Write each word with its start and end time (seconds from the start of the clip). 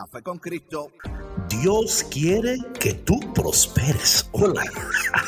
Café 0.00 0.22
con 0.22 0.38
Cristo. 0.38 0.90
Dios 1.50 2.06
quiere 2.10 2.56
que 2.78 2.94
tú 2.94 3.20
prosperes. 3.34 4.26
Hola 4.32 4.62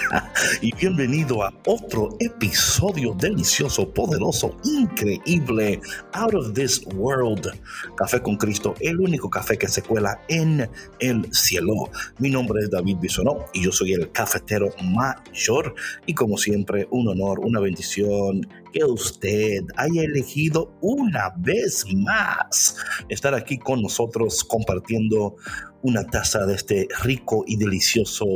y 0.63 0.75
bienvenido 0.75 1.43
a 1.43 1.53
otro 1.67 2.17
episodio 2.21 3.13
delicioso, 3.13 3.93
poderoso, 3.93 4.57
increíble, 4.65 5.79
out 6.15 6.33
of 6.33 6.55
this 6.55 6.87
world. 6.95 7.49
Café 7.97 8.23
con 8.23 8.39
Cristo, 8.39 8.75
el 8.81 8.99
único 8.99 9.29
café 9.29 9.59
que 9.59 9.69
se 9.69 9.83
cuela 9.83 10.19
en 10.29 10.67
el 11.01 11.35
cielo. 11.35 11.91
Mi 12.19 12.31
nombre 12.31 12.63
es 12.63 12.71
David 12.71 12.97
Bisonó 12.99 13.45
y 13.53 13.65
yo 13.65 13.73
soy 13.73 13.93
el 13.93 14.11
cafetero 14.11 14.71
mayor 14.83 15.75
y 16.07 16.15
como 16.15 16.39
siempre 16.39 16.89
un 16.91 17.09
honor, 17.09 17.41
una 17.41 17.61
bendición 17.61 18.49
que 18.73 18.85
usted 18.85 19.61
haya 19.77 20.03
elegido 20.03 20.73
una 20.81 21.33
vez 21.37 21.85
más 21.95 22.77
estar 23.09 23.35
aquí 23.35 23.59
con 23.59 23.83
nosotros 23.83 24.43
compartiendo 24.45 25.37
una 25.83 26.05
taza 26.07 26.47
de 26.47 26.55
este 26.55 26.89
rico 27.03 27.45
y 27.47 27.57
delicioso 27.57 28.27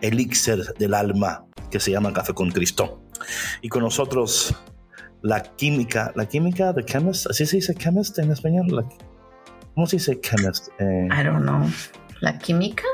elixir 0.00 0.64
del 0.78 0.94
alma 0.94 1.46
que 1.70 1.80
se 1.80 1.90
llama 1.90 2.12
Café 2.12 2.34
con 2.34 2.50
Cristo. 2.50 3.02
Y 3.62 3.68
con 3.68 3.82
nosotros 3.82 4.54
la 5.22 5.42
química, 5.42 6.12
la 6.14 6.26
química 6.26 6.72
de 6.72 6.84
chemist, 6.84 7.26
¿así 7.28 7.46
se 7.46 7.56
dice 7.56 7.74
chemist 7.74 8.18
en 8.18 8.30
español? 8.32 8.86
¿Cómo 9.74 9.86
se 9.86 9.96
dice 9.96 10.20
chemist? 10.20 10.68
I 10.80 11.24
don't 11.24 11.42
know. 11.42 11.68
¿La 12.20 12.38
química? 12.38 12.84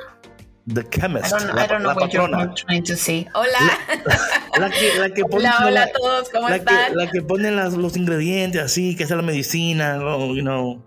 The 0.72 0.84
chemist. 0.84 1.32
I 1.32 1.38
don't, 1.38 1.54
la, 1.54 1.62
I 1.62 1.66
don't 1.66 1.82
know 1.82 1.94
what 1.94 2.10
patrona. 2.10 2.38
you're 2.38 2.54
trying 2.54 2.84
to 2.84 2.96
say. 2.96 3.26
Hola. 3.34 3.48
La, 4.56 4.68
la 4.68 4.70
que, 4.70 4.98
la 4.98 5.10
que 5.10 5.24
pone, 5.30 5.48
hola, 5.48 5.66
hola 5.66 5.82
a 5.82 5.92
todos, 5.92 6.28
¿cómo 6.30 6.48
están? 6.48 6.90
Que, 6.92 6.96
la 6.96 7.10
que 7.10 7.22
pone 7.22 7.50
las, 7.50 7.74
los 7.74 7.96
ingredientes 7.96 8.62
así, 8.62 8.94
que 8.94 9.02
es 9.04 9.10
la 9.10 9.22
medicina, 9.22 9.98
you 9.98 10.42
know. 10.42 10.82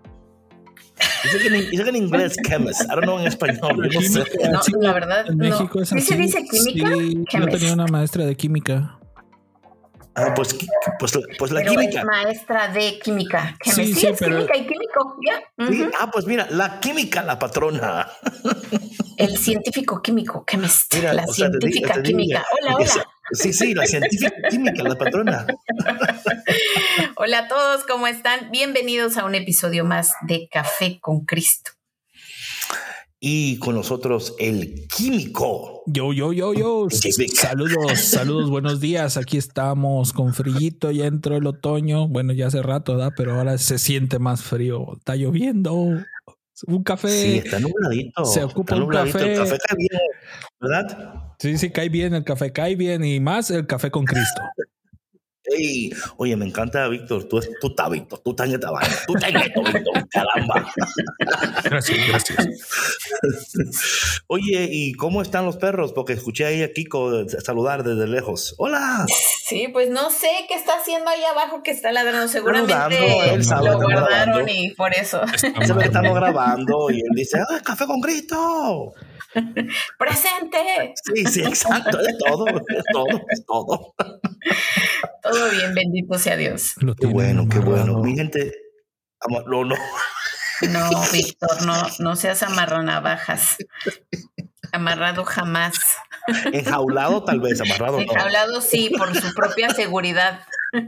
Dice 1.24 1.38
que, 1.38 1.46
en, 1.48 1.70
dice 1.70 1.82
que 1.82 1.90
en 1.90 1.96
inglés 1.96 2.36
chemist, 2.46 2.82
I 2.82 2.86
don't 2.88 3.02
know 3.02 3.18
en 3.18 3.26
español. 3.26 3.90
No, 3.92 4.00
sé. 4.00 4.24
no 4.72 4.80
la 4.80 4.92
verdad, 4.92 5.26
en 5.28 5.36
México 5.38 5.80
es 5.82 5.92
así. 5.92 6.00
¿Sí 6.00 6.06
se 6.06 6.16
dice 6.16 6.44
química? 6.44 6.94
Sí, 6.94 7.24
yo 7.32 7.46
tenía 7.48 7.72
una 7.74 7.86
maestra 7.86 8.24
de 8.24 8.36
química. 8.36 8.98
Ah, 10.16 10.32
pues, 10.34 10.56
pues, 11.00 11.18
pues 11.38 11.50
la 11.50 11.60
pero 11.60 11.72
química. 11.72 12.00
Es 12.00 12.06
maestra 12.06 12.68
de 12.68 12.98
química. 13.00 13.56
Sí, 13.64 13.72
sí, 13.72 13.94
sí, 13.94 14.06
es 14.06 14.18
pero... 14.18 14.36
química 14.36 14.56
y 14.56 14.66
químico. 14.66 15.16
¿ya? 15.26 15.66
Sí, 15.66 15.86
Ah, 16.00 16.10
pues 16.12 16.26
mira, 16.26 16.46
la 16.50 16.78
química, 16.78 17.22
la 17.22 17.38
patrona. 17.38 18.08
El 19.16 19.36
científico 19.36 20.00
químico, 20.02 20.44
chemist. 20.48 20.94
Mira, 20.94 21.12
la 21.14 21.24
o 21.24 21.32
sea, 21.32 21.50
te 21.50 21.58
di- 21.66 21.72
científica 21.72 21.94
te 21.94 22.02
química. 22.02 22.44
Hola, 22.60 22.76
hola. 22.76 23.06
Sí, 23.32 23.52
sí, 23.52 23.74
la 23.74 23.86
científica 23.86 24.32
química, 24.50 24.82
la 24.82 24.96
patrona. 24.96 25.46
Hola 27.16 27.38
a 27.40 27.48
todos, 27.48 27.84
¿cómo 27.84 28.06
están? 28.06 28.50
Bienvenidos 28.50 29.16
a 29.16 29.24
un 29.24 29.34
episodio 29.34 29.84
más 29.84 30.12
de 30.26 30.48
Café 30.50 30.98
con 31.00 31.24
Cristo. 31.24 31.70
Y 33.20 33.58
con 33.58 33.74
nosotros 33.74 34.34
el 34.38 34.86
químico. 34.94 35.82
Yo, 35.86 36.12
yo, 36.12 36.32
yo, 36.34 36.52
yo. 36.52 36.86
Química. 36.88 37.48
Saludos, 37.48 37.98
saludos, 37.98 38.50
buenos 38.50 38.80
días. 38.80 39.16
Aquí 39.16 39.38
estamos 39.38 40.12
con 40.12 40.34
frillito, 40.34 40.90
ya 40.90 41.06
entró 41.06 41.36
el 41.36 41.46
otoño. 41.46 42.06
Bueno, 42.08 42.34
ya 42.34 42.48
hace 42.48 42.60
rato, 42.62 42.96
¿verdad? 42.96 43.12
Pero 43.16 43.34
ahora 43.38 43.56
se 43.56 43.78
siente 43.78 44.18
más 44.18 44.42
frío. 44.42 44.96
Está 44.98 45.16
lloviendo. 45.16 46.04
Un 46.66 46.82
café. 46.82 47.08
Sí, 47.08 47.38
está 47.44 47.58
nubladito. 47.58 48.24
Se 48.24 48.44
ocupa 48.44 48.74
está 48.74 48.76
un 48.76 48.80
nubladito. 48.82 49.18
El 49.18 49.36
café. 49.36 49.50
café 49.50 49.58
cae 49.68 49.76
bien, 49.76 50.00
¿verdad? 50.60 51.14
Sí, 51.38 51.58
sí, 51.58 51.70
cae 51.70 51.88
bien, 51.88 52.14
el 52.14 52.24
café 52.24 52.52
cae 52.52 52.76
bien 52.76 53.04
y 53.04 53.20
más 53.20 53.50
el 53.50 53.66
café 53.66 53.90
con 53.90 54.04
Cristo. 54.04 54.42
Ey, 55.46 55.90
oye, 56.16 56.36
me 56.36 56.46
encanta, 56.46 56.88
Víctor. 56.88 57.24
Tú, 57.24 57.40
tú 57.60 57.68
estás, 57.68 57.90
Víctor. 57.90 58.18
Tú 58.20 58.30
estás 58.30 58.48
en 58.48 58.54
esta 58.54 58.70
vaina. 58.70 58.94
Tú 59.06 59.14
estás 59.14 59.30
en 59.30 59.36
esto, 59.36 59.62
Víctor. 59.62 60.08
Caramba. 60.10 60.72
Gracias, 61.64 62.08
gracias. 62.08 62.48
Oye, 64.26 64.68
¿y 64.70 64.92
cómo 64.94 65.20
están 65.22 65.44
los 65.44 65.56
perros? 65.56 65.92
Porque 65.92 66.14
escuché 66.14 66.46
ahí 66.46 66.62
a 66.62 66.72
Kiko 66.72 67.28
saludar 67.28 67.84
desde 67.84 68.06
lejos. 68.06 68.54
Hola. 68.58 69.06
Sí, 69.46 69.68
pues 69.68 69.90
no 69.90 70.10
sé 70.10 70.28
qué 70.48 70.54
está 70.54 70.78
haciendo 70.78 71.10
ahí 71.10 71.22
abajo 71.24 71.62
que 71.62 71.70
está 71.70 71.92
ladrando. 71.92 72.28
Seguramente 72.28 73.34
él 73.34 73.44
sabe, 73.44 73.68
lo 73.68 73.76
guardaron 73.76 74.08
grabando. 74.08 74.52
y 74.52 74.70
por 74.70 74.94
eso. 74.94 75.20
Que 75.40 75.84
estamos 75.84 76.14
grabando 76.14 76.90
y 76.90 77.00
él 77.00 77.10
dice, 77.14 77.38
¡ah, 77.38 77.60
café 77.62 77.86
con 77.86 78.00
Cristo! 78.00 78.94
¡Presente! 79.98 80.94
Sí, 81.02 81.24
sí, 81.26 81.40
exacto. 81.42 81.98
Es 82.00 82.18
todo, 82.18 82.46
es 82.48 82.84
todo, 82.92 83.06
es 83.30 83.46
todo. 83.46 83.94
Todo 85.22 85.50
bien, 85.50 85.74
bendito 85.74 86.18
sea 86.18 86.36
Dios. 86.36 86.74
Lo 86.78 86.94
Qué 86.94 87.06
bueno, 87.06 87.48
qué 87.48 87.58
bueno. 87.58 88.00
Mi 88.00 88.14
gente, 88.14 88.52
no, 89.28 89.64
no. 89.64 89.74
No, 90.70 90.90
Víctor, 91.12 91.66
no, 91.66 91.74
no 91.98 92.16
seas 92.16 92.42
amarronavajas. 92.42 93.56
Amarrado 94.72 95.24
jamás. 95.24 95.78
Enjaulado 96.52 97.24
tal 97.24 97.40
vez, 97.40 97.60
amarrado 97.60 98.00
no. 98.00 98.20
Hablado 98.20 98.60
sí, 98.60 98.90
por 98.96 99.14
su 99.14 99.34
propia 99.34 99.70
seguridad. 99.70 100.40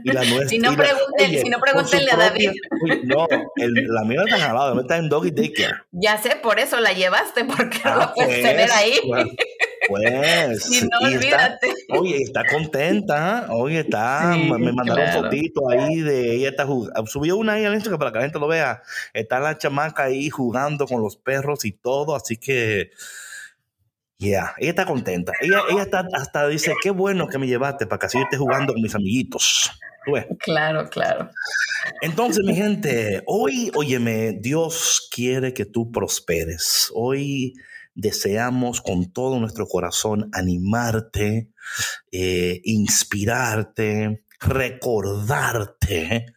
Y 0.03 0.11
la 0.11 0.23
nuestra, 0.23 0.47
Si 0.49 0.59
no 0.59 0.69
oye, 0.71 1.41
si 1.41 1.49
no 1.49 1.59
pregúntenle 1.59 2.11
a 2.11 2.15
David. 2.17 2.51
Oye, 2.83 3.01
no, 3.03 3.27
el- 3.55 3.87
la 3.87 4.03
mía 4.03 4.19
no 4.19 4.25
está 4.25 4.53
la 4.53 4.71
mía 4.73 4.81
está 4.81 4.97
en 4.97 5.09
doggy 5.09 5.31
daycare. 5.31 5.73
Ya 5.91 6.17
sé, 6.21 6.35
por 6.41 6.59
eso 6.59 6.79
la 6.79 6.93
llevaste, 6.93 7.45
porque 7.45 7.79
no 7.83 7.91
Ah, 7.91 7.97
la 7.97 8.13
puedes 8.13 8.41
tener 8.41 8.71
ahí. 8.71 8.99
Pues, 9.07 9.25
pues, 9.87 10.63
Si 10.63 10.81
no, 10.87 11.09
y 11.09 11.13
está- 11.13 11.17
olvídate. 11.17 11.73
oye, 11.89 12.21
está 12.21 12.45
contenta. 12.45 13.47
Oye, 13.51 13.79
está. 13.79 14.33
Sí, 14.33 14.39
me 14.51 14.71
mandaron 14.73 15.05
claro. 15.05 15.23
fotito 15.23 15.69
ahí 15.69 16.01
de 16.01 16.35
ella 16.35 16.49
está 16.49 16.65
jugando. 16.65 17.05
Subió 17.07 17.37
una 17.37 17.53
ahí 17.53 17.65
al 17.65 17.73
Instagram 17.73 17.99
para 17.99 18.11
que 18.11 18.17
la 18.19 18.23
gente 18.25 18.39
lo 18.39 18.47
vea. 18.47 18.81
Está 19.13 19.39
la 19.39 19.57
chamaca 19.57 20.03
ahí 20.03 20.29
jugando 20.29 20.85
con 20.87 21.01
los 21.01 21.15
perros 21.17 21.63
y 21.65 21.71
todo. 21.71 22.15
Así 22.15 22.37
que, 22.37 22.91
yeah, 24.17 24.53
ella 24.57 24.69
está 24.71 24.85
contenta. 24.85 25.33
Ella, 25.41 25.61
ella 25.69 25.83
está 25.83 26.07
hasta 26.13 26.47
dice, 26.47 26.73
qué 26.81 26.91
bueno 26.91 27.27
que 27.27 27.37
me 27.37 27.47
llevaste 27.47 27.87
para 27.87 27.99
que 27.99 28.05
así 28.07 28.17
esté 28.19 28.37
jugando 28.37 28.73
con 28.73 28.81
mis 28.81 28.95
amiguitos. 28.95 29.71
Tú 30.05 30.13
ves. 30.13 30.25
Claro, 30.39 30.89
claro. 30.89 31.29
Entonces, 32.01 32.43
mi 32.45 32.55
gente, 32.55 33.23
hoy, 33.25 33.71
óyeme, 33.75 34.33
Dios 34.33 35.09
quiere 35.13 35.53
que 35.53 35.65
tú 35.65 35.91
prosperes. 35.91 36.91
Hoy 36.93 37.53
deseamos 37.93 38.81
con 38.81 39.11
todo 39.11 39.39
nuestro 39.39 39.67
corazón 39.67 40.29
animarte, 40.31 41.49
eh, 42.11 42.61
inspirarte, 42.63 44.23
recordarte 44.39 46.27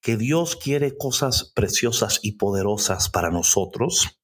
que 0.00 0.16
Dios 0.16 0.56
quiere 0.56 0.96
cosas 0.96 1.52
preciosas 1.54 2.20
y 2.22 2.32
poderosas 2.32 3.08
para 3.08 3.30
nosotros. 3.30 4.19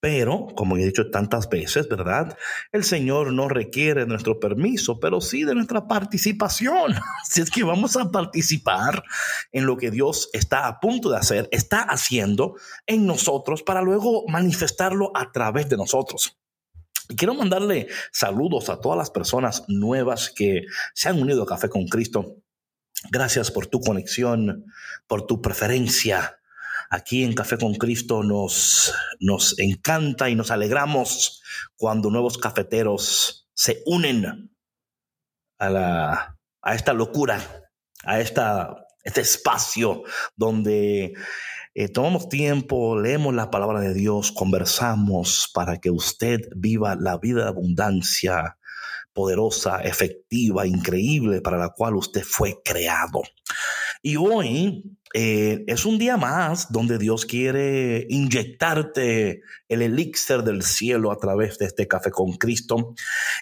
Pero, 0.00 0.46
como 0.54 0.76
he 0.76 0.84
dicho 0.84 1.10
tantas 1.10 1.48
veces, 1.48 1.88
¿verdad? 1.88 2.36
El 2.72 2.84
Señor 2.84 3.32
no 3.32 3.48
requiere 3.48 4.06
nuestro 4.06 4.38
permiso, 4.38 5.00
pero 5.00 5.20
sí 5.20 5.44
de 5.44 5.54
nuestra 5.54 5.86
participación. 5.86 6.94
Si 7.24 7.40
es 7.40 7.50
que 7.50 7.64
vamos 7.64 7.96
a 7.96 8.10
participar 8.10 9.02
en 9.50 9.66
lo 9.66 9.76
que 9.76 9.90
Dios 9.90 10.30
está 10.32 10.68
a 10.68 10.78
punto 10.78 11.10
de 11.10 11.16
hacer, 11.16 11.48
está 11.50 11.80
haciendo 11.80 12.56
en 12.86 13.06
nosotros 13.06 13.62
para 13.62 13.82
luego 13.82 14.24
manifestarlo 14.28 15.10
a 15.14 15.32
través 15.32 15.68
de 15.68 15.76
nosotros. 15.76 16.38
Y 17.08 17.16
quiero 17.16 17.34
mandarle 17.34 17.88
saludos 18.12 18.68
a 18.68 18.80
todas 18.80 18.96
las 18.96 19.10
personas 19.10 19.64
nuevas 19.68 20.30
que 20.30 20.62
se 20.94 21.08
han 21.08 21.20
unido 21.20 21.42
a 21.42 21.46
Café 21.46 21.68
con 21.68 21.86
Cristo. 21.86 22.36
Gracias 23.10 23.50
por 23.50 23.66
tu 23.66 23.80
conexión, 23.80 24.64
por 25.06 25.26
tu 25.26 25.42
preferencia. 25.42 26.38
Aquí 26.94 27.24
en 27.24 27.34
Café 27.34 27.58
con 27.58 27.74
Cristo 27.74 28.22
nos, 28.22 28.94
nos 29.18 29.58
encanta 29.58 30.30
y 30.30 30.36
nos 30.36 30.52
alegramos 30.52 31.42
cuando 31.74 32.08
nuevos 32.08 32.38
cafeteros 32.38 33.48
se 33.52 33.82
unen 33.84 34.54
a, 35.58 35.70
la, 35.70 36.38
a 36.62 36.74
esta 36.76 36.92
locura, 36.92 37.40
a 38.04 38.20
esta, 38.20 38.86
este 39.02 39.22
espacio 39.22 40.04
donde 40.36 41.14
eh, 41.74 41.88
tomamos 41.88 42.28
tiempo, 42.28 42.96
leemos 42.96 43.34
la 43.34 43.50
palabra 43.50 43.80
de 43.80 43.92
Dios, 43.92 44.30
conversamos 44.30 45.50
para 45.52 45.78
que 45.78 45.90
usted 45.90 46.42
viva 46.54 46.94
la 46.94 47.18
vida 47.18 47.42
de 47.42 47.48
abundancia 47.48 48.56
poderosa, 49.12 49.80
efectiva, 49.80 50.64
increíble 50.64 51.40
para 51.40 51.58
la 51.58 51.70
cual 51.70 51.96
usted 51.96 52.22
fue 52.22 52.60
creado. 52.64 53.22
Y 54.00 54.14
hoy 54.14 54.96
eh, 55.16 55.62
es 55.68 55.86
un 55.86 55.96
día 55.96 56.16
más 56.16 56.72
donde 56.72 56.98
Dios 56.98 57.24
quiere 57.24 58.04
inyectarte 58.10 59.42
el 59.68 59.82
elixir 59.82 60.42
del 60.42 60.64
cielo 60.64 61.12
a 61.12 61.18
través 61.18 61.56
de 61.58 61.66
este 61.66 61.86
café 61.86 62.10
con 62.10 62.32
Cristo. 62.32 62.96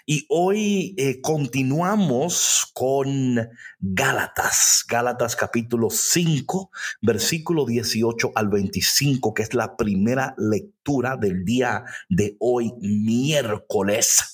Y 0.05 0.27
hoy 0.29 0.93
eh, 0.99 1.19
continuamos 1.19 2.71
con 2.75 3.49
Gálatas, 3.79 4.85
Gálatas 4.87 5.35
capítulo 5.35 5.89
5, 5.89 6.69
versículo 7.01 7.65
18 7.65 8.33
al 8.35 8.49
25, 8.49 9.33
que 9.33 9.41
es 9.41 9.55
la 9.55 9.75
primera 9.75 10.35
lectura 10.37 11.17
del 11.17 11.43
día 11.43 11.85
de 12.07 12.37
hoy, 12.39 12.71
miércoles 12.81 14.32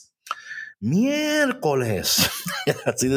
miércoles. 0.80 2.30
Así 2.86 3.10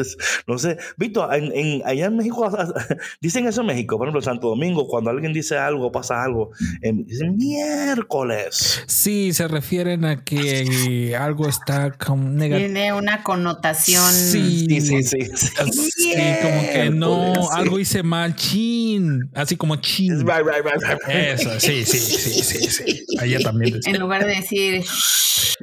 no 0.47 0.57
sé, 0.57 0.77
Víctor, 0.97 1.33
en, 1.33 1.81
allá 1.85 2.05
en 2.07 2.17
México 2.17 2.49
dicen 3.21 3.47
eso 3.47 3.61
en 3.61 3.67
México, 3.67 3.97
por 3.97 4.07
ejemplo, 4.07 4.19
en 4.19 4.25
Santo 4.25 4.49
Domingo, 4.49 4.87
cuando 4.87 5.09
alguien 5.09 5.33
dice 5.33 5.57
algo, 5.57 5.91
pasa 5.91 6.23
algo, 6.23 6.51
em, 6.81 7.05
dicen 7.05 7.35
miércoles. 7.35 8.83
Sí, 8.87 9.33
se 9.33 9.47
refieren 9.47 10.05
a 10.05 10.23
que 10.23 11.15
algo 11.17 11.47
está 11.47 11.91
como 11.91 12.29
negativo. 12.29 12.73
Tiene 12.73 12.93
una 12.93 13.23
connotación. 13.23 14.11
Sí, 14.11 14.67
sí, 14.81 15.03
sí. 15.03 15.19
Sí, 15.33 16.13
como 16.41 16.61
que 16.71 16.89
no, 16.91 17.51
algo 17.51 17.79
hice 17.79 18.03
mal, 18.03 18.35
chin, 18.35 19.29
así 19.33 19.55
como 19.55 19.75
chin. 19.77 20.19
Right, 20.21 20.45
right, 20.45 20.63
right, 20.65 20.99
Eso, 21.07 21.59
sí, 21.59 21.85
sí, 21.85 21.97
sí, 21.97 22.43
sí, 22.43 22.69
sí. 22.69 23.05
Allá 23.19 23.39
también. 23.39 23.79
En 23.85 23.99
lugar 23.99 24.25
de 24.25 24.35
decir. 24.35 24.83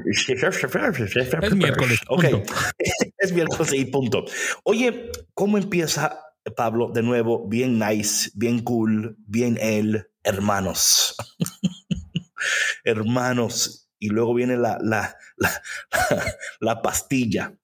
Es 0.05 1.55
miércoles. 1.55 1.90
Ok, 2.09 2.25
es 3.19 3.33
miércoles 3.33 3.73
y 3.73 3.85
punto. 3.87 4.25
Oye, 4.65 5.11
¿cómo 5.35 5.59
empieza 5.59 6.21
Pablo 6.57 6.91
de 6.93 7.03
nuevo? 7.03 7.49
Bien 7.49 7.79
nice, 7.79 8.31
bien 8.35 8.61
cool, 8.61 9.17
bien 9.27 9.59
él, 9.61 10.07
hermanos. 10.23 11.17
hermanos. 12.85 13.89
Y 13.99 14.09
luego 14.09 14.35
viene 14.35 14.57
la, 14.57 14.79
la, 14.83 15.17
la, 15.37 15.63
la 16.61 16.83
pastilla. 16.83 17.55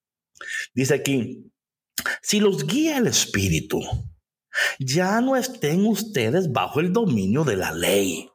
Dice 0.75 0.95
aquí, 0.95 1.51
si 2.21 2.41
los 2.41 2.67
guía 2.67 2.99
el 2.99 3.07
Espíritu, 3.07 3.81
ya 4.79 5.21
no 5.21 5.37
estén 5.37 5.87
ustedes 5.87 6.53
bajo 6.53 6.81
el 6.81 6.93
dominio 6.93 7.45
de 7.45 7.57
la 7.57 7.73
ley. 7.73 8.29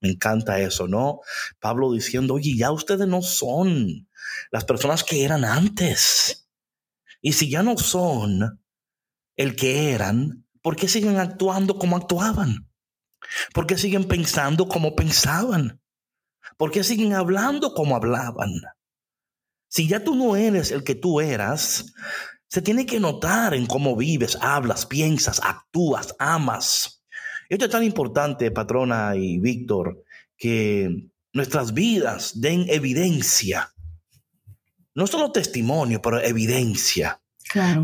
Me 0.00 0.10
encanta 0.10 0.60
eso, 0.60 0.86
¿no? 0.86 1.20
Pablo 1.58 1.92
diciendo, 1.92 2.34
oye, 2.34 2.54
ya 2.56 2.70
ustedes 2.70 3.08
no 3.08 3.22
son 3.22 4.07
las 4.50 4.64
personas 4.64 5.04
que 5.04 5.24
eran 5.24 5.44
antes. 5.44 6.48
Y 7.20 7.32
si 7.32 7.50
ya 7.50 7.62
no 7.62 7.76
son 7.76 8.62
el 9.36 9.56
que 9.56 9.92
eran, 9.92 10.46
¿por 10.62 10.76
qué 10.76 10.88
siguen 10.88 11.18
actuando 11.18 11.78
como 11.78 11.96
actuaban? 11.96 12.68
¿Por 13.52 13.66
qué 13.66 13.76
siguen 13.76 14.04
pensando 14.04 14.68
como 14.68 14.94
pensaban? 14.94 15.80
¿Por 16.56 16.70
qué 16.70 16.84
siguen 16.84 17.14
hablando 17.14 17.74
como 17.74 17.96
hablaban? 17.96 18.52
Si 19.68 19.86
ya 19.86 20.02
tú 20.02 20.14
no 20.14 20.36
eres 20.36 20.70
el 20.70 20.82
que 20.82 20.94
tú 20.94 21.20
eras, 21.20 21.92
se 22.48 22.62
tiene 22.62 22.86
que 22.86 23.00
notar 23.00 23.54
en 23.54 23.66
cómo 23.66 23.96
vives, 23.96 24.38
hablas, 24.40 24.86
piensas, 24.86 25.40
actúas, 25.44 26.14
amas. 26.18 27.04
Esto 27.48 27.66
es 27.66 27.70
tan 27.70 27.84
importante, 27.84 28.50
patrona 28.50 29.14
y 29.16 29.38
Víctor, 29.38 30.04
que 30.36 31.10
nuestras 31.32 31.74
vidas 31.74 32.40
den 32.40 32.66
evidencia. 32.68 33.72
No 34.98 35.06
solo 35.06 35.30
testimonio, 35.30 36.02
pero 36.02 36.20
evidencia. 36.20 37.20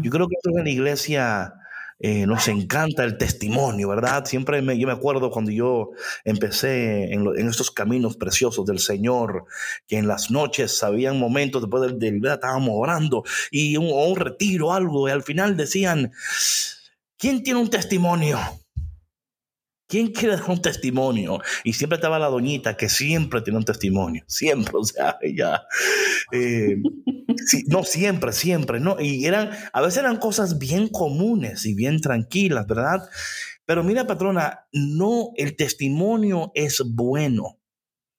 Yo 0.02 0.11
creo 0.11 0.26
que 0.26 0.34
en 0.43 0.64
la 0.64 0.69
iglesia 0.69 1.55
eh, 2.00 2.26
nos 2.26 2.49
encanta 2.49 3.05
el 3.05 3.19
testimonio, 3.19 3.88
¿verdad? 3.90 4.25
Siempre 4.25 4.61
me, 4.62 4.76
yo 4.76 4.88
me 4.88 4.94
acuerdo 4.94 5.31
cuando 5.31 5.52
yo 5.52 5.93
empecé 6.25 7.12
en, 7.12 7.49
estos 7.49 7.70
caminos 7.70 8.16
preciosos 8.16 8.66
del 8.66 8.81
Señor, 8.81 9.44
que 9.87 9.96
en 9.96 10.08
las 10.08 10.32
noches 10.32 10.82
habían 10.82 11.20
momentos 11.20 11.62
después 11.62 11.84
del, 11.84 12.00
del 12.00 12.16
estábamos 12.16 12.70
orando 12.72 13.22
y 13.52 13.76
un, 13.76 13.93
un 13.93 14.16
retiro, 14.16 14.72
algo, 14.72 15.08
y 15.08 15.12
al 15.12 15.22
final 15.22 15.56
decían, 15.56 16.11
¿quién 17.16 17.44
tiene 17.44 17.61
un 17.61 17.70
testimonio? 17.70 18.40
¿Quién 19.94 20.08
quiere 20.08 20.35
dar 20.35 20.50
un 20.50 20.61
testimonio? 20.61 21.38
Y 21.62 21.75
siempre 21.75 21.99
estaba 21.99 22.19
la 22.19 22.26
doñita 22.26 22.76
que 22.76 22.88
siempre 22.88 23.43
tiene 23.43 23.61
un 23.61 23.64
testimonio, 23.64 24.25
siempre, 24.26 24.75
o 24.76 24.82
sea, 24.82 25.19
ella, 25.23 25.62
eh, 26.32 26.79
no 27.69 27.85
siempre, 27.85 28.32
siempre, 28.32 28.81
no, 28.81 28.96
y 28.99 29.25
eran, 29.25 29.50
a 29.73 29.81
veces 29.81 29.99
eran 29.99 30.17
cosas 30.17 30.58
bien 30.58 30.88
comunes 30.88 31.64
y 31.64 31.75
bien 31.75 32.00
tranquilas, 32.00 32.67
¿verdad? 32.67 33.08
Pero 33.67 33.85
mira, 33.85 34.05
patrona, 34.05 34.67
no, 34.73 35.31
el 35.37 35.55
testimonio 35.55 36.50
es 36.56 36.82
bueno, 36.85 37.61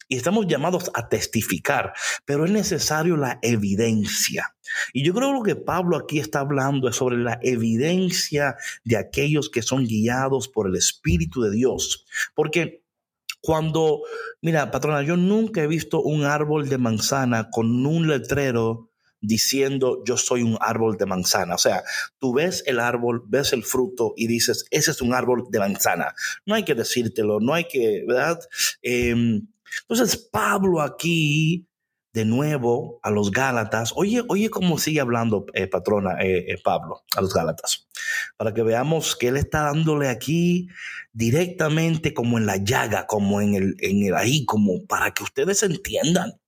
y 0.07 0.17
estamos 0.17 0.47
llamados 0.47 0.91
a 0.93 1.09
testificar, 1.09 1.93
pero 2.25 2.45
es 2.45 2.51
necesario 2.51 3.17
la 3.17 3.39
evidencia. 3.41 4.55
Y 4.93 5.03
yo 5.03 5.13
creo 5.13 5.41
que 5.43 5.55
Pablo 5.55 5.97
aquí 5.97 6.19
está 6.19 6.39
hablando 6.39 6.87
es 6.87 6.95
sobre 6.95 7.17
la 7.17 7.39
evidencia 7.41 8.55
de 8.83 8.97
aquellos 8.97 9.49
que 9.49 9.61
son 9.61 9.85
guiados 9.85 10.47
por 10.47 10.67
el 10.67 10.75
Espíritu 10.75 11.41
de 11.41 11.51
Dios. 11.51 12.05
Porque 12.33 12.83
cuando, 13.41 14.01
mira, 14.41 14.71
patrona, 14.71 15.03
yo 15.03 15.17
nunca 15.17 15.61
he 15.61 15.67
visto 15.67 16.01
un 16.01 16.23
árbol 16.23 16.67
de 16.67 16.77
manzana 16.77 17.49
con 17.51 17.85
un 17.85 18.07
letrero 18.07 18.89
diciendo 19.21 20.03
yo 20.05 20.17
soy 20.17 20.43
un 20.43 20.57
árbol 20.61 20.97
de 20.97 21.05
manzana. 21.05 21.55
O 21.55 21.59
sea, 21.59 21.83
tú 22.19 22.33
ves 22.33 22.63
el 22.65 22.79
árbol, 22.79 23.23
ves 23.27 23.53
el 23.53 23.63
fruto 23.63 24.13
y 24.17 24.27
dices, 24.27 24.65
ese 24.71 24.91
es 24.91 25.01
un 25.01 25.13
árbol 25.13 25.45
de 25.49 25.59
manzana. 25.59 26.13
No 26.45 26.55
hay 26.55 26.63
que 26.63 26.75
decírtelo, 26.75 27.39
no 27.39 27.53
hay 27.53 27.65
que, 27.65 28.03
¿verdad? 28.07 28.39
Eh, 28.81 29.41
entonces 29.81 30.17
Pablo 30.17 30.81
aquí, 30.81 31.67
de 32.13 32.25
nuevo, 32.25 32.99
a 33.03 33.11
los 33.11 33.31
Gálatas, 33.31 33.91
oye, 33.95 34.23
oye 34.29 34.49
cómo 34.49 34.77
sigue 34.77 35.01
hablando 35.01 35.45
eh, 35.53 35.67
patrona 35.67 36.21
eh, 36.21 36.45
eh, 36.53 36.57
Pablo 36.63 37.03
a 37.15 37.21
los 37.21 37.33
Gálatas, 37.33 37.87
para 38.37 38.53
que 38.53 38.63
veamos 38.63 39.15
que 39.15 39.27
él 39.27 39.37
está 39.37 39.63
dándole 39.63 40.07
aquí 40.07 40.67
directamente 41.11 42.13
como 42.13 42.37
en 42.37 42.45
la 42.45 42.57
llaga, 42.57 43.05
como 43.05 43.41
en 43.41 43.55
el, 43.55 43.75
en 43.79 44.03
el 44.03 44.15
ahí, 44.15 44.45
como 44.45 44.85
para 44.85 45.11
que 45.11 45.23
ustedes 45.23 45.61
entiendan. 45.63 46.39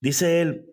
Dice 0.00 0.42
él, 0.42 0.66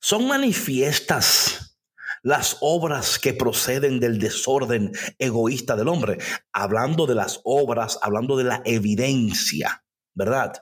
son 0.00 0.26
manifiestas 0.26 1.78
las 2.22 2.58
obras 2.60 3.18
que 3.18 3.32
proceden 3.32 4.00
del 4.00 4.18
desorden 4.18 4.92
egoísta 5.18 5.76
del 5.76 5.88
hombre, 5.88 6.18
hablando 6.52 7.06
de 7.06 7.14
las 7.14 7.40
obras, 7.44 7.98
hablando 8.02 8.36
de 8.36 8.44
la 8.44 8.62
evidencia. 8.64 9.84
¿Verdad? 10.20 10.52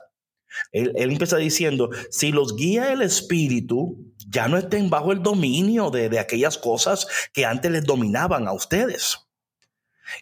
Él, 0.71 0.93
empieza 0.95 1.37
diciendo, 1.37 1.89
si 2.09 2.31
los 2.31 2.55
guía 2.55 2.91
el 2.93 3.01
Espíritu, 3.01 4.13
ya 4.27 4.47
no 4.47 4.57
estén 4.57 4.89
bajo 4.89 5.11
el 5.11 5.21
dominio 5.21 5.91
de, 5.91 6.09
de 6.09 6.19
aquellas 6.19 6.57
cosas 6.57 7.07
que 7.33 7.45
antes 7.45 7.69
les 7.69 7.83
dominaban 7.83 8.47
a 8.47 8.53
ustedes. 8.53 9.19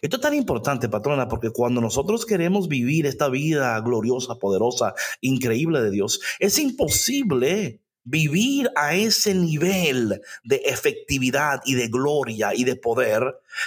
Esto 0.02 0.16
es 0.16 0.22
tan 0.22 0.34
importante, 0.34 0.88
patrona, 0.88 1.28
porque 1.28 1.50
cuando 1.50 1.80
nosotros 1.80 2.26
queremos 2.26 2.68
vivir 2.68 3.06
esta 3.06 3.28
vida 3.28 3.80
gloriosa, 3.80 4.34
poderosa, 4.34 4.94
increíble 5.20 5.80
de 5.80 5.90
Dios, 5.90 6.20
es 6.40 6.58
imposible 6.58 7.80
vivir 8.04 8.70
a 8.74 8.94
ese 8.94 9.34
nivel 9.34 10.20
de 10.44 10.56
efectividad 10.64 11.60
y 11.64 11.74
de 11.74 11.88
gloria 11.88 12.54
y 12.54 12.64
de 12.64 12.76
poder 12.76 13.22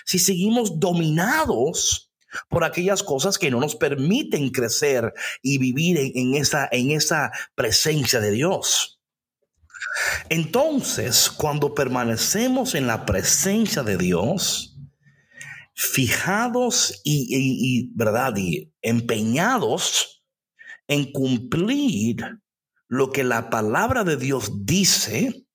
si 0.05 0.19
seguimos 0.19 0.79
dominados 0.79 2.10
por 2.49 2.63
aquellas 2.63 3.03
cosas 3.03 3.37
que 3.37 3.51
no 3.51 3.59
nos 3.59 3.75
permiten 3.75 4.49
crecer 4.49 5.13
y 5.41 5.57
vivir 5.57 5.97
en, 5.97 6.35
esa, 6.35 6.67
en 6.71 6.91
esa 6.91 7.31
presencia 7.55 8.19
de 8.19 8.31
Dios. 8.31 8.99
Entonces, 10.29 11.29
cuando 11.29 11.73
permanecemos 11.73 12.75
en 12.75 12.87
la 12.87 13.05
presencia 13.05 13.83
de 13.83 13.97
Dios, 13.97 14.77
fijados 15.73 17.01
y, 17.03 17.91
¿verdad? 17.95 18.35
y 18.37 18.71
empeñados 18.81 20.23
en 20.87 21.11
cumplir 21.11 22.39
lo 22.87 23.11
que 23.11 23.23
la 23.23 23.49
palabra 23.49 24.03
de 24.03 24.17
Dios 24.17 24.65
dice, 24.65 25.45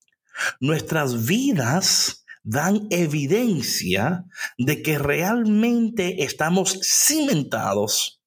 nuestras 0.61 1.27
vidas 1.27 2.26
dan 2.47 2.87
evidencia 2.91 4.25
de 4.57 4.81
que 4.81 4.99
realmente 4.99 6.23
estamos 6.23 6.79
cimentados 6.83 8.23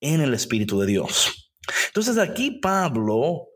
en 0.00 0.20
el 0.20 0.32
Espíritu 0.32 0.80
de 0.80 0.86
Dios. 0.86 1.52
Entonces 1.88 2.18
aquí 2.18 2.52
Pablo 2.52 3.48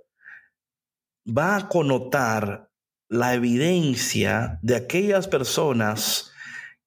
va 1.25 1.57
a 1.57 1.69
connotar 1.69 2.69
la 3.09 3.35
evidencia 3.35 4.59
de 4.62 4.75
aquellas 4.75 5.29
personas 5.29 6.33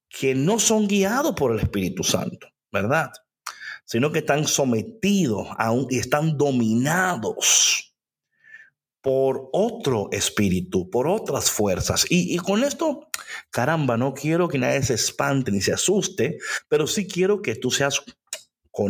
que 0.10 0.36
no 0.36 0.60
son 0.60 0.88
guiados 0.88 1.34
por 1.36 1.54
el 1.54 1.60
Espíritu 1.60 2.04
Santo, 2.04 2.48
¿verdad? 2.70 3.10
sino 3.86 4.12
que 4.12 4.20
están 4.20 4.48
sometidos 4.48 5.48
y 5.90 6.00
están 6.00 6.38
dominados 6.38 7.93
por 9.04 9.50
otro 9.52 10.08
espíritu, 10.12 10.90
por 10.90 11.08
otras 11.08 11.52
fuerzas. 11.52 12.08
Y, 12.10 12.34
y, 12.34 12.38
con 12.40 12.64
esto, 12.64 13.10
caramba, 13.52 13.98
no 13.98 14.14
quiero 14.14 14.48
que 14.48 14.58
nadie 14.58 14.82
se 14.82 14.96
espante 14.96 15.52
ni 15.52 15.62
se 15.62 15.74
asuste, 15.74 16.38
pero 16.70 16.88
sí 16.88 17.06
quiero 17.06 17.42
que 17.42 17.56
tú 17.56 17.70
seas 17.70 18.02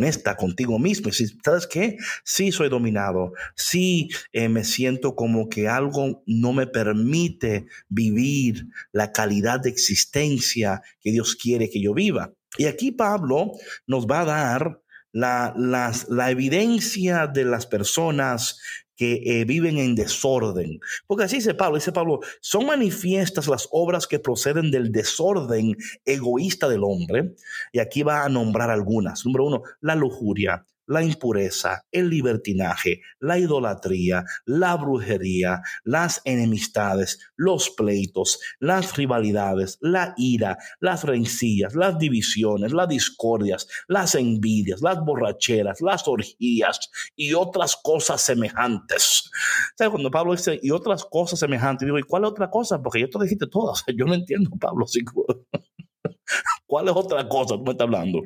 esta 0.03 0.35
contigo 0.35 0.79
mismo. 0.79 1.11
Si, 1.11 1.27
¿sabes 1.43 1.67
qué? 1.67 1.97
Sí 2.23 2.51
soy 2.51 2.69
dominado. 2.69 3.33
Sí 3.55 4.09
eh, 4.31 4.49
me 4.49 4.63
siento 4.63 5.15
como 5.15 5.49
que 5.49 5.67
algo 5.67 6.23
no 6.25 6.53
me 6.53 6.67
permite 6.67 7.65
vivir 7.89 8.67
la 8.91 9.11
calidad 9.11 9.59
de 9.59 9.69
existencia 9.69 10.81
que 11.01 11.11
Dios 11.11 11.35
quiere 11.35 11.69
que 11.69 11.81
yo 11.81 11.93
viva. 11.93 12.31
Y 12.57 12.65
aquí 12.65 12.91
Pablo 12.91 13.51
nos 13.87 14.05
va 14.05 14.21
a 14.21 14.25
dar 14.25 14.79
la, 15.11 15.53
la 15.55 16.31
evidencia 16.31 17.27
de 17.27 17.45
las 17.45 17.67
personas 17.67 18.59
que 18.95 19.21
eh, 19.25 19.45
viven 19.45 19.77
en 19.77 19.95
desorden. 19.95 20.79
Porque 21.07 21.25
así 21.25 21.37
dice 21.37 21.53
Pablo, 21.53 21.77
dice 21.77 21.91
Pablo, 21.91 22.19
son 22.41 22.65
manifiestas 22.65 23.47
las 23.47 23.67
obras 23.71 24.07
que 24.07 24.19
proceden 24.19 24.71
del 24.71 24.91
desorden 24.91 25.75
egoísta 26.05 26.69
del 26.69 26.83
hombre. 26.83 27.35
Y 27.71 27.79
aquí 27.79 28.03
va 28.03 28.23
a 28.23 28.29
nombrar 28.29 28.69
algunas. 28.69 29.25
Número 29.25 29.45
uno, 29.45 29.63
la 29.81 29.95
lujuria, 29.95 30.65
la 30.85 31.03
impureza, 31.03 31.85
el 31.91 32.09
libertinaje, 32.09 33.01
la 33.19 33.37
idolatría, 33.39 34.25
la 34.45 34.75
brujería, 34.75 35.61
las 35.83 36.21
enemistades, 36.25 37.19
los 37.35 37.69
pleitos, 37.69 38.39
las 38.59 38.95
rivalidades, 38.95 39.77
la 39.81 40.13
ira, 40.17 40.57
las 40.79 41.03
rencillas, 41.03 41.75
las 41.75 41.97
divisiones, 41.97 42.73
las 42.73 42.87
discordias, 42.87 43.67
las 43.87 44.15
envidias, 44.15 44.81
las 44.81 44.99
borracheras, 44.99 45.81
las 45.81 46.07
orgías 46.07 46.89
y 47.15 47.33
otras 47.33 47.77
cosas 47.81 48.21
semejantes. 48.21 49.29
¿Sabes? 49.77 49.91
Cuando 49.91 50.11
Pablo 50.11 50.33
dice 50.33 50.59
y 50.61 50.71
otras 50.71 51.05
cosas 51.05 51.39
semejantes, 51.39 51.85
digo, 51.85 51.99
¿y 51.99 52.03
cuál 52.03 52.23
es 52.23 52.29
otra 52.29 52.49
cosa? 52.49 52.81
Porque 52.81 53.01
yo 53.01 53.09
te 53.09 53.23
dijiste 53.23 53.47
todas. 53.47 53.83
Yo 53.95 54.05
no 54.05 54.13
entiendo, 54.13 54.49
Pablo. 54.59 54.85
¿Cuál 56.65 56.87
es 56.87 56.95
otra 56.95 57.27
cosa? 57.27 57.55
Tú 57.55 57.63
me 57.63 57.71
estás 57.71 57.85
hablando. 57.85 58.21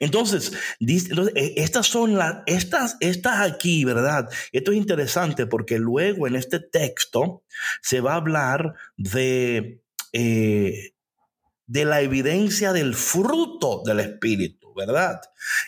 Entonces, 0.00 0.52
eh, 0.80 1.54
estas 1.56 1.86
son 1.86 2.16
las, 2.16 2.38
estas, 2.46 2.96
estas 3.00 3.40
aquí, 3.40 3.84
¿verdad? 3.84 4.28
Esto 4.52 4.72
es 4.72 4.78
interesante 4.78 5.46
porque 5.46 5.78
luego 5.78 6.26
en 6.26 6.36
este 6.36 6.60
texto 6.60 7.44
se 7.80 8.00
va 8.00 8.12
a 8.12 8.16
hablar 8.16 8.74
de, 8.96 9.82
eh, 10.12 10.94
de 11.66 11.84
la 11.84 12.00
evidencia 12.00 12.72
del 12.72 12.94
fruto 12.94 13.82
del 13.84 14.00
Espíritu, 14.00 14.74
¿verdad? 14.74 15.20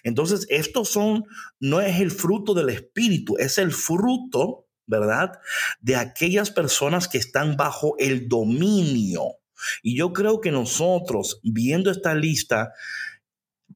Entonces, 0.03 0.47
estos 0.51 0.89
son, 0.89 1.25
no 1.61 1.81
es 1.81 2.01
el 2.01 2.11
fruto 2.11 2.55
del 2.55 2.71
Espíritu, 2.71 3.37
es 3.39 3.59
el 3.59 3.73
fruto, 3.73 4.67
¿verdad? 4.87 5.39
De 5.81 5.97
aquellas 5.97 6.51
personas 6.51 7.09
que 7.09 7.19
están 7.19 7.57
bajo 7.57 7.95
el 7.99 8.29
dominio. 8.29 9.39
Y 9.83 9.97
yo 9.97 10.13
creo 10.13 10.41
que 10.41 10.51
nosotros, 10.51 11.41
viendo 11.43 11.91
esta 11.91 12.15
lista, 12.15 12.73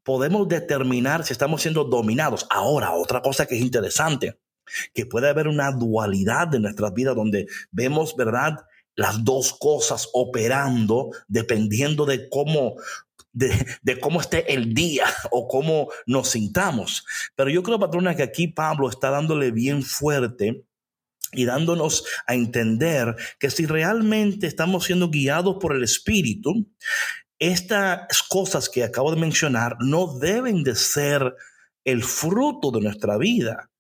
podemos 0.08 0.48
determinar 0.48 1.22
si 1.22 1.34
estamos 1.34 1.60
siendo 1.60 1.84
dominados. 1.84 2.46
Ahora, 2.48 2.94
otra 2.94 3.20
cosa 3.20 3.44
que 3.44 3.56
es 3.56 3.60
interesante, 3.60 4.40
que 4.94 5.04
puede 5.04 5.28
haber 5.28 5.48
una 5.48 5.70
dualidad 5.70 6.54
en 6.54 6.62
nuestras 6.62 6.94
vidas 6.94 7.14
donde 7.14 7.46
vemos, 7.72 8.16
¿verdad? 8.16 8.56
Las 8.94 9.22
dos 9.22 9.52
cosas 9.52 10.08
operando 10.14 11.10
dependiendo 11.26 12.06
de 12.06 12.26
cómo, 12.30 12.76
de, 13.34 13.66
de, 13.82 14.00
cómo 14.00 14.22
esté 14.22 14.50
el 14.54 14.72
día 14.72 15.04
o 15.30 15.46
cómo 15.46 15.90
nos 16.06 16.30
sintamos. 16.30 17.04
Pero 17.36 17.50
yo 17.50 17.62
creo, 17.62 17.78
patrona, 17.78 18.16
que 18.16 18.22
aquí 18.22 18.48
Pablo 18.48 18.88
está 18.88 19.10
dándole 19.10 19.50
bien 19.50 19.82
fuerte 19.82 20.64
y 21.32 21.44
dándonos 21.44 22.06
a 22.26 22.32
entender 22.32 23.14
que 23.38 23.50
si 23.50 23.66
realmente 23.66 24.46
estamos 24.46 24.86
siendo 24.86 25.10
guiados 25.10 25.58
por 25.60 25.76
el 25.76 25.84
Espíritu, 25.84 26.66
estas 27.38 28.22
cosas 28.22 28.68
que 28.68 28.84
acabo 28.84 29.14
de 29.14 29.20
mencionar 29.20 29.76
no 29.80 30.18
deben 30.18 30.62
de 30.62 30.74
ser 30.74 31.34
el 31.84 32.02
fruto 32.02 32.70
de 32.70 32.80
nuestra 32.80 33.16
vida. 33.16 33.70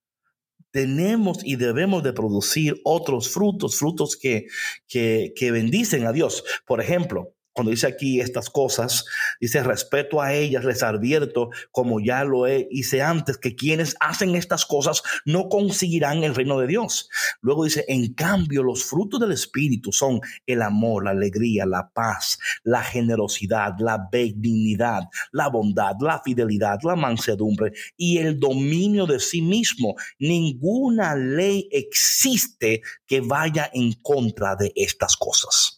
Tenemos 0.70 1.44
y 1.44 1.56
debemos 1.56 2.02
de 2.02 2.12
producir 2.12 2.80
otros 2.84 3.30
frutos, 3.30 3.78
frutos 3.78 4.16
que, 4.16 4.46
que, 4.86 5.32
que 5.34 5.50
bendicen 5.50 6.06
a 6.06 6.12
Dios. 6.12 6.44
Por 6.66 6.80
ejemplo, 6.80 7.34
cuando 7.58 7.72
dice 7.72 7.88
aquí 7.88 8.20
estas 8.20 8.50
cosas, 8.50 9.04
dice 9.40 9.64
respeto 9.64 10.22
a 10.22 10.32
ellas, 10.32 10.64
les 10.64 10.84
advierto, 10.84 11.50
como 11.72 11.98
ya 11.98 12.22
lo 12.22 12.46
hice 12.46 13.02
antes, 13.02 13.36
que 13.36 13.56
quienes 13.56 13.96
hacen 13.98 14.36
estas 14.36 14.64
cosas 14.64 15.02
no 15.24 15.48
conseguirán 15.48 16.22
el 16.22 16.36
reino 16.36 16.60
de 16.60 16.68
Dios. 16.68 17.10
Luego 17.40 17.64
dice, 17.64 17.84
en 17.88 18.14
cambio, 18.14 18.62
los 18.62 18.84
frutos 18.84 19.18
del 19.18 19.32
Espíritu 19.32 19.90
son 19.90 20.20
el 20.46 20.62
amor, 20.62 21.02
la 21.02 21.10
alegría, 21.10 21.66
la 21.66 21.90
paz, 21.92 22.38
la 22.62 22.84
generosidad, 22.84 23.74
la 23.80 24.08
benignidad, 24.08 25.08
la 25.32 25.48
bondad, 25.48 25.96
la 26.00 26.22
fidelidad, 26.22 26.78
la 26.84 26.94
mansedumbre 26.94 27.72
y 27.96 28.18
el 28.18 28.38
dominio 28.38 29.04
de 29.04 29.18
sí 29.18 29.42
mismo. 29.42 29.96
Ninguna 30.20 31.16
ley 31.16 31.68
existe 31.72 32.82
que 33.04 33.20
vaya 33.20 33.68
en 33.72 33.94
contra 33.94 34.54
de 34.54 34.72
estas 34.76 35.16
cosas. 35.16 35.77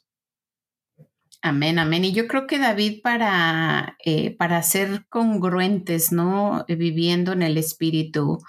Amén, 1.42 1.78
amén. 1.78 2.04
Y 2.04 2.12
yo 2.12 2.26
creo 2.28 2.46
que 2.46 2.58
David 2.58 3.00
para, 3.02 3.96
eh, 4.04 4.36
para 4.36 4.62
ser 4.62 5.06
congruentes, 5.08 6.12
¿no? 6.12 6.66
Eh, 6.68 6.74
viviendo 6.74 7.32
en 7.32 7.40
el 7.40 7.56
Espíritu, 7.56 8.40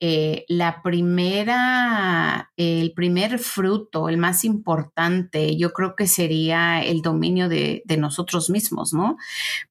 eh, 0.00 0.44
la 0.48 0.82
primera, 0.82 2.52
el 2.58 2.92
primer 2.92 3.38
fruto, 3.38 4.10
el 4.10 4.18
más 4.18 4.44
importante, 4.44 5.56
yo 5.56 5.72
creo 5.72 5.96
que 5.96 6.06
sería 6.06 6.82
el 6.82 7.00
dominio 7.00 7.48
de, 7.48 7.82
de 7.86 7.96
nosotros 7.96 8.50
mismos, 8.50 8.92
¿no? 8.92 9.16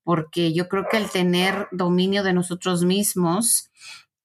Porque 0.04 0.52
yo 0.54 0.68
creo 0.68 0.86
que 0.90 0.98
el 0.98 1.10
tener 1.12 1.68
dominio 1.72 2.24
de 2.24 2.34
nosotros 2.34 2.84
mismos, 2.84 3.67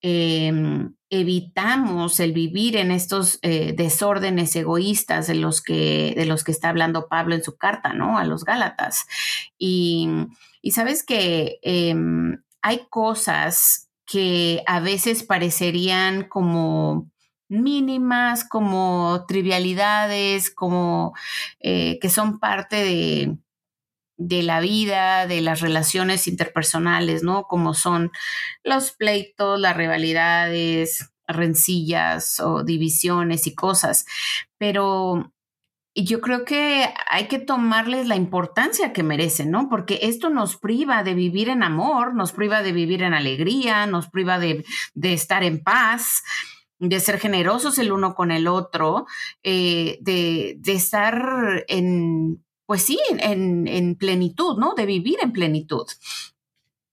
Em, 0.04 0.94
evitamos 1.11 2.18
el 2.18 2.32
vivir 2.32 2.76
en 2.76 2.90
estos 2.90 3.38
eh, 3.42 3.73
desórdenes 3.76 4.56
egoístas 4.56 5.28
de 5.28 5.37
los, 5.37 5.62
que, 5.62 6.12
de 6.16 6.26
los 6.26 6.42
que 6.42 6.50
está 6.50 6.71
hablando 6.71 7.06
Pablo 7.06 7.37
en 7.37 7.44
su 7.44 7.56
carta, 7.56 7.92
¿no? 7.92 8.18
A 8.18 8.25
los 8.25 8.44
Gálatas. 8.44 9.04
Y, 9.56 10.09
sabes 10.73 11.04
que 11.04 11.61
em, 11.62 12.42
hay 12.62 12.87
cosas 12.90 13.90
que 14.04 14.64
a 14.66 14.80
veces 14.80 15.23
parecerían 15.23 16.25
como 16.28 17.09
mínimas, 17.49 18.44
como 18.49 19.25
trivialidades, 19.28 20.50
como 20.50 21.14
eh, 21.61 21.99
que 22.00 22.11
son 22.11 22.40
parte 22.40 22.76
de, 22.76 23.37
de 24.16 24.42
la 24.42 24.61
vida, 24.61 25.26
de 25.26 25.40
las 25.40 25.61
relaciones 25.61 26.28
interpersonales, 26.28 27.23
¿no? 27.23 27.45
Como 27.45 27.75
son 27.75 28.12
los 28.62 28.92
pleitos, 28.92 29.59
las 29.59 29.76
rivalidades, 29.76 31.12
rencillas 31.26 32.40
o 32.40 32.62
divisiones 32.62 33.47
y 33.47 33.54
cosas. 33.54 34.07
Pero 34.59 35.33
yo 35.95 36.21
creo 36.21 36.45
que 36.45 36.88
hay 37.11 37.28
que 37.28 37.38
tomarles 37.38 38.07
la 38.07 38.16
importancia 38.16 38.92
que 38.92 39.02
merecen, 39.02 39.50
¿no? 39.50 39.69
Porque 39.69 40.00
esto 40.02 40.31
nos 40.31 40.57
priva 40.57 41.02
de 41.02 41.14
vivir 41.14 41.49
en 41.49 41.62
amor, 41.62 42.14
nos 42.14 42.33
priva 42.33 42.62
de 42.62 42.73
vivir 42.73 43.02
en 43.02 43.14
alegría, 43.14 43.87
nos 43.87 44.09
priva 44.09 44.38
de, 44.38 44.64
estar 45.02 45.45
en 45.45 45.62
paz 45.62 46.23
de 46.78 46.99
ser 46.99 47.21
generosos 47.21 47.78
el 47.78 47.92
uno 47.92 48.14
con 48.14 48.33
el 48.33 48.49
otro, 48.49 49.07
eh, 49.45 49.99
de, 50.00 50.57
de, 50.59 50.73
estar 50.73 51.64
en, 51.69 52.42
pues 52.72 52.84
sí, 52.84 52.98
en, 53.18 53.96
plenitud, 53.96 54.56
¿no? 54.56 54.72
De 54.74 54.86
vivir 54.86 55.18
en 55.20 55.30
plenitud. 55.32 55.84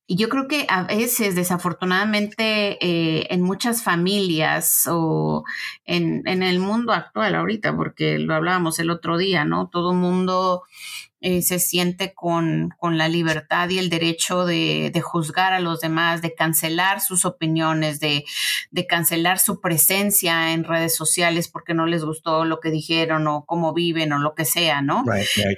Y 0.06 0.18
yo 0.18 0.28
creo 0.28 0.46
que 0.50 0.66
a 0.68 0.84
veces, 0.84 1.36
desafortunadamente, 1.36 2.86
eh, 2.86 3.28
en 3.30 3.42
muchas 3.42 3.82
familias 3.82 4.84
o 4.92 5.46
en, 5.86 6.28
en, 6.28 6.44
el 6.44 6.60
mundo 6.60 6.92
actual 6.92 7.34
ahorita, 7.34 7.78
porque 7.78 8.20
lo 8.20 8.36
hablábamos 8.36 8.78
el 8.80 8.90
otro 8.90 9.18
día, 9.18 9.46
¿no? 9.46 9.70
Todo 9.70 9.94
mundo 9.94 10.64
eh, 11.22 11.42
se 11.42 11.60
siente 11.60 12.14
con, 12.14 12.74
la 12.82 13.10
libertad 13.10 13.68
y 13.70 13.78
el 13.78 13.90
derecho 13.90 14.46
de, 14.46 14.92
juzgar 15.04 15.52
a 15.52 15.60
los 15.60 15.82
demás, 15.82 16.22
de 16.22 16.34
cancelar 16.34 17.02
sus 17.02 17.26
opiniones, 17.26 18.00
de, 18.00 18.24
cancelar 18.88 19.40
su 19.40 19.60
presencia 19.60 20.54
en 20.54 20.64
redes 20.64 20.96
sociales 20.96 21.50
porque 21.50 21.74
no 21.74 21.86
les 21.86 22.06
gustó 22.06 22.46
lo 22.46 22.62
que 22.62 22.72
dijeron 22.72 23.28
o 23.28 23.46
cómo 23.46 23.74
viven 23.74 24.14
o 24.14 24.20
lo 24.20 24.34
que 24.34 24.46
sea, 24.46 24.82
¿no? 24.82 25.04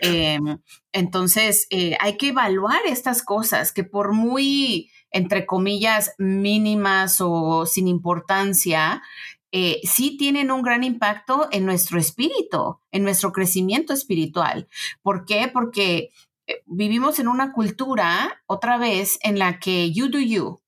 Em, 0.01 0.58
entonces, 0.94 1.68
eh, 1.70 1.96
hay 2.00 2.18
que 2.18 2.30
evaluar 2.30 2.82
estas 2.88 3.22
cosas 3.22 3.72
que 3.72 3.84
por 3.84 4.13
muy, 4.13 4.89
entre 5.12 5.46
comillas, 5.46 6.15
mínimas 6.18 7.18
o 7.20 7.68
sin 7.68 7.88
importancia, 7.88 9.03
eh, 9.51 9.81
sí 9.84 10.17
tienen 10.17 10.51
un 10.51 10.62
gran 10.62 10.84
impacto 10.84 11.48
en 11.51 11.65
nuestro 11.65 12.00
espíritu, 12.00 12.79
en 12.91 13.03
nuestro 13.03 13.31
crecimiento 13.31 13.93
espiritual. 13.93 14.67
¿Por 15.01 15.25
qué? 15.25 15.50
Porque 15.51 16.12
eh, 16.48 16.63
vivimos 16.65 17.20
en 17.20 17.27
una 17.27 17.51
cultura, 17.51 18.41
otra 18.48 18.77
vez, 18.77 19.20
en 19.24 19.39
la 19.39 19.60
que 19.60 19.91
you 19.91 20.10
do 20.10 20.20
you. 20.20 20.60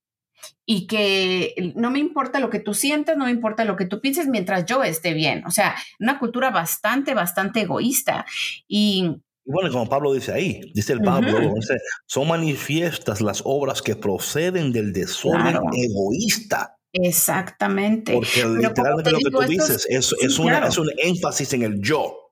y 0.66 0.88
que 0.88 1.74
no 1.75 1.92
me 1.92 2.00
importa 2.00 2.40
lo 2.40 2.50
que 2.50 2.60
tú 2.60 2.74
sientas, 2.74 3.18
no 3.18 3.25
me 3.25 3.32
importa 3.32 3.66
lo 3.66 3.75
que 3.75 3.86
tú 3.86 4.00
pienses 4.02 4.28
mientras 4.28 4.66
yo 4.66 4.84
esté 4.84 5.13
bien. 5.13 5.46
O 5.46 5.52
sea, 5.52 5.75
una 6.00 6.20
cultura 6.20 6.52
bastante, 6.52 7.13
bastante 7.13 7.62
egoísta. 7.62 8.25
Y 8.68 9.22
bueno, 9.46 9.70
como 9.72 9.90
Pablo 9.90 10.13
dice 10.13 10.32
ahí, 10.32 10.72
dice 10.74 10.94
el 10.94 11.02
Pablo, 11.02 11.54
son 12.06 12.28
manifiestas 12.30 13.20
las 13.20 13.42
obras 13.46 13.82
que 13.82 13.96
proceden 13.96 14.72
del 14.72 14.94
desorden 14.94 15.58
egoísta. 15.74 16.78
Exactamente. 16.94 18.14
Porque 18.14 18.46
literalmente 18.46 19.12
lo 19.12 19.18
que 19.18 19.32
tú 19.32 19.42
dices 19.42 19.86
es, 19.90 20.14
es, 20.22 20.40
un 20.40 20.90
énfasis 20.98 21.54
en 21.54 21.64
el 21.64 21.82
yo. 21.82 22.24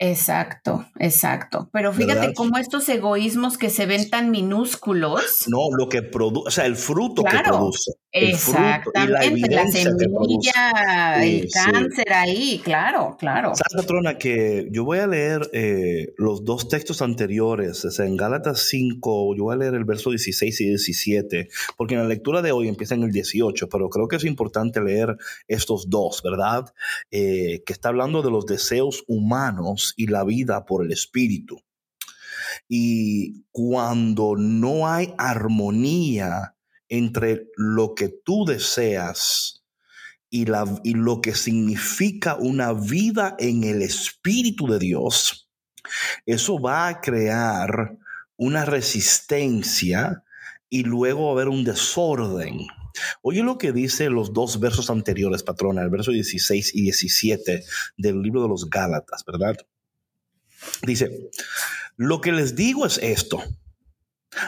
Exacto, 0.00 0.86
exacto. 0.98 1.70
Pero 1.72 1.92
fíjate 1.92 2.32
cómo 2.34 2.58
estos 2.58 2.88
egoísmos 2.88 3.58
que 3.58 3.70
se 3.70 3.86
ven 3.86 4.10
tan 4.10 4.30
minúsculos. 4.30 5.44
No, 5.48 5.70
lo 5.76 5.88
que 5.88 6.02
produce, 6.02 6.48
o 6.48 6.50
sea, 6.50 6.66
el 6.66 6.76
fruto 6.76 7.24
que 7.24 7.38
produce. 7.38 7.92
Exactamente, 8.10 9.50
la, 9.50 9.66
semilla, 9.70 11.22
el 11.22 11.46
cáncer 11.50 12.10
ahí, 12.14 12.58
claro, 12.64 13.16
claro. 13.18 13.52
¿Sabes, 13.54 13.84
patrona, 13.84 14.16
que 14.16 14.66
yo 14.70 14.84
voy 14.84 14.98
a 14.98 15.06
leer 15.06 15.50
eh, 15.52 16.14
los 16.16 16.42
dos 16.42 16.68
textos 16.68 17.02
anteriores, 17.02 17.84
o 17.84 17.90
sea, 17.90 18.06
en 18.06 18.16
Gálatas 18.16 18.60
5, 18.60 19.36
yo 19.36 19.44
voy 19.44 19.54
a 19.54 19.58
leer 19.58 19.74
el 19.74 19.84
verso 19.84 20.08
16 20.08 20.60
y 20.62 20.68
17, 20.68 21.48
porque 21.76 21.94
en 21.94 22.00
la 22.00 22.08
lectura 22.08 22.40
de 22.40 22.52
hoy 22.52 22.68
empieza 22.68 22.94
en 22.94 23.02
el 23.02 23.12
18, 23.12 23.68
pero 23.68 23.90
creo 23.90 24.08
que 24.08 24.16
es 24.16 24.24
importante 24.24 24.80
leer 24.80 25.16
estos 25.46 25.90
dos, 25.90 26.22
¿verdad? 26.22 26.72
Eh, 27.10 27.62
que 27.66 27.74
está 27.74 27.90
hablando 27.90 28.22
de 28.22 28.30
los 28.30 28.46
deseos 28.46 29.04
humanos 29.06 29.92
y 29.98 30.06
la 30.06 30.24
vida 30.24 30.64
por 30.64 30.82
el 30.82 30.92
Espíritu. 30.92 31.60
Y 32.68 33.44
cuando 33.52 34.34
no 34.36 34.88
hay 34.88 35.12
armonía 35.18 36.54
entre 36.88 37.48
lo 37.56 37.94
que 37.94 38.08
tú 38.08 38.44
deseas 38.44 39.64
y, 40.30 40.46
la, 40.46 40.64
y 40.84 40.94
lo 40.94 41.20
que 41.20 41.34
significa 41.34 42.36
una 42.36 42.72
vida 42.72 43.36
en 43.38 43.64
el 43.64 43.82
Espíritu 43.82 44.66
de 44.66 44.78
Dios, 44.78 45.48
eso 46.26 46.60
va 46.60 46.88
a 46.88 47.00
crear 47.00 47.96
una 48.36 48.64
resistencia 48.64 50.22
y 50.68 50.84
luego 50.84 51.24
va 51.24 51.30
a 51.30 51.32
haber 51.32 51.48
un 51.48 51.64
desorden. 51.64 52.66
Oye 53.22 53.42
lo 53.42 53.58
que 53.58 53.72
dice 53.72 54.10
los 54.10 54.32
dos 54.32 54.60
versos 54.60 54.90
anteriores, 54.90 55.42
patrona, 55.42 55.82
el 55.82 55.90
verso 55.90 56.10
16 56.10 56.74
y 56.74 56.82
17 56.82 57.64
del 57.96 58.22
libro 58.22 58.42
de 58.42 58.48
los 58.48 58.68
Gálatas, 58.68 59.24
¿verdad? 59.24 59.56
Dice, 60.82 61.30
lo 61.96 62.20
que 62.20 62.32
les 62.32 62.54
digo 62.56 62.86
es 62.86 62.98
esto, 62.98 63.42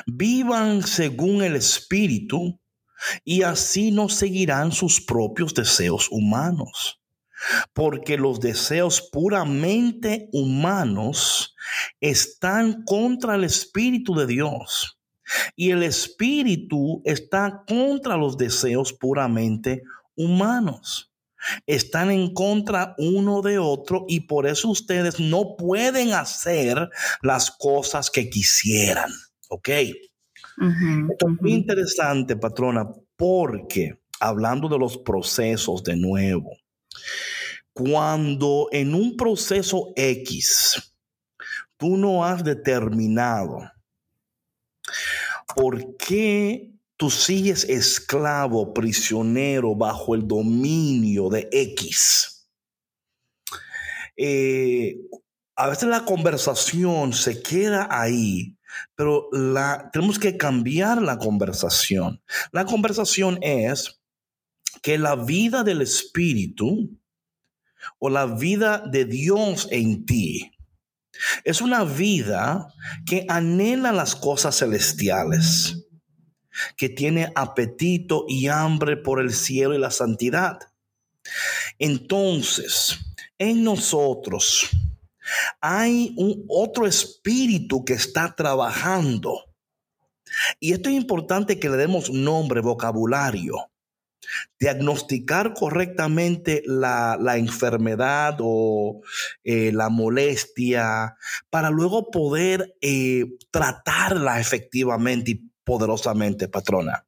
vivan 0.06 0.82
según 0.82 1.42
el 1.42 1.56
Espíritu 1.56 2.60
y 3.24 3.42
así 3.42 3.90
no 3.90 4.08
seguirán 4.08 4.72
sus 4.72 5.00
propios 5.00 5.54
deseos 5.54 6.08
humanos. 6.10 7.00
Porque 7.72 8.18
los 8.18 8.38
deseos 8.40 9.00
puramente 9.00 10.28
humanos 10.32 11.54
están 12.00 12.84
contra 12.84 13.36
el 13.36 13.44
Espíritu 13.44 14.14
de 14.14 14.26
Dios. 14.26 14.98
Y 15.56 15.70
el 15.70 15.82
Espíritu 15.82 17.00
está 17.04 17.64
contra 17.66 18.16
los 18.16 18.36
deseos 18.36 18.92
puramente 18.92 19.82
humanos 20.16 21.10
están 21.66 22.10
en 22.10 22.32
contra 22.34 22.94
uno 22.98 23.42
de 23.42 23.58
otro 23.58 24.04
y 24.08 24.20
por 24.20 24.46
eso 24.46 24.68
ustedes 24.68 25.18
no 25.18 25.56
pueden 25.56 26.12
hacer 26.12 26.90
las 27.22 27.50
cosas 27.50 28.10
que 28.10 28.28
quisieran. 28.28 29.10
¿Ok? 29.50 29.68
Esto 29.68 31.28
es 31.28 31.40
muy 31.40 31.52
interesante, 31.52 32.36
patrona, 32.36 32.88
porque 33.16 34.00
hablando 34.20 34.68
de 34.68 34.78
los 34.78 34.98
procesos 34.98 35.82
de 35.82 35.96
nuevo, 35.96 36.50
cuando 37.72 38.68
en 38.70 38.94
un 38.94 39.16
proceso 39.16 39.92
X 39.96 40.92
tú 41.76 41.96
no 41.96 42.24
has 42.24 42.44
determinado 42.44 43.70
por 45.54 45.96
qué 45.96 46.70
tú 46.96 47.10
sigues 47.10 47.64
esclavo, 47.64 48.72
prisionero 48.74 49.74
bajo 49.74 50.14
el 50.14 50.28
dominio 50.28 51.28
de 51.30 51.48
X. 51.50 52.46
Eh, 54.16 54.96
a 55.56 55.68
veces 55.68 55.88
la 55.88 56.04
conversación 56.04 57.14
se 57.14 57.42
queda 57.42 57.88
ahí, 57.90 58.58
pero 58.94 59.28
la, 59.32 59.90
tenemos 59.92 60.18
que 60.18 60.36
cambiar 60.36 61.02
la 61.02 61.18
conversación. 61.18 62.22
La 62.52 62.64
conversación 62.64 63.38
es 63.42 64.00
que 64.82 64.98
la 64.98 65.16
vida 65.16 65.62
del 65.64 65.82
Espíritu 65.82 66.98
o 67.98 68.10
la 68.10 68.26
vida 68.26 68.82
de 68.86 69.04
Dios 69.04 69.68
en 69.70 70.04
ti 70.06 70.52
es 71.44 71.60
una 71.60 71.84
vida 71.84 72.72
que 73.06 73.26
anhela 73.28 73.92
las 73.92 74.14
cosas 74.16 74.58
celestiales 74.58 75.86
que 76.76 76.88
tiene 76.88 77.32
apetito 77.34 78.24
y 78.28 78.48
hambre 78.48 78.96
por 78.96 79.20
el 79.20 79.32
cielo 79.32 79.74
y 79.74 79.78
la 79.78 79.90
santidad. 79.90 80.58
Entonces, 81.78 82.98
en 83.38 83.64
nosotros 83.64 84.68
hay 85.60 86.14
un 86.16 86.44
otro 86.48 86.86
espíritu 86.86 87.84
que 87.84 87.94
está 87.94 88.34
trabajando. 88.34 89.44
Y 90.58 90.72
esto 90.72 90.88
es 90.88 90.96
importante 90.96 91.58
que 91.58 91.68
le 91.68 91.76
demos 91.76 92.10
nombre, 92.10 92.60
vocabulario. 92.60 93.70
Diagnosticar 94.60 95.54
correctamente 95.54 96.62
la, 96.66 97.16
enfermedad 97.36 98.36
o 98.40 99.00
eh, 99.42 99.72
la 99.72 99.88
molestia 99.88 101.16
para 101.48 101.70
luego 101.70 102.10
poder 102.10 102.76
eh, 102.80 103.24
tratarla 103.50 104.38
efectivamente 104.38 105.32
y 105.32 105.50
poderosamente, 105.64 106.48
patrona. 106.48 107.06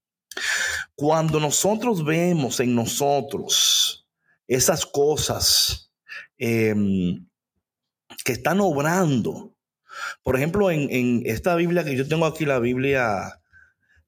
Cuando 0.94 1.38
nosotros 1.38 2.04
vemos 2.04 2.60
en 2.60 2.74
nosotros 2.74 4.06
esas 4.46 4.84
cosas 4.86 5.90
em, 6.38 7.26
que 8.24 8.32
están 8.32 8.60
obrando, 8.60 9.54
por 10.22 10.36
ejemplo, 10.36 10.70
en, 10.70 11.22
esta 11.26 11.54
Biblia 11.56 11.84
que 11.84 11.96
yo 11.96 12.06
tengo 12.08 12.26
aquí, 12.26 12.44
la 12.44 12.58
Biblia, 12.58 13.40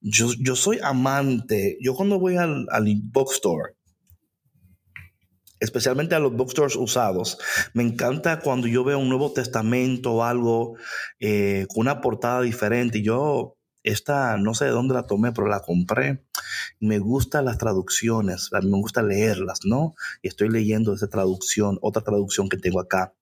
yo, 0.00 0.28
yo 0.38 0.56
soy 0.56 0.78
amante, 0.82 1.76
yo 1.80 1.94
cuando 1.94 2.18
voy 2.18 2.36
al, 2.36 2.66
al 2.70 2.86
bookstore, 3.12 3.74
especialmente 5.60 6.14
a 6.14 6.18
los 6.18 6.32
bookstores 6.32 6.76
usados. 6.76 7.38
Me 7.72 7.82
encanta 7.82 8.40
cuando 8.40 8.66
yo 8.66 8.84
veo 8.84 8.98
un 8.98 9.08
Nuevo 9.08 9.32
Testamento 9.32 10.12
o 10.12 10.24
algo 10.24 10.76
eh, 11.20 11.66
con 11.68 11.82
una 11.82 12.00
portada 12.00 12.42
diferente. 12.42 13.02
Yo 13.02 13.56
esta 13.84 14.36
no 14.38 14.54
sé 14.54 14.64
de 14.64 14.70
dónde 14.72 14.94
la 14.94 15.06
tomé, 15.06 15.30
pero 15.32 15.46
la 15.46 15.60
compré. 15.60 16.24
Me 16.80 16.98
gustan 16.98 17.44
las 17.44 17.58
traducciones, 17.58 18.50
me 18.52 18.80
gusta 18.80 19.02
leerlas, 19.02 19.60
¿no? 19.64 19.94
Y 20.22 20.28
estoy 20.28 20.48
leyendo 20.48 20.94
esa 20.94 21.08
traducción, 21.08 21.78
otra 21.82 22.02
traducción 22.02 22.48
que 22.48 22.56
tengo 22.56 22.80
acá, 22.80 23.14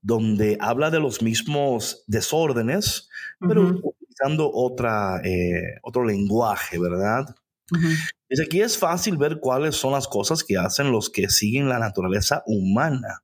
donde 0.00 0.56
habla 0.60 0.90
de 0.90 1.00
los 1.00 1.20
mismos 1.20 2.04
desórdenes, 2.06 3.08
pero 3.40 3.80
utilizando 3.82 4.50
otra, 4.52 5.20
eh, 5.24 5.78
otro 5.82 6.04
lenguaje, 6.04 6.78
¿verdad? 6.78 7.26
Uh 7.72 7.78
aquí 8.42 8.60
es 8.60 8.76
fácil 8.76 9.16
ver 9.16 9.38
cuáles 9.38 9.76
son 9.76 9.92
las 9.92 10.08
cosas 10.08 10.42
que 10.42 10.58
hacen 10.58 10.90
los 10.90 11.08
que 11.08 11.28
siguen 11.28 11.68
la 11.68 11.78
naturaleza 11.78 12.42
humana. 12.46 13.22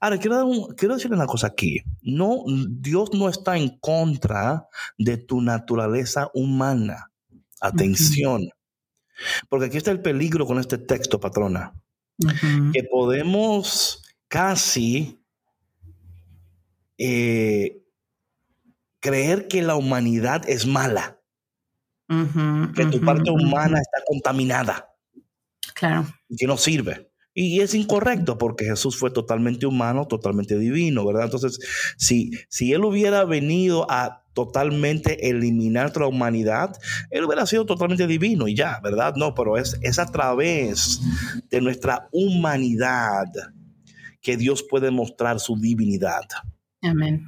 Ahora, 0.00 0.18
quiero, 0.18 0.68
quiero 0.76 0.94
decirle 0.94 1.16
una 1.16 1.26
cosa 1.26 1.48
aquí. 1.48 1.80
No, 2.02 2.44
Dios 2.68 3.10
no 3.14 3.28
está 3.28 3.56
en 3.56 3.78
contra 3.78 4.66
de 4.98 5.16
tu 5.16 5.40
naturaleza 5.40 6.30
humana. 6.34 7.10
Atención. 7.60 8.48
Porque 9.48 9.66
aquí 9.66 9.76
está 9.76 9.90
el 9.90 10.00
peligro 10.00 10.46
con 10.46 10.58
este 10.58 10.78
texto, 10.78 11.20
patrona. 11.20 11.74
Que 12.72 12.84
podemos 12.84 14.02
casi 14.28 15.22
eh, 16.98 17.82
creer 19.00 19.48
que 19.48 19.62
la 19.62 19.76
humanidad 19.76 20.48
es 20.48 20.66
mala. 20.66 21.18
que 22.74 22.86
tu 22.86 23.00
parte 23.00 23.30
humana 23.30 23.78
está 23.80 24.02
contaminada. 24.06 24.88
Claro. 25.74 26.06
Y 26.28 26.36
que 26.36 26.46
no 26.46 26.56
sirve. 26.56 27.09
Y 27.42 27.62
es 27.62 27.74
incorrecto 27.74 28.36
porque 28.36 28.66
Jesús 28.66 28.98
fue 28.98 29.10
totalmente 29.10 29.64
humano, 29.64 30.06
totalmente 30.06 30.58
divino, 30.58 31.06
¿verdad? 31.06 31.24
Entonces, 31.24 31.58
si, 31.96 32.32
si 32.50 32.74
Él 32.74 32.84
hubiera 32.84 33.24
venido 33.24 33.90
a 33.90 34.26
totalmente 34.34 35.30
eliminar 35.30 35.96
la 35.96 36.06
humanidad, 36.06 36.76
Él 37.08 37.24
hubiera 37.24 37.46
sido 37.46 37.64
totalmente 37.64 38.06
divino 38.06 38.46
y 38.46 38.54
ya, 38.54 38.78
¿verdad? 38.84 39.14
No, 39.16 39.34
pero 39.34 39.56
es, 39.56 39.78
es 39.80 39.98
a 39.98 40.04
través 40.04 41.00
de 41.48 41.62
nuestra 41.62 42.10
humanidad 42.12 43.24
que 44.20 44.36
Dios 44.36 44.62
puede 44.62 44.90
mostrar 44.90 45.40
su 45.40 45.56
divinidad. 45.56 46.24
Amén. 46.82 47.26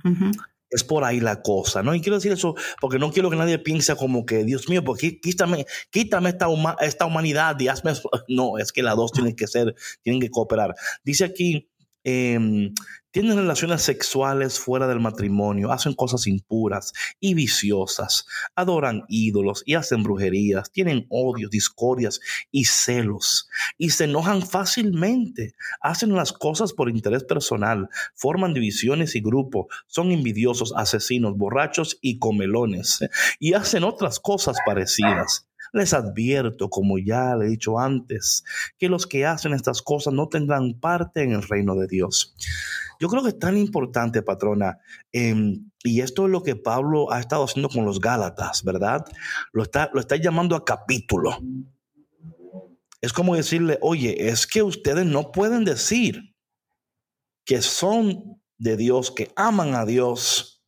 Es 0.72 0.82
por 0.82 1.04
ahí 1.04 1.20
la 1.20 1.42
cosa, 1.42 1.82
¿no? 1.82 1.94
Y 1.94 2.00
quiero 2.00 2.16
decir 2.16 2.32
eso 2.32 2.54
porque 2.80 2.98
no 2.98 3.12
quiero 3.12 3.30
que 3.30 3.36
nadie 3.36 3.58
piense 3.58 3.94
como 3.94 4.26
que, 4.26 4.42
Dios 4.44 4.68
mío, 4.68 4.82
porque 4.82 5.20
quítame, 5.20 5.66
quítame 5.90 6.30
esta, 6.30 6.46
esta 6.80 7.06
humanidad 7.06 7.58
y 7.60 7.68
hazme... 7.68 7.92
No, 8.28 8.56
es 8.58 8.72
que 8.72 8.82
las 8.82 8.96
dos 8.96 9.12
tienen 9.12 9.36
que 9.36 9.46
ser, 9.46 9.74
tienen 10.02 10.20
que 10.20 10.30
cooperar. 10.30 10.74
Dice 11.04 11.24
aquí, 11.24 11.71
eh, 12.04 12.72
tienen 13.12 13.36
relaciones 13.36 13.82
sexuales 13.82 14.58
fuera 14.58 14.88
del 14.88 14.98
matrimonio, 14.98 15.70
hacen 15.70 15.92
cosas 15.92 16.26
impuras 16.26 16.94
y 17.20 17.34
viciosas, 17.34 18.26
adoran 18.56 19.04
ídolos 19.06 19.62
y 19.66 19.74
hacen 19.74 20.02
brujerías, 20.02 20.72
tienen 20.72 21.06
odios, 21.10 21.50
discordias 21.50 22.20
y 22.50 22.64
celos 22.64 23.50
y 23.76 23.90
se 23.90 24.04
enojan 24.04 24.40
fácilmente, 24.40 25.54
hacen 25.82 26.14
las 26.14 26.32
cosas 26.32 26.72
por 26.72 26.88
interés 26.88 27.24
personal, 27.24 27.90
forman 28.14 28.54
divisiones 28.54 29.14
y 29.14 29.20
grupos, 29.20 29.66
son 29.86 30.10
envidiosos, 30.10 30.72
asesinos, 30.74 31.36
borrachos 31.36 31.98
y 32.00 32.18
comelones 32.18 33.00
y 33.38 33.52
hacen 33.52 33.84
otras 33.84 34.20
cosas 34.20 34.56
parecidas. 34.64 35.46
Les 35.72 35.94
advierto, 35.94 36.68
como 36.68 36.98
ya 36.98 37.34
le 37.34 37.46
he 37.46 37.50
dicho 37.50 37.78
antes, 37.78 38.44
que 38.78 38.88
los 38.88 39.06
que 39.06 39.24
hacen 39.24 39.54
estas 39.54 39.82
cosas 39.82 40.12
no 40.12 40.28
tendrán 40.28 40.78
parte 40.78 41.22
en 41.22 41.32
el 41.32 41.42
reino 41.42 41.74
de 41.74 41.86
Dios. 41.86 42.34
Yo 43.00 43.08
creo 43.08 43.22
que 43.22 43.30
es 43.30 43.38
tan 43.38 43.56
importante, 43.56 44.22
patrona, 44.22 44.78
em, 45.12 45.70
y 45.82 46.00
esto 46.02 46.26
es 46.26 46.30
lo 46.30 46.42
que 46.42 46.56
Pablo 46.56 47.10
ha 47.10 47.20
estado 47.20 47.44
haciendo 47.44 47.68
con 47.68 47.84
los 47.84 48.00
Gálatas, 48.00 48.62
¿verdad? 48.62 49.04
Lo 49.52 49.62
está, 49.62 49.90
lo 49.92 50.00
está 50.00 50.16
llamando 50.16 50.54
a 50.54 50.64
capítulo. 50.64 51.38
Es 53.00 53.12
como 53.12 53.34
decirle, 53.34 53.78
oye, 53.80 54.28
es 54.28 54.46
que 54.46 54.62
ustedes 54.62 55.06
no 55.06 55.32
pueden 55.32 55.64
decir 55.64 56.36
que 57.44 57.62
son 57.62 58.40
de 58.58 58.76
Dios, 58.76 59.10
que 59.10 59.32
aman 59.34 59.74
a 59.74 59.84
Dios, 59.84 60.62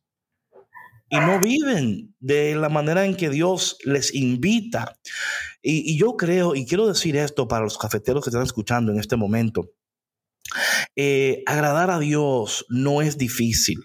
y 1.09 1.17
no 1.17 1.39
viven 1.39 2.14
de 2.25 2.55
la 2.55 2.69
manera 2.69 3.05
en 3.05 3.15
que 3.15 3.29
Dios 3.29 3.77
les 3.83 4.15
invita. 4.15 4.97
Y, 5.61 5.95
yo 5.95 6.17
creo, 6.17 6.55
y 6.55 6.65
quiero 6.65 6.87
decir 6.87 7.15
esto 7.17 7.47
para 7.47 7.65
los 7.65 7.77
cafeteros 7.77 8.23
que 8.23 8.31
están 8.31 8.41
escuchando 8.41 8.91
en 8.91 8.99
este 8.99 9.15
momento, 9.15 9.69
eh, 10.95 11.43
agradar 11.45 11.91
a 11.91 11.99
Dios 11.99 12.65
no 12.69 13.03
es 13.03 13.19
difícil. 13.19 13.77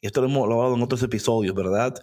Esto 0.00 0.20
lo 0.20 0.28
hemos 0.28 0.44
hablado 0.44 0.76
en 0.76 0.82
otros 0.82 1.02
episodios, 1.02 1.56
¿verdad? 1.56 1.94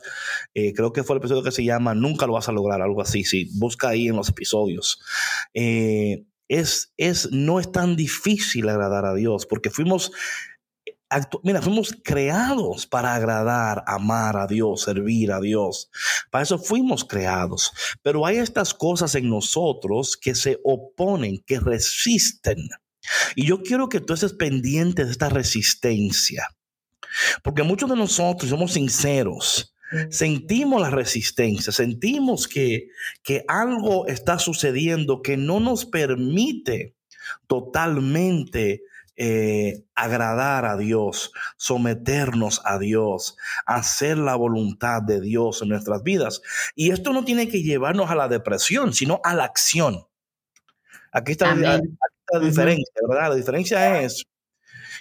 Eh, 0.54 0.74
creo 0.74 0.92
que 0.92 1.04
fue 1.04 1.16
el 1.16 1.22
episodio 1.22 1.44
que 1.44 1.52
se 1.52 1.64
llama 1.64 1.96
Nunca 1.96 2.28
lo 2.28 2.34
vas 2.34 2.50
a 2.50 2.54
lograr, 2.54 2.82
algo 2.82 3.02
así. 3.02 3.24
Sí, 3.24 3.50
busca 3.58 3.88
ahí 3.88 4.10
en 4.10 4.18
los 4.18 4.28
episodios. 4.28 5.00
Eh, 5.54 6.26
es, 6.50 6.94
es, 6.98 7.32
no 7.32 7.62
es 7.62 7.72
tan 7.72 7.96
difícil 7.96 8.68
agradar 8.68 9.06
a 9.06 9.14
Dios 9.14 9.46
porque 9.46 9.70
fuimos 9.70 10.12
mira, 11.44 11.62
fuimos 11.62 11.96
creados 12.04 12.86
para 12.86 13.16
agradar, 13.16 13.84
amar 13.88 14.38
a 14.38 14.48
Dios, 14.48 14.84
servir 14.84 15.32
a 15.32 15.40
Dios. 15.40 15.90
Para 16.30 16.44
eso 16.44 16.60
fuimos 16.60 17.04
creados. 17.04 17.72
Pero 18.02 18.26
hay 18.26 18.38
estas 18.38 18.74
cosas 18.74 19.16
en 19.16 19.30
nosotros 19.30 20.18
que 20.18 20.36
se 20.36 20.60
oponen, 20.64 21.44
que 21.46 21.60
resisten. 21.60 22.70
Y 23.36 23.46
yo 23.46 23.64
quiero 23.64 23.90
que 23.90 24.00
tú 24.00 24.14
estés 24.14 24.34
pendiente 24.34 25.06
de 25.06 25.12
esta 25.12 25.30
resistencia. 25.30 26.48
Porque 27.44 27.64
muchos 27.64 27.90
de 27.90 27.96
nosotros 27.96 28.50
somos 28.50 28.74
sinceros. 28.74 29.74
Sentimos 30.12 30.80
la 30.80 30.92
resistencia, 30.92 31.74
sentimos 31.74 32.48
que, 32.48 32.90
que 33.24 33.44
algo 33.48 34.06
está 34.06 34.38
sucediendo 34.38 35.24
que 35.24 35.36
no 35.36 35.60
nos 35.60 35.86
permite 35.88 36.96
totalmente 37.48 38.84
eh, 39.22 39.84
agradar 39.96 40.64
a 40.64 40.78
Dios, 40.78 41.34
someternos 41.58 42.62
a 42.64 42.80
Dios, 42.80 43.36
hacer 43.66 44.18
la 44.18 44.36
voluntad 44.36 45.02
de 45.02 45.20
Dios 45.20 45.62
en 45.62 45.68
nuestras 45.68 46.04
vidas. 46.04 46.42
Y 46.74 46.92
esto 46.92 47.12
no 47.12 47.26
tiene 47.26 47.50
que 47.50 47.62
llevarnos 47.62 48.10
a 48.10 48.16
la 48.16 48.30
depresión, 48.30 48.94
sino 48.94 49.20
a 49.26 49.36
la 49.36 49.44
acción. 49.44 50.08
Aquí 51.12 51.34
está, 51.34 51.54
la, 51.54 51.82
diferencia, 52.40 52.94
¿verdad? 53.10 53.30
La 53.30 53.36
diferencia 53.36 54.02
es 54.02 54.26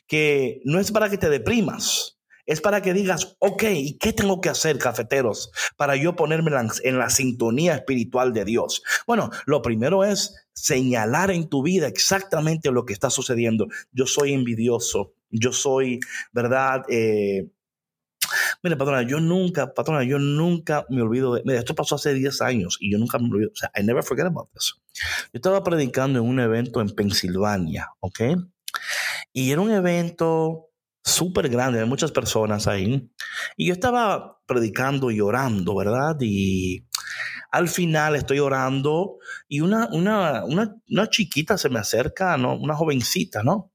que 0.08 0.62
no 0.64 0.80
es 0.80 0.90
para 0.90 1.08
que 1.08 1.18
te 1.18 1.30
deprimas, 1.30 2.18
es 2.44 2.60
para 2.60 2.82
que 2.82 2.94
digas, 2.94 3.36
ok, 3.38 3.62
¿y 3.72 3.98
qué 3.98 4.12
tengo 4.12 4.40
que 4.40 4.48
hacer, 4.48 4.78
cafeteros, 4.78 5.52
para 5.76 5.94
yo 5.94 6.16
ponerme 6.16 6.50
en 6.82 6.98
la, 6.98 7.10
sintonía 7.10 7.76
espiritual 7.76 8.32
de 8.32 8.44
Dios? 8.44 8.82
Bueno, 9.06 9.30
lo 9.46 9.62
primero 9.62 10.02
es 10.02 10.47
señalar 10.60 11.30
en 11.30 11.48
tu 11.48 11.62
vida 11.62 11.86
exactamente 11.86 12.70
lo 12.70 12.84
que 12.84 12.92
está 12.92 13.10
sucediendo. 13.10 13.66
Yo 13.92 14.06
soy 14.06 14.32
envidioso, 14.32 15.14
yo 15.30 15.52
soy, 15.52 16.00
¿verdad? 16.32 16.82
Eh, 16.88 17.48
Mire, 18.62 18.76
patrona, 18.76 19.02
yo 19.02 19.20
nunca, 19.20 19.72
patrona, 19.72 20.02
yo 20.04 20.18
nunca 20.18 20.84
me 20.88 21.02
olvido 21.02 21.34
de. 21.34 21.42
Mira, 21.44 21.60
esto 21.60 21.74
pasó 21.74 21.94
hace 21.94 22.12
10 22.12 22.42
años 22.42 22.76
y 22.80 22.92
yo 22.92 22.98
nunca 22.98 23.18
me 23.18 23.28
olvido. 23.28 23.50
O 23.52 23.56
sea, 23.56 23.70
I 23.74 23.82
never 23.82 24.02
forget 24.02 24.26
about 24.26 24.50
this. 24.52 24.74
Yo 25.32 25.38
estaba 25.38 25.62
predicando 25.62 26.18
en 26.18 26.26
un 26.26 26.40
evento 26.40 26.80
en 26.80 26.90
Pensilvania, 26.90 27.90
¿ok? 28.00 28.20
Y 29.32 29.50
era 29.50 29.60
un 29.60 29.70
evento 29.70 30.70
súper 31.02 31.48
grande, 31.48 31.80
hay 31.80 31.86
muchas 31.86 32.12
personas 32.12 32.66
ahí. 32.66 33.10
Y 33.56 33.68
yo 33.68 33.72
estaba 33.72 34.40
predicando 34.46 35.10
y 35.10 35.20
orando, 35.20 35.76
¿verdad? 35.76 36.16
Y 36.20 36.84
al 37.50 37.68
final 37.68 38.16
estoy 38.16 38.38
orando 38.38 39.18
y 39.48 39.60
una, 39.60 39.88
una, 39.92 40.44
una, 40.44 40.76
una 40.88 41.08
chiquita 41.08 41.56
se 41.58 41.68
me 41.68 41.78
acerca, 41.78 42.36
¿no? 42.36 42.56
Una 42.56 42.74
jovencita, 42.74 43.42
¿no? 43.42 43.72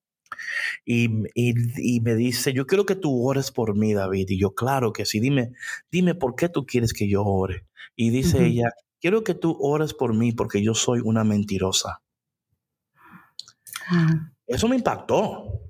Y, 0.85 1.09
y, 1.35 1.99
me 2.01 2.15
dice, 2.15 2.53
yo 2.53 2.65
quiero 2.65 2.85
que 2.85 2.95
tú 2.95 3.25
ores 3.25 3.51
por 3.51 3.75
mí, 3.75 3.93
David. 3.93 4.29
Y 4.29 4.39
yo, 4.39 4.53
claro 4.53 4.91
que 4.93 5.05
sí, 5.05 5.19
dime, 5.19 5.51
dime 5.91 6.15
por 6.15 6.35
qué 6.35 6.49
tú 6.49 6.65
quieres 6.65 6.93
que 6.93 7.07
yo 7.07 7.23
ore. 7.23 7.65
Y 7.95 8.09
dice 8.09 8.45
ella, 8.45 8.71
quiero 8.99 9.23
que 9.23 9.35
tú 9.35 9.55
ores 9.59 9.93
por 9.93 10.13
mí 10.13 10.31
porque 10.31 10.63
yo 10.63 10.73
soy 10.73 11.01
una 11.03 11.23
mentirosa. 11.23 12.01
Ah. 13.87 14.31
Eso 14.47 14.67
me 14.67 14.75
impactó. 14.75 15.61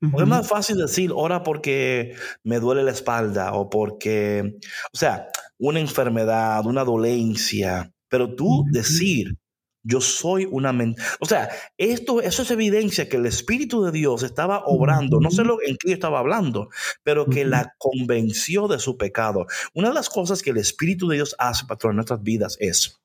Es 0.00 0.26
más 0.26 0.48
fácil 0.48 0.76
decir, 0.76 1.10
ora 1.14 1.42
porque 1.42 2.14
me 2.44 2.60
duele 2.60 2.82
la 2.84 2.92
espalda 2.92 3.52
o 3.52 3.68
porque, 3.68 4.58
o 4.92 4.96
sea, 4.96 5.28
una 5.58 5.80
enfermedad, 5.80 6.64
una 6.66 6.84
dolencia, 6.84 7.92
pero 8.08 8.34
tú 8.34 8.64
decir, 8.70 9.36
yo 9.82 10.00
soy 10.00 10.46
una 10.50 10.74
O 11.20 11.26
sea, 11.26 11.48
esto, 11.76 12.20
eso 12.20 12.42
es 12.42 12.50
evidencia 12.50 13.08
que 13.08 13.16
el 13.16 13.26
Espíritu 13.26 13.82
de 13.82 13.92
Dios 13.92 14.22
estaba 14.22 14.62
obrando, 14.66 15.20
no 15.20 15.30
sé 15.30 15.44
lo 15.44 15.62
en 15.62 15.76
qué 15.78 15.92
estaba 15.92 16.18
hablando, 16.18 16.68
pero 17.02 17.26
que 17.26 17.44
la 17.44 17.74
convenció 17.78 18.68
de 18.68 18.78
su 18.78 18.96
pecado. 18.96 19.46
Una 19.74 19.88
de 19.88 19.94
las 19.94 20.08
cosas 20.08 20.42
que 20.42 20.50
el 20.50 20.58
Espíritu 20.58 21.08
de 21.08 21.16
Dios 21.16 21.34
hace, 21.38 21.66
patrón, 21.66 21.92
en 21.92 21.96
nuestras 21.96 22.22
vidas 22.22 22.56
es 22.60 23.00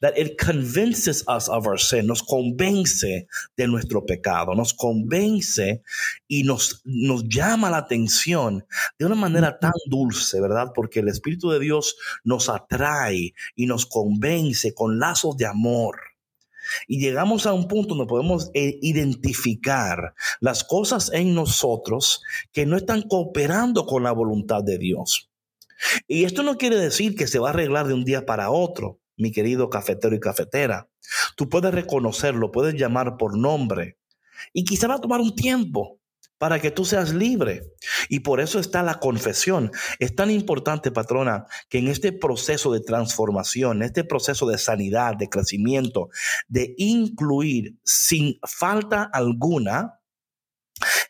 That 0.00 0.16
it 0.16 0.36
convinces 0.38 1.24
us 1.28 1.48
of 1.48 1.66
our 1.66 1.78
sin, 1.78 2.06
nos 2.06 2.22
convence 2.22 3.26
de 3.56 3.66
nuestro 3.66 4.04
pecado, 4.04 4.54
nos 4.54 4.72
convence 4.72 5.82
y 6.26 6.42
nos, 6.44 6.82
nos 6.84 7.24
llama 7.28 7.70
la 7.70 7.78
atención 7.78 8.64
de 8.98 9.06
una 9.06 9.14
manera 9.14 9.58
tan 9.58 9.72
dulce, 9.86 10.40
¿verdad? 10.40 10.72
Porque 10.74 11.00
el 11.00 11.08
Espíritu 11.08 11.50
de 11.50 11.60
Dios 11.60 11.96
nos 12.24 12.48
atrae 12.48 13.34
y 13.54 13.66
nos 13.66 13.86
convence 13.86 14.74
con 14.74 14.98
lazos 14.98 15.36
de 15.36 15.46
amor. 15.46 15.96
Y 16.86 17.00
llegamos 17.00 17.46
a 17.46 17.52
un 17.52 17.66
punto 17.66 17.94
donde 17.94 18.08
podemos 18.08 18.50
eh, 18.54 18.78
identificar 18.82 20.14
las 20.40 20.64
cosas 20.64 21.10
en 21.12 21.34
nosotros 21.34 22.22
que 22.52 22.66
no 22.66 22.76
están 22.76 23.02
cooperando 23.02 23.86
con 23.86 24.02
la 24.02 24.12
voluntad 24.12 24.62
de 24.62 24.78
Dios. 24.78 25.30
Y 26.06 26.24
esto 26.24 26.42
no 26.42 26.56
quiere 26.56 26.76
decir 26.76 27.14
que 27.14 27.26
se 27.26 27.38
va 27.38 27.48
a 27.48 27.52
arreglar 27.52 27.86
de 27.86 27.94
un 27.94 28.04
día 28.04 28.26
para 28.26 28.50
otro 28.50 29.00
mi 29.18 29.32
querido 29.32 29.68
cafetero 29.70 30.14
y 30.14 30.20
cafetera. 30.20 30.88
Tú 31.36 31.48
puedes 31.48 31.72
reconocerlo, 31.72 32.50
puedes 32.50 32.74
llamar 32.74 33.16
por 33.16 33.36
nombre. 33.36 33.98
Y 34.52 34.64
quizá 34.64 34.86
va 34.86 34.94
a 34.94 35.00
tomar 35.00 35.20
un 35.20 35.34
tiempo 35.34 35.98
para 36.38 36.60
que 36.60 36.70
tú 36.70 36.84
seas 36.84 37.12
libre. 37.12 37.64
Y 38.08 38.20
por 38.20 38.40
eso 38.40 38.58
está 38.60 38.82
la 38.82 39.00
confesión. 39.00 39.70
Es 39.98 40.14
tan 40.14 40.30
importante, 40.30 40.90
patrona, 40.90 41.46
que 41.68 41.78
en 41.78 41.88
este 41.88 42.12
proceso 42.12 42.72
de 42.72 42.80
transformación, 42.80 43.78
en 43.78 43.82
este 43.82 44.04
proceso 44.04 44.46
de 44.46 44.56
sanidad, 44.56 45.16
de 45.16 45.28
crecimiento, 45.28 46.08
de 46.46 46.74
incluir 46.78 47.76
sin 47.84 48.38
falta 48.44 49.02
alguna 49.02 49.97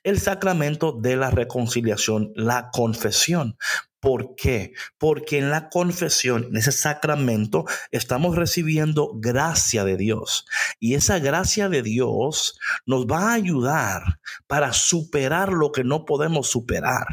el 0.02 0.20
sacramento 0.20 0.92
de 0.92 1.16
la 1.16 1.30
reconciliación, 1.30 2.32
la 2.34 2.70
confesión. 2.72 3.56
¿Por 4.00 4.36
qué? 4.36 4.72
Porque 4.96 5.38
en 5.38 5.50
la 5.50 5.68
confesión, 5.68 6.44
en 6.44 6.56
ese 6.56 6.70
sacramento, 6.70 7.64
estamos 7.90 8.36
recibiendo 8.36 9.10
gracia 9.16 9.84
de 9.84 9.96
Dios. 9.96 10.46
Y 10.78 10.94
esa 10.94 11.18
gracia 11.18 11.68
de 11.68 11.82
Dios 11.82 12.58
nos 12.86 13.06
va 13.06 13.30
a 13.30 13.34
ayudar 13.34 14.20
para 14.46 14.72
superar 14.72 15.52
lo 15.52 15.72
que 15.72 15.82
no 15.82 16.04
podemos 16.04 16.48
superar. 16.48 17.06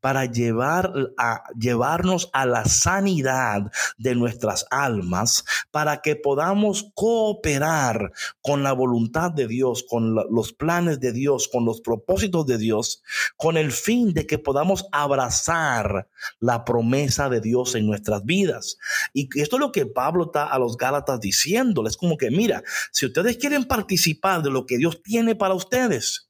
Para 0.00 0.24
llevar 0.24 0.92
a, 1.16 1.44
llevarnos 1.58 2.30
a 2.32 2.46
la 2.46 2.64
sanidad 2.64 3.70
de 3.96 4.14
nuestras 4.14 4.66
almas, 4.70 5.44
para 5.70 6.00
que 6.00 6.16
podamos 6.16 6.90
cooperar 6.94 8.12
con 8.40 8.62
la 8.62 8.72
voluntad 8.72 9.30
de 9.30 9.46
Dios, 9.46 9.84
con 9.88 10.14
los 10.14 10.52
planes 10.52 11.00
de 11.00 11.12
Dios, 11.12 11.48
con 11.48 11.64
los 11.64 11.80
propósitos 11.80 12.46
de 12.46 12.58
Dios, 12.58 13.02
con 13.36 13.56
el 13.56 13.72
fin 13.72 14.12
de 14.14 14.26
que 14.26 14.38
podamos 14.38 14.86
abrazar 14.92 16.08
la 16.40 16.64
promesa 16.64 17.28
de 17.28 17.40
Dios 17.40 17.74
en 17.74 17.86
nuestras 17.86 18.24
vidas. 18.24 18.78
Y 19.12 19.28
esto 19.40 19.56
es 19.56 19.60
lo 19.60 19.72
que 19.72 19.86
Pablo 19.86 20.24
está 20.26 20.46
a 20.46 20.58
los 20.58 20.76
Gálatas 20.76 21.20
diciéndoles, 21.20 21.96
como 21.96 22.16
que 22.16 22.30
mira, 22.30 22.62
si 22.92 23.06
ustedes 23.06 23.36
quieren 23.36 23.64
participar 23.64 24.42
de 24.42 24.50
lo 24.50 24.66
que 24.66 24.78
Dios 24.78 25.02
tiene 25.02 25.34
para 25.34 25.54
ustedes, 25.54 26.28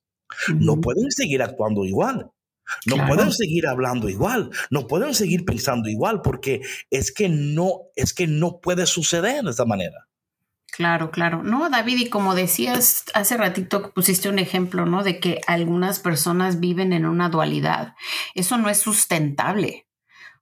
no 0.55 0.81
pueden 0.81 1.11
seguir 1.11 1.43
actuando 1.43 1.85
igual. 1.85 2.31
No 2.87 3.07
pueden 3.07 3.33
seguir 3.33 3.67
hablando 3.67 4.09
igual, 4.09 4.51
no 4.71 4.87
pueden 4.87 5.15
seguir 5.15 5.45
pensando 5.45 5.89
igual, 5.89 6.21
porque 6.23 6.61
es 6.91 7.13
que 7.13 7.29
no, 7.29 7.83
es 7.97 8.13
que 8.15 8.27
no 8.27 8.61
puede 8.61 8.87
suceder 8.87 9.45
de 9.45 9.51
esa 9.51 9.65
manera. 9.65 10.09
Claro, 10.71 11.11
claro. 11.11 11.43
No, 11.43 11.69
David, 11.71 11.99
y 11.99 12.09
como 12.09 12.37
decías 12.37 13.07
hace 13.15 13.37
ratito, 13.37 13.91
pusiste 13.93 14.29
un 14.29 14.39
ejemplo, 14.39 14.87
¿no? 14.87 15.03
De 15.03 15.19
que 15.19 15.41
algunas 15.49 15.99
personas 15.99 16.61
viven 16.61 16.93
en 16.93 17.05
una 17.05 17.31
dualidad. 17.31 17.95
Eso 18.37 18.59
no 18.59 18.69
es 18.69 18.79
sustentable. 18.79 19.88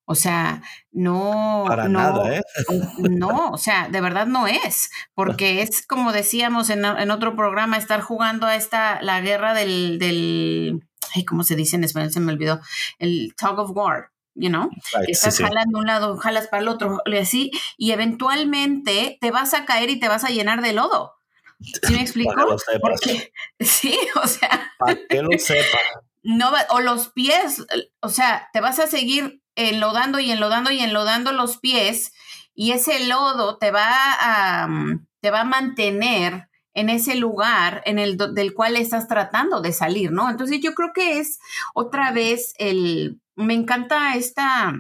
O 0.07 0.15
sea, 0.15 0.63
no. 0.93 1.65
Para 1.67 1.89
nada, 1.89 2.37
¿eh? 2.37 2.43
No, 2.99 3.51
o 3.51 3.59
sea, 3.59 3.89
de 3.89 4.01
verdad 4.01 4.27
no 4.27 4.47
es. 4.47 4.91
Porque 5.15 5.63
es 5.63 5.87
como 5.87 6.13
decíamos 6.13 6.71
en, 6.71 6.85
en 6.85 7.11
otro 7.11 7.37
programa, 7.37 7.77
estar 7.77 8.01
jugando 8.01 8.47
a 8.47 8.57
esta, 8.57 9.03
la 9.03 9.21
guerra 9.21 9.53
del, 9.53 9.99
del 9.99 10.81
ay, 11.15 11.25
¿cómo 11.25 11.43
se 11.43 11.57
dice 11.57 11.77
en 11.77 11.85
español? 11.85 12.13
Se 12.13 12.21
me 12.21 12.33
olvidó, 12.33 12.61
el 12.99 13.35
tug 13.37 13.59
of 13.59 13.71
war, 13.75 14.11
you 14.35 14.49
know, 14.49 14.71
estás 15.09 15.39
jalando 15.39 15.79
un 15.79 15.87
lado, 15.87 16.17
jalas 16.19 16.49
para 16.49 16.63
el 16.63 16.69
otro, 16.69 17.01
y 17.07 17.17
así, 17.17 17.51
y 17.77 17.93
eventualmente 17.93 19.19
te 19.21 19.31
vas 19.31 19.55
a 19.55 19.65
caer 19.65 19.91
y 19.91 19.99
te 19.99 20.09
vas 20.09 20.25
a 20.25 20.31
llenar 20.31 20.63
de 20.63 20.73
lodo. 20.73 21.15
¿Sí 21.61 21.95
me 21.95 22.01
explico? 22.03 22.35
Porque, 22.81 23.33
sí, 23.61 23.99
o 24.23 24.27
sea. 24.27 24.73
Para 24.79 24.97
que 25.09 25.23
lo 25.23 25.39
sepa. 25.39 25.79
No, 26.23 26.51
o 26.71 26.81
los 26.81 27.09
pies, 27.09 27.65
o 28.01 28.09
sea, 28.09 28.51
te 28.53 28.61
vas 28.61 28.81
a 28.81 28.89
seguir 28.89 29.43
enlodando 29.57 30.21
y 30.21 30.31
enlodando 30.31 30.71
y 30.71 30.81
enlodando 30.81 31.33
los 31.33 31.59
pies, 31.59 32.13
y 32.55 32.73
ese 32.73 33.07
lodo 33.07 33.59
te 33.59 33.71
va 33.71 33.89
a, 33.89 34.69
te 35.21 35.31
va 35.31 35.41
a 35.41 35.45
mantener 35.45 36.49
en 36.73 36.91
ese 36.91 37.15
lugar 37.15 37.83
en 37.87 37.99
el 37.99 38.19
del 38.35 38.55
cual 38.55 38.77
estás 38.77 39.09
tratando 39.09 39.61
de 39.61 39.73
salir, 39.73 40.13
¿no? 40.13 40.31
Entonces 40.31 40.61
yo 40.63 40.75
creo 40.75 40.93
que 40.95 41.19
es 41.19 41.39
otra 41.75 42.13
vez 42.13 42.55
el, 42.59 43.19
me 43.35 43.55
encanta 43.55 44.15
esta, 44.15 44.75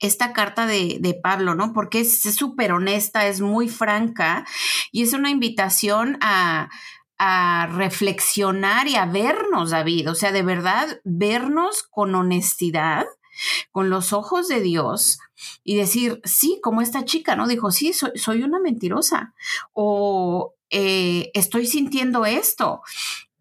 esta 0.00 0.32
carta 0.34 0.66
de, 0.66 0.98
de, 1.00 1.14
Pablo, 1.14 1.54
¿no? 1.54 1.72
Porque 1.72 2.00
es 2.00 2.22
súper 2.22 2.72
honesta, 2.72 3.26
es 3.26 3.40
muy 3.40 3.68
franca 3.68 4.46
y 4.90 5.02
es 5.02 5.14
una 5.14 5.30
invitación 5.30 6.18
a, 6.20 6.68
a 7.18 7.68
reflexionar 7.68 8.88
y 8.88 8.96
a 8.96 9.06
vernos, 9.06 9.70
David, 9.70 10.10
o 10.10 10.14
sea, 10.14 10.32
de 10.32 10.42
verdad, 10.42 11.00
vernos 11.04 11.84
con 11.84 12.14
honestidad, 12.14 13.06
con 13.70 13.90
los 13.90 14.12
ojos 14.12 14.48
de 14.48 14.60
Dios 14.60 15.18
y 15.64 15.76
decir, 15.76 16.20
sí, 16.24 16.60
como 16.62 16.80
esta 16.80 17.04
chica, 17.04 17.36
¿no? 17.36 17.46
Dijo, 17.46 17.70
sí, 17.70 17.92
soy, 17.92 18.12
soy 18.14 18.42
una 18.42 18.60
mentirosa. 18.60 19.34
O 19.72 20.54
eh, 20.70 21.30
estoy 21.34 21.66
sintiendo 21.66 22.24
esto 22.24 22.82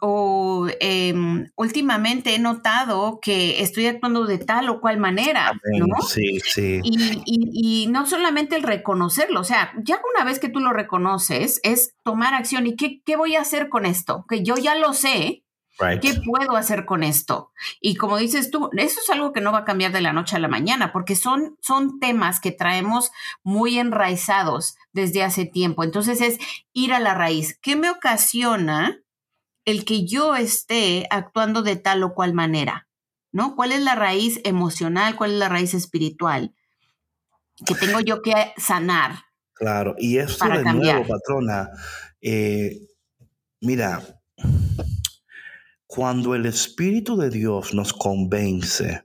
o 0.04 0.67
em, 0.80 1.51
últimamente 1.56 2.34
he 2.34 2.39
notado 2.39 3.19
que 3.21 3.62
estoy 3.62 3.86
actuando 3.86 4.25
de 4.25 4.39
tal 4.39 4.67
o 4.69 4.82
cual 4.82 4.97
manera, 4.97 5.54
¿no? 5.77 6.01
Sí, 6.01 6.39
sí. 6.43 6.82
Y, 6.84 7.88
no 7.91 8.08
solamente 8.08 8.56
el 8.56 8.63
reconocerlo, 8.63 9.39
o 9.39 9.43
sea, 9.43 9.71
ya 9.84 10.01
una 10.15 10.25
vez 10.25 10.39
que 10.39 10.49
tú 10.49 10.60
lo 10.60 10.73
reconoces, 10.73 11.60
es 11.63 11.93
tomar 12.04 12.34
acción. 12.34 12.65
¿Y 12.65 12.75
qué, 12.75 13.01
qué 13.06 13.15
voy 13.15 13.36
a 13.36 13.41
hacer 13.41 13.69
con 13.69 13.86
esto? 13.86 14.25
Que 14.27 14.41
yo 14.41 14.56
ya 14.56 14.73
lo 14.73 14.93
sé, 14.93 15.43
¿Qué 16.01 16.13
puedo 16.13 16.55
hacer 16.55 16.86
con 16.86 17.03
esto? 17.03 17.51
Y 17.79 17.95
como 17.95 18.17
dices 18.17 18.51
tú, 18.51 18.69
eso 18.77 18.99
es 19.01 19.10
algo 19.10 19.34
que 19.34 19.41
no 19.41 19.51
va 19.51 19.60
a 19.60 19.65
cambiar 19.65 19.91
de 19.91 20.01
la 20.01 20.13
noche 20.13 20.36
a 20.36 20.39
la 20.39 20.47
mañana, 20.47 20.91
porque 20.91 21.15
son, 21.15 21.57
son 21.62 21.99
temas 21.99 22.39
que 22.39 22.51
traemos 22.51 23.12
muy 23.43 23.79
enraizados 23.79 24.75
desde 24.93 25.23
hace 25.23 25.45
tiempo. 25.45 25.84
Entonces 25.84 26.21
es 26.21 26.38
ir 26.73 26.93
a 26.93 26.99
la 26.99 27.13
raíz. 27.13 27.57
¿Qué 27.62 27.75
me 27.75 27.89
ocasiona 27.89 28.99
el 29.65 29.86
que 29.86 30.05
yo 30.05 30.36
esté 30.36 31.07
actuando 31.10 31.63
de 31.63 31.77
tal 31.77 32.03
o 32.03 32.13
cual 32.13 32.34
manera? 32.34 32.88
¿No? 33.31 33.55
¿Cuál 33.55 33.71
es 33.71 33.81
la 33.81 33.95
raíz 33.95 34.41
emocional? 34.43 35.15
¿Cuál 35.15 35.31
es 35.31 35.38
la 35.38 35.49
raíz 35.49 35.73
espiritual? 35.73 36.53
Que 37.65 37.75
tengo 37.75 38.01
yo 38.01 38.21
que 38.21 38.53
sanar. 38.57 39.23
Claro, 39.53 39.95
y 39.97 40.17
esto 40.17 40.47
de 40.49 40.63
nuevo, 40.63 41.07
patrona, 41.07 41.69
eh, 42.19 42.79
mira, 43.60 44.20
cuando 45.91 46.36
el 46.36 46.45
Espíritu 46.45 47.17
de 47.17 47.30
Dios 47.30 47.73
nos 47.73 47.91
convence, 47.91 49.04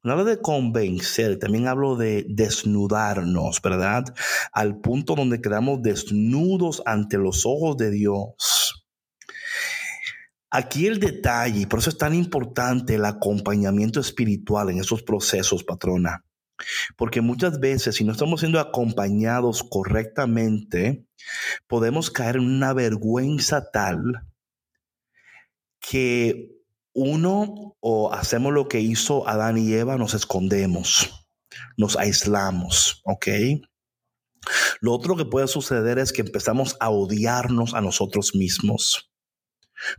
cuando 0.00 0.12
hablo 0.12 0.24
de 0.24 0.40
convencer, 0.40 1.38
también 1.38 1.68
hablo 1.68 1.96
de 1.96 2.24
desnudarnos, 2.26 3.60
¿verdad? 3.60 4.04
Al 4.50 4.80
punto 4.80 5.16
donde 5.16 5.42
quedamos 5.42 5.82
desnudos 5.82 6.82
ante 6.86 7.18
los 7.18 7.44
ojos 7.44 7.76
de 7.76 7.90
Dios. 7.90 8.86
Aquí 10.48 10.86
el 10.86 10.98
detalle, 10.98 11.66
por 11.66 11.80
eso 11.80 11.90
es 11.90 11.98
tan 11.98 12.14
importante 12.14 12.94
el 12.94 13.04
acompañamiento 13.04 14.00
espiritual 14.00 14.70
en 14.70 14.80
esos 14.80 15.02
procesos, 15.02 15.62
patrona. 15.62 16.24
Porque 16.96 17.20
muchas 17.20 17.60
veces, 17.60 17.96
si 17.96 18.04
no 18.04 18.12
estamos 18.12 18.40
siendo 18.40 18.60
acompañados 18.60 19.62
correctamente, 19.62 21.04
podemos 21.66 22.10
caer 22.10 22.36
en 22.36 22.46
una 22.46 22.72
vergüenza 22.72 23.70
tal 23.70 24.24
que 25.88 26.54
uno 26.92 27.76
o 27.80 28.12
hacemos 28.12 28.52
lo 28.52 28.68
que 28.68 28.80
hizo 28.80 29.28
Adán 29.28 29.58
y 29.58 29.72
Eva, 29.72 29.98
nos 29.98 30.14
escondemos, 30.14 31.26
nos 31.76 31.96
aislamos, 31.96 33.02
¿ok? 33.04 33.26
Lo 34.80 34.92
otro 34.92 35.16
que 35.16 35.24
puede 35.24 35.48
suceder 35.48 35.98
es 35.98 36.12
que 36.12 36.22
empezamos 36.22 36.76
a 36.80 36.90
odiarnos 36.90 37.74
a 37.74 37.80
nosotros 37.80 38.34
mismos. 38.34 39.10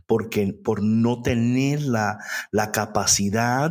Porque 0.06 0.52
por 0.52 0.82
no 0.82 1.22
tener 1.22 1.82
la, 1.82 2.18
la 2.50 2.72
capacidad 2.72 3.70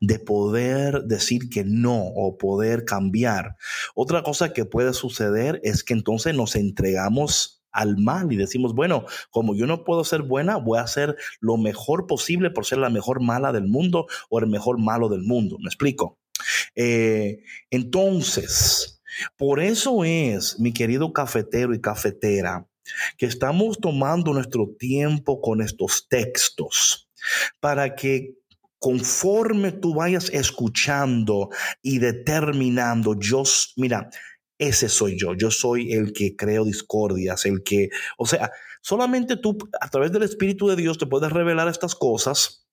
de 0.00 0.18
poder 0.18 1.04
decir 1.04 1.48
que 1.48 1.64
no 1.64 1.96
o 1.96 2.36
poder 2.36 2.84
cambiar. 2.84 3.56
Otra 3.94 4.22
cosa 4.22 4.52
que 4.52 4.64
puede 4.64 4.92
suceder 4.92 5.60
es 5.62 5.84
que 5.84 5.94
entonces 5.94 6.34
nos 6.34 6.56
entregamos 6.56 7.53
al 7.74 7.98
mal 7.98 8.32
y 8.32 8.36
decimos, 8.36 8.72
bueno, 8.74 9.04
como 9.30 9.54
yo 9.54 9.66
no 9.66 9.84
puedo 9.84 10.04
ser 10.04 10.22
buena, 10.22 10.56
voy 10.56 10.78
a 10.78 10.82
hacer 10.82 11.16
lo 11.40 11.56
mejor 11.58 12.06
posible 12.06 12.50
por 12.50 12.64
ser 12.64 12.78
la 12.78 12.88
mejor 12.88 13.20
mala 13.20 13.52
del 13.52 13.66
mundo 13.66 14.06
o 14.30 14.38
el 14.38 14.46
mejor 14.46 14.78
malo 14.78 15.08
del 15.08 15.22
mundo. 15.22 15.58
¿Me 15.58 15.66
explico? 15.66 16.18
Eh, 16.74 17.42
entonces, 17.70 19.02
por 19.36 19.60
eso 19.60 20.04
es, 20.04 20.58
mi 20.58 20.72
querido 20.72 21.12
cafetero 21.12 21.74
y 21.74 21.80
cafetera, 21.80 22.66
que 23.16 23.26
estamos 23.26 23.78
tomando 23.78 24.32
nuestro 24.32 24.68
tiempo 24.78 25.40
con 25.40 25.60
estos 25.60 26.06
textos 26.08 27.08
para 27.60 27.94
que 27.94 28.34
conforme 28.78 29.72
tú 29.72 29.94
vayas 29.94 30.28
escuchando 30.28 31.48
y 31.80 31.98
determinando, 31.98 33.18
yo, 33.18 33.42
mira, 33.76 34.10
ese 34.58 34.88
soy 34.88 35.18
yo. 35.18 35.34
Yo 35.34 35.50
soy 35.50 35.92
el 35.92 36.12
que 36.12 36.36
creo 36.36 36.64
discordias, 36.64 37.46
el 37.46 37.62
que, 37.62 37.90
o 38.18 38.26
sea, 38.26 38.50
solamente 38.82 39.36
tú 39.36 39.58
a 39.80 39.88
través 39.88 40.12
del 40.12 40.22
Espíritu 40.22 40.68
de 40.68 40.76
Dios 40.76 40.98
te 40.98 41.06
puedes 41.06 41.32
revelar 41.32 41.68
estas 41.68 41.94
cosas 41.94 42.66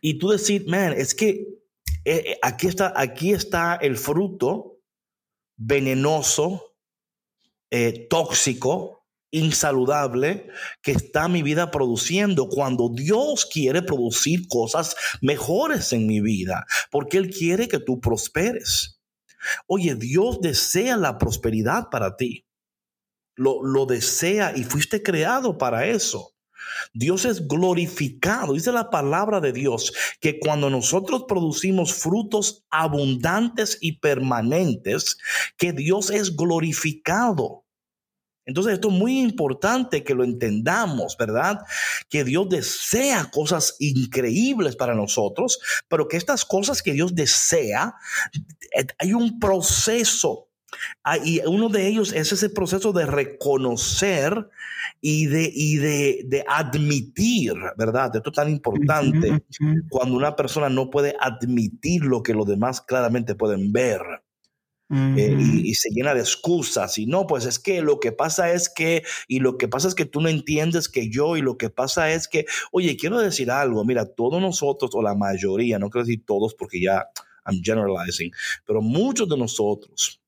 y 0.00 0.18
tú 0.18 0.30
decir, 0.30 0.66
man, 0.68 0.92
es 0.92 1.14
que 1.14 1.60
eh, 2.04 2.24
eh, 2.26 2.38
aquí, 2.42 2.66
está, 2.66 2.92
aquí 2.96 3.32
está 3.32 3.76
el 3.76 3.96
fruto 3.96 4.78
venenoso, 5.56 6.74
eh, 7.70 8.06
tóxico, 8.08 9.06
insaludable 9.32 10.48
que 10.82 10.92
está 10.92 11.28
mi 11.28 11.42
vida 11.42 11.70
produciendo 11.70 12.48
cuando 12.48 12.88
Dios 12.88 13.46
quiere 13.46 13.82
producir 13.82 14.48
cosas 14.48 14.96
mejores 15.20 15.92
en 15.92 16.06
mi 16.06 16.20
vida, 16.20 16.66
porque 16.90 17.18
Él 17.18 17.30
quiere 17.30 17.68
que 17.68 17.78
tú 17.78 18.00
prosperes. 18.00 18.99
Oye, 19.66 19.94
Dios 19.94 20.40
desea 20.40 20.96
la 20.96 21.18
prosperidad 21.18 21.88
para 21.90 22.16
ti. 22.16 22.46
Lo, 23.36 23.62
lo 23.62 23.86
desea 23.86 24.52
y 24.56 24.64
fuiste 24.64 25.02
creado 25.02 25.56
para 25.56 25.86
eso. 25.86 26.34
Dios 26.92 27.24
es 27.24 27.46
glorificado. 27.46 28.54
Dice 28.54 28.72
la 28.72 28.90
palabra 28.90 29.40
de 29.40 29.52
Dios 29.52 29.92
que 30.20 30.38
cuando 30.38 30.70
nosotros 30.70 31.24
producimos 31.26 31.94
frutos 31.94 32.64
abundantes 32.70 33.78
y 33.80 33.98
permanentes, 33.98 35.18
que 35.56 35.72
Dios 35.72 36.10
es 36.10 36.36
glorificado. 36.36 37.64
Entonces 38.46 38.74
esto 38.74 38.88
es 38.88 38.94
muy 38.94 39.20
importante 39.20 40.02
que 40.02 40.14
lo 40.14 40.24
entendamos, 40.24 41.16
¿verdad? 41.18 41.60
Que 42.08 42.24
Dios 42.24 42.48
desea 42.48 43.30
cosas 43.30 43.76
increíbles 43.78 44.76
para 44.76 44.94
nosotros, 44.94 45.60
pero 45.88 46.08
que 46.08 46.16
estas 46.16 46.44
cosas 46.44 46.82
que 46.82 46.92
Dios 46.92 47.14
desea, 47.14 47.94
eh, 48.76 48.86
hay 48.98 49.12
un 49.12 49.38
proceso. 49.38 50.48
Ah, 51.02 51.18
y 51.18 51.40
uno 51.46 51.68
de 51.68 51.88
ellos 51.88 52.12
es 52.12 52.32
ese 52.32 52.48
proceso 52.48 52.92
de 52.92 53.04
reconocer 53.04 54.48
y 55.00 55.26
de, 55.26 55.50
y 55.52 55.76
de, 55.76 56.44
admitir, 56.48 57.54
¿verdad? 57.76 58.14
Esto 58.14 58.30
es 58.30 58.36
tan 58.36 58.48
importante 58.48 59.42
cuando 59.88 60.16
una 60.16 60.36
persona 60.36 60.68
no 60.68 60.90
puede 60.90 61.16
admitir 61.20 62.04
lo 62.04 62.22
que 62.22 62.34
los 62.34 62.46
demás 62.46 62.80
claramente 62.80 63.34
pueden 63.34 63.72
ver. 63.72 64.00
Eh, 64.92 65.36
y, 65.38 65.74
se 65.74 65.90
llena 65.90 66.14
de 66.14 66.20
excusas 66.20 66.98
y 66.98 67.06
no, 67.06 67.24
pues 67.28 67.44
es 67.44 67.60
que 67.60 67.80
lo 67.80 68.00
que 68.00 68.10
pasa 68.10 68.52
es 68.52 68.68
que, 68.68 69.04
y 69.28 69.38
lo 69.38 69.56
que 69.56 69.68
pasa 69.68 69.86
es 69.86 69.94
que 69.94 70.04
tú 70.04 70.20
no 70.20 70.28
entiendes 70.28 70.88
que 70.88 71.08
yo, 71.08 71.36
y 71.36 71.42
lo 71.42 71.56
que 71.56 71.70
pasa 71.70 72.10
es 72.10 72.26
que, 72.26 72.46
oye, 72.72 72.96
quiero 72.96 73.20
decir 73.20 73.52
algo, 73.52 73.84
mira, 73.84 74.04
todos 74.04 74.42
nosotros, 74.42 74.90
o 74.94 75.00
la 75.02 75.14
mayoría, 75.14 75.78
no 75.78 75.90
quiero 75.90 76.06
decir 76.06 76.24
todos 76.26 76.54
porque 76.54 76.80
ya 76.80 77.06
I'm 77.46 77.62
generalizing, 77.62 78.32
pero 78.66 78.82
muchos 78.82 79.28
de 79.28 79.36
nosotros, 79.36 80.19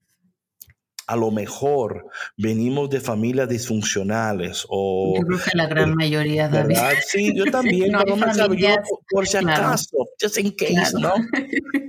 a 1.12 1.16
lo 1.16 1.30
mejor 1.30 2.06
venimos 2.38 2.88
de 2.88 2.98
familias 2.98 3.46
disfuncionales 3.46 4.64
o... 4.70 5.12
Yo 5.18 5.26
creo 5.26 5.38
que 5.38 5.50
la 5.56 5.66
gran 5.66 5.94
mayoría, 5.94 6.48
David. 6.48 6.76
Sí, 7.06 7.34
yo 7.36 7.44
también, 7.50 7.92
pero 7.98 8.16
no 8.16 8.26
me 8.26 8.76
por, 9.10 9.28
si 9.28 9.36
acaso, 9.36 10.08
just 10.18 10.38
in 10.38 10.52
case, 10.52 10.98
¿no? 10.98 11.12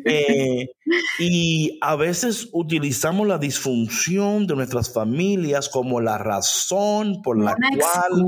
Eh, 0.05 0.67
y 1.17 1.79
a 1.81 1.95
veces 1.95 2.49
utilizamos 2.51 3.25
la 3.25 3.37
disfunción 3.37 4.45
de 4.45 4.55
nuestras 4.57 4.91
familias 4.91 5.69
como 5.69 6.01
la 6.01 6.17
razón 6.17 7.21
por 7.23 7.41
la 7.41 7.55
cual... 7.55 8.25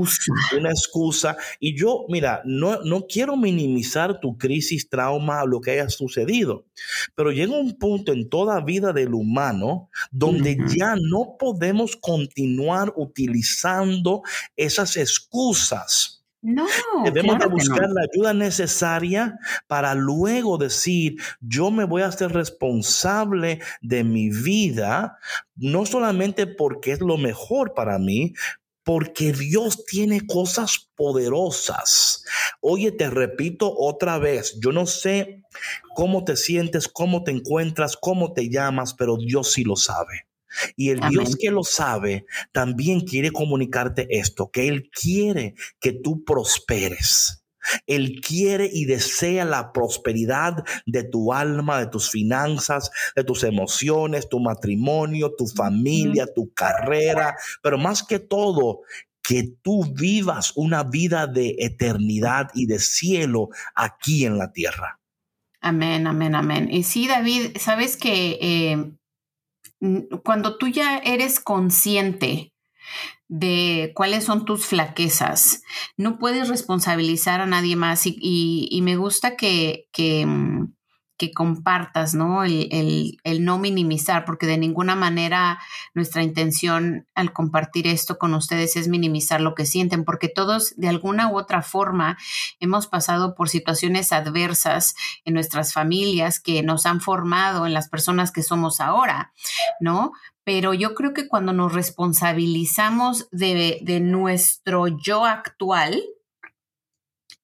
Una 0.58 0.70
excusa. 0.70 1.36
Y 1.60 1.78
yo, 1.78 2.06
mira, 2.08 2.40
no, 2.46 2.82
no 2.82 3.06
quiero 3.06 3.36
minimizar 3.36 4.20
tu 4.20 4.38
crisis, 4.38 4.88
trauma 4.88 5.44
lo 5.44 5.60
que 5.60 5.72
haya 5.72 5.90
sucedido, 5.90 6.64
pero 7.14 7.30
llega 7.30 7.52
un 7.52 7.76
punto 7.78 8.12
en 8.12 8.30
toda 8.30 8.60
vida 8.62 8.94
del 8.94 9.12
humano 9.12 9.90
donde 10.10 10.56
ya 10.66 10.85
no 10.94 11.36
podemos 11.38 11.96
continuar 11.96 12.92
utilizando 12.96 14.22
esas 14.56 14.96
excusas. 14.96 16.24
No, 16.42 16.66
debemos 17.02 17.40
de 17.40 17.46
buscar 17.46 17.88
la 17.90 18.02
ayuda 18.02 18.32
necesaria 18.32 19.36
para 19.66 19.94
luego 19.96 20.58
decir, 20.58 21.16
yo 21.40 21.72
me 21.72 21.84
voy 21.84 22.02
a 22.02 22.06
hacer 22.06 22.30
responsable 22.30 23.60
de 23.80 24.04
mi 24.04 24.30
vida, 24.30 25.18
no 25.56 25.86
solamente 25.86 26.46
porque 26.46 26.92
es 26.92 27.00
lo 27.00 27.16
mejor 27.16 27.74
para 27.74 27.98
mí, 27.98 28.34
porque 28.84 29.32
Dios 29.32 29.84
tiene 29.86 30.24
cosas 30.24 30.88
poderosas. 30.94 32.24
Oye, 32.60 32.92
te 32.92 33.10
repito 33.10 33.74
otra 33.76 34.18
vez, 34.18 34.60
yo 34.60 34.70
no 34.70 34.86
sé 34.86 35.42
cómo 35.96 36.22
te 36.22 36.36
sientes, 36.36 36.86
cómo 36.86 37.24
te 37.24 37.32
encuentras, 37.32 37.96
cómo 37.96 38.32
te 38.32 38.48
llamas, 38.48 38.94
pero 38.94 39.16
Dios 39.16 39.50
sí 39.50 39.64
lo 39.64 39.74
sabe. 39.74 40.25
Y 40.76 40.90
el 40.90 41.00
Dios 41.10 41.36
que 41.36 41.50
lo 41.50 41.62
sabe 41.62 42.26
también 42.52 43.00
quiere 43.00 43.30
comunicarte 43.30 44.06
esto, 44.10 44.50
que 44.50 44.68
Él 44.68 44.90
quiere 44.90 45.54
que 45.80 45.92
tú 45.92 46.24
prosperes. 46.24 47.42
Él 47.86 48.20
quiere 48.20 48.70
y 48.72 48.84
desea 48.84 49.44
la 49.44 49.72
prosperidad 49.72 50.64
de 50.86 51.04
tu 51.04 51.32
alma, 51.32 51.80
de 51.80 51.88
tus 51.88 52.10
finanzas, 52.10 52.90
de 53.16 53.24
tus 53.24 53.42
emociones, 53.42 54.28
tu 54.28 54.38
matrimonio, 54.38 55.34
tu 55.36 55.46
familia, 55.46 56.26
tu 56.32 56.52
carrera, 56.52 57.34
pero 57.62 57.76
más 57.76 58.04
que 58.04 58.20
todo, 58.20 58.82
que 59.22 59.54
tú 59.62 59.84
vivas 59.92 60.52
una 60.54 60.84
vida 60.84 61.26
de 61.26 61.56
eternidad 61.58 62.48
y 62.54 62.66
de 62.66 62.78
cielo 62.78 63.48
aquí 63.74 64.24
en 64.24 64.38
la 64.38 64.52
tierra. 64.52 65.00
Amén, 65.60 66.06
amén, 66.06 66.36
amén. 66.36 66.68
Y 66.70 66.84
sí, 66.84 67.08
David, 67.08 67.56
sabes 67.58 67.96
que 67.96 68.38
eh, 68.40 68.92
cuando 70.24 70.56
tú 70.56 70.68
ya 70.68 70.98
eres 70.98 71.40
consciente 71.40 72.52
de 73.28 73.92
cuáles 73.94 74.24
son 74.24 74.44
tus 74.44 74.66
flaquezas, 74.66 75.62
no 75.96 76.18
puedes 76.18 76.48
responsabilizar 76.48 77.40
a 77.40 77.46
nadie 77.46 77.76
más 77.76 78.02
y, 78.06 78.80
me 78.82 78.96
gusta 78.96 79.36
que, 79.36 79.88
que, 79.92 80.24
mm, 80.26 80.75
que 81.16 81.32
compartas, 81.32 82.14
¿no? 82.14 82.44
El, 82.44 83.18
no 83.40 83.58
minimizar, 83.58 84.24
porque 84.24 84.46
de 84.46 84.58
ninguna 84.58 84.94
manera 84.94 85.58
nuestra 85.94 86.22
intención 86.22 87.06
al 87.14 87.32
compartir 87.32 87.86
esto 87.86 88.18
con 88.18 88.34
ustedes 88.34 88.76
es 88.76 88.88
minimizar 88.88 89.40
lo 89.40 89.54
que 89.54 89.66
sienten, 89.66 90.04
porque 90.04 90.28
todos 90.28 90.74
de 90.76 90.88
alguna 90.88 91.30
u 91.30 91.38
otra 91.38 91.62
forma 91.62 92.18
hemos 92.60 92.86
pasado 92.86 93.34
por 93.34 93.48
situaciones 93.48 94.12
adversas 94.12 94.94
en 95.24 95.34
nuestras 95.34 95.72
familias 95.72 96.40
que 96.40 96.62
nos 96.62 96.86
han 96.86 97.00
formado 97.00 97.66
en 97.66 97.74
las 97.74 97.88
personas 97.88 98.32
que 98.32 98.42
somos 98.42 98.80
ahora, 98.80 99.32
¿no? 99.80 100.12
Pero 100.44 100.74
yo 100.74 100.94
creo 100.94 101.12
que 101.12 101.26
cuando 101.26 101.52
nos 101.52 101.72
responsabilizamos 101.72 103.28
de, 103.32 103.78
de 103.82 104.00
nuestro 104.00 104.86
yo 104.86 105.24
actual, 105.24 106.00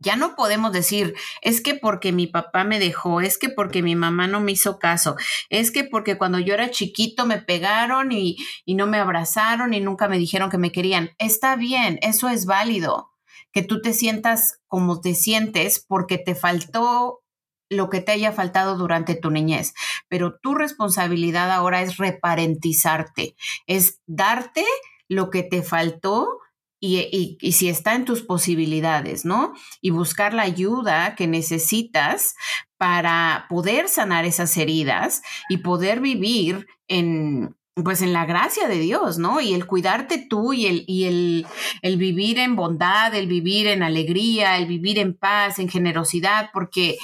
ya 0.02 0.16
no 0.16 0.34
podemos 0.34 0.72
decir, 0.72 1.14
es 1.40 1.60
que 1.60 1.74
porque 1.74 2.12
mi 2.12 2.26
papá 2.26 2.64
me 2.64 2.78
dejó, 2.78 3.20
es 3.20 3.38
que 3.38 3.48
porque 3.48 3.82
mi 3.82 3.94
mamá 3.94 4.26
no 4.26 4.40
me 4.40 4.52
hizo 4.52 4.78
caso, 4.78 5.16
es 5.48 5.70
que 5.70 5.84
porque 5.84 6.18
cuando 6.18 6.38
yo 6.38 6.54
era 6.54 6.70
chiquito 6.70 7.24
me 7.24 7.38
pegaron 7.38 8.12
y, 8.12 8.36
y 8.64 8.74
no 8.74 8.86
me 8.86 8.98
abrazaron 8.98 9.74
y 9.74 9.80
nunca 9.80 10.08
me 10.08 10.18
dijeron 10.18 10.50
que 10.50 10.58
me 10.58 10.72
querían. 10.72 11.10
Está 11.18 11.56
bien, 11.56 11.98
eso 12.02 12.28
es 12.28 12.46
válido, 12.46 13.12
que 13.52 13.62
tú 13.62 13.80
te 13.80 13.92
sientas 13.92 14.60
como 14.66 15.00
te 15.00 15.14
sientes 15.14 15.84
porque 15.86 16.18
te 16.18 16.34
faltó 16.34 17.22
lo 17.70 17.88
que 17.88 18.00
te 18.00 18.12
haya 18.12 18.32
faltado 18.32 18.76
durante 18.76 19.14
tu 19.14 19.30
niñez, 19.30 19.72
pero 20.08 20.38
tu 20.42 20.54
responsabilidad 20.54 21.50
ahora 21.50 21.80
es 21.80 21.96
reparentizarte, 21.96 23.34
es 23.66 24.00
darte 24.06 24.64
lo 25.08 25.30
que 25.30 25.42
te 25.42 25.62
faltó 25.62 26.41
y, 26.84 27.52
si 27.52 27.68
está 27.68 27.94
en 27.94 28.04
tus 28.04 28.22
posibilidades, 28.22 29.24
¿no? 29.24 29.54
Y 29.80 29.90
buscar 29.90 30.34
la 30.34 30.42
ayuda 30.42 31.14
que 31.14 31.28
necesitas 31.28 32.34
para 32.76 33.46
poder 33.48 33.88
sanar 33.88 34.24
esas 34.24 34.56
heridas 34.56 35.22
y 35.48 35.58
poder 35.58 36.00
vivir 36.00 36.66
en, 36.88 37.54
pues 37.76 38.02
en 38.02 38.12
la 38.12 38.26
gracia 38.26 38.66
de 38.66 38.80
Dios, 38.80 39.18
¿no? 39.18 39.40
Y 39.40 39.54
el 39.54 39.64
cuidarte 39.64 40.26
tú 40.28 40.52
y 40.52 40.66
el, 40.66 40.84
y 40.88 41.04
el, 41.04 41.46
el 41.82 41.96
vivir 41.98 42.40
en 42.40 42.56
bondad, 42.56 43.14
el 43.14 43.28
vivir 43.28 43.68
en 43.68 43.84
alegría, 43.84 44.58
el 44.58 44.66
vivir 44.66 44.98
en 44.98 45.14
paz, 45.16 45.60
en 45.60 45.68
generosidad, 45.68 46.50
porque 46.52 46.98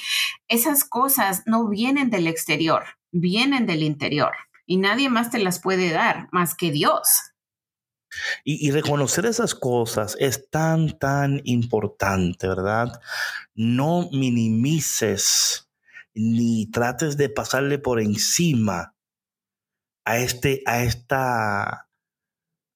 esas 0.49 0.85
cosas 0.85 1.45
no 1.47 1.69
vienen 1.69 2.11
del 2.11 2.27
exterior, 2.27 2.83
vienen 3.13 3.65
del 3.65 3.85
interior 3.85 4.33
y 4.67 4.79
nadie 4.79 5.09
más 5.09 5.31
te 5.31 5.39
las 5.39 5.61
puede 5.61 5.91
dar 5.91 6.29
más 6.33 6.57
que 6.57 6.73
Dios. 6.73 7.28
Y, 8.45 8.71
reconocer 8.71 9.27
esas 9.27 9.55
cosas 9.55 10.17
es 10.19 10.49
tan, 10.51 10.99
tan 10.99 11.41
importante, 11.45 12.49
¿verdad? 12.49 13.01
No 13.55 14.09
minimices 14.13 15.69
ni 16.15 16.71
trates 16.71 17.17
de 17.17 17.29
pasarle 17.29 17.79
por 17.79 18.01
encima 18.01 18.95
a, 20.05 20.19
este, 20.19 20.63
a, 20.67 20.83
esta, 20.83 21.89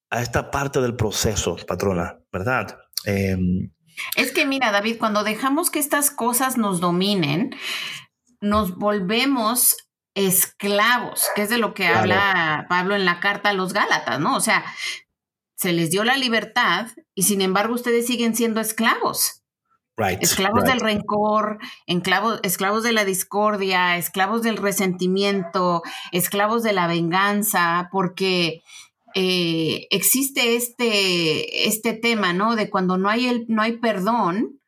a 0.09 0.21
esta 0.21 0.51
parte 0.51 0.79
del 0.81 0.95
proceso, 0.95 1.57
patrona, 1.67 2.19
¿verdad? 2.31 2.79
Em, 3.05 3.71
es 4.15 4.31
que 4.31 4.45
mira, 4.45 4.71
David, 4.71 4.97
cuando 4.97 5.23
dejamos 5.23 5.69
que 5.69 5.79
estas 5.79 6.11
cosas 6.11 6.57
nos 6.57 6.79
dominen, 6.79 7.55
nos 8.41 8.75
volvemos 8.75 9.75
esclavos, 10.15 11.27
que 11.35 11.43
es 11.43 11.49
de 11.49 11.57
lo 11.57 11.73
que 11.73 11.87
habla 11.87 12.65
Pablo 12.69 12.95
en 12.95 13.05
la 13.05 13.19
carta 13.19 13.49
a 13.49 13.53
los 13.53 13.73
Gálatas, 13.73 14.19
¿no? 14.19 14.35
O 14.35 14.41
sea, 14.41 14.63
se 15.63 15.71
les 15.71 15.89
dio 15.89 16.03
la 16.03 16.17
libertad 16.17 16.87
y 17.15 17.23
sin 17.23 17.41
embargo 17.41 17.73
ustedes 17.73 18.05
siguen 18.05 18.35
siendo 18.35 18.59
esclavos. 18.59 19.43
esclavos 20.19 20.65
del 20.65 20.81
rencor, 20.81 21.57
esclavos, 21.87 22.41
esclavos 22.43 22.83
de 22.83 22.91
la 22.91 23.05
discordia, 23.05 23.95
esclavos 23.95 24.41
del 24.41 24.57
resentimiento, 24.57 25.81
esclavos 26.11 26.63
de 26.63 26.73
la 26.73 26.87
venganza, 26.87 27.87
porque 27.93 28.61
eh, 29.15 29.87
existe 29.89 30.57
este, 30.57 31.69
este 31.69 31.93
tema, 31.93 32.33
¿no? 32.33 32.57
De 32.57 32.69
cuando 32.69 32.97
no 32.97 33.07
hay, 33.07 33.27
el, 33.27 33.45
no 33.47 33.61
hay 33.61 33.77
perdón, 33.77 34.59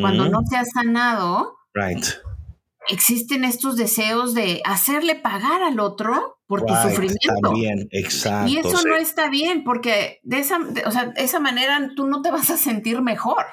cuando 0.00 0.28
no 0.28 0.40
se 0.50 0.56
ha 0.56 0.64
sanado, 0.64 1.58
existen 2.90 3.44
estos 3.44 3.76
deseos 3.76 4.34
de 4.34 4.60
hacerle 4.64 5.14
pagar 5.14 5.62
al 5.62 5.80
otro 5.80 6.38
por 6.46 6.64
tu 6.66 6.74
sufrimiento. 6.74 7.34
También, 7.42 7.88
exacto. 7.90 8.50
Y 8.50 8.58
eso 8.58 8.82
no 8.86 8.96
está 8.96 9.28
bien, 9.30 9.64
porque 9.64 10.20
de 10.22 10.38
esa, 10.38 10.58
o 10.86 10.90
sea, 10.90 11.06
de 11.06 11.22
esa 11.22 11.40
manera 11.40 11.90
tú 11.94 12.06
no 12.06 12.22
te 12.22 12.30
vas 12.30 12.50
a 12.50 12.56
sentir 12.56 13.00
mejor. 13.02 13.44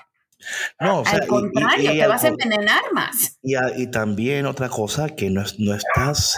No, 0.80 1.00
o 1.00 1.06
sea, 1.06 1.20
al 1.20 1.28
contrario, 1.28 1.92
te 1.92 2.08
vas 2.08 2.24
a 2.24 2.28
envenenar 2.28 2.84
más. 2.94 3.38
Y, 3.42 3.56
y, 3.76 3.88
también 3.88 4.46
otra 4.46 4.70
cosa, 4.70 5.10
que 5.10 5.30
no, 5.30 5.44
no 5.58 5.74
estás 5.74 6.36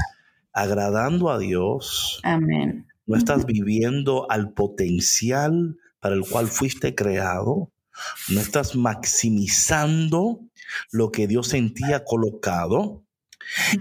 agradando 0.54 1.30
a 1.30 1.38
Dios. 1.38 2.20
Amén 2.24 2.86
no 3.10 3.18
estás 3.18 3.48
viviendo 3.48 4.30
al 4.30 4.54
potencial 4.54 5.78
para 6.00 6.14
el 6.14 6.22
cual 6.22 6.48
fuiste 6.48 6.94
creado, 6.94 7.72
no 8.30 8.40
estás 8.40 8.76
maximizando 8.76 10.42
lo 10.92 11.12
que 11.12 11.28
Dios 11.28 11.54
en 11.54 11.74
ti 11.74 11.84
ha 11.94 12.04
colocado, 12.04 13.04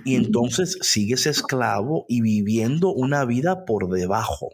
y 0.05 0.15
entonces 0.15 0.79
sigues 0.83 1.27
esclavo 1.27 2.07
y 2.09 2.21
viviendo 2.21 2.93
una 2.93 3.25
vida 3.25 3.65
por 3.65 3.89
debajo. 3.89 4.51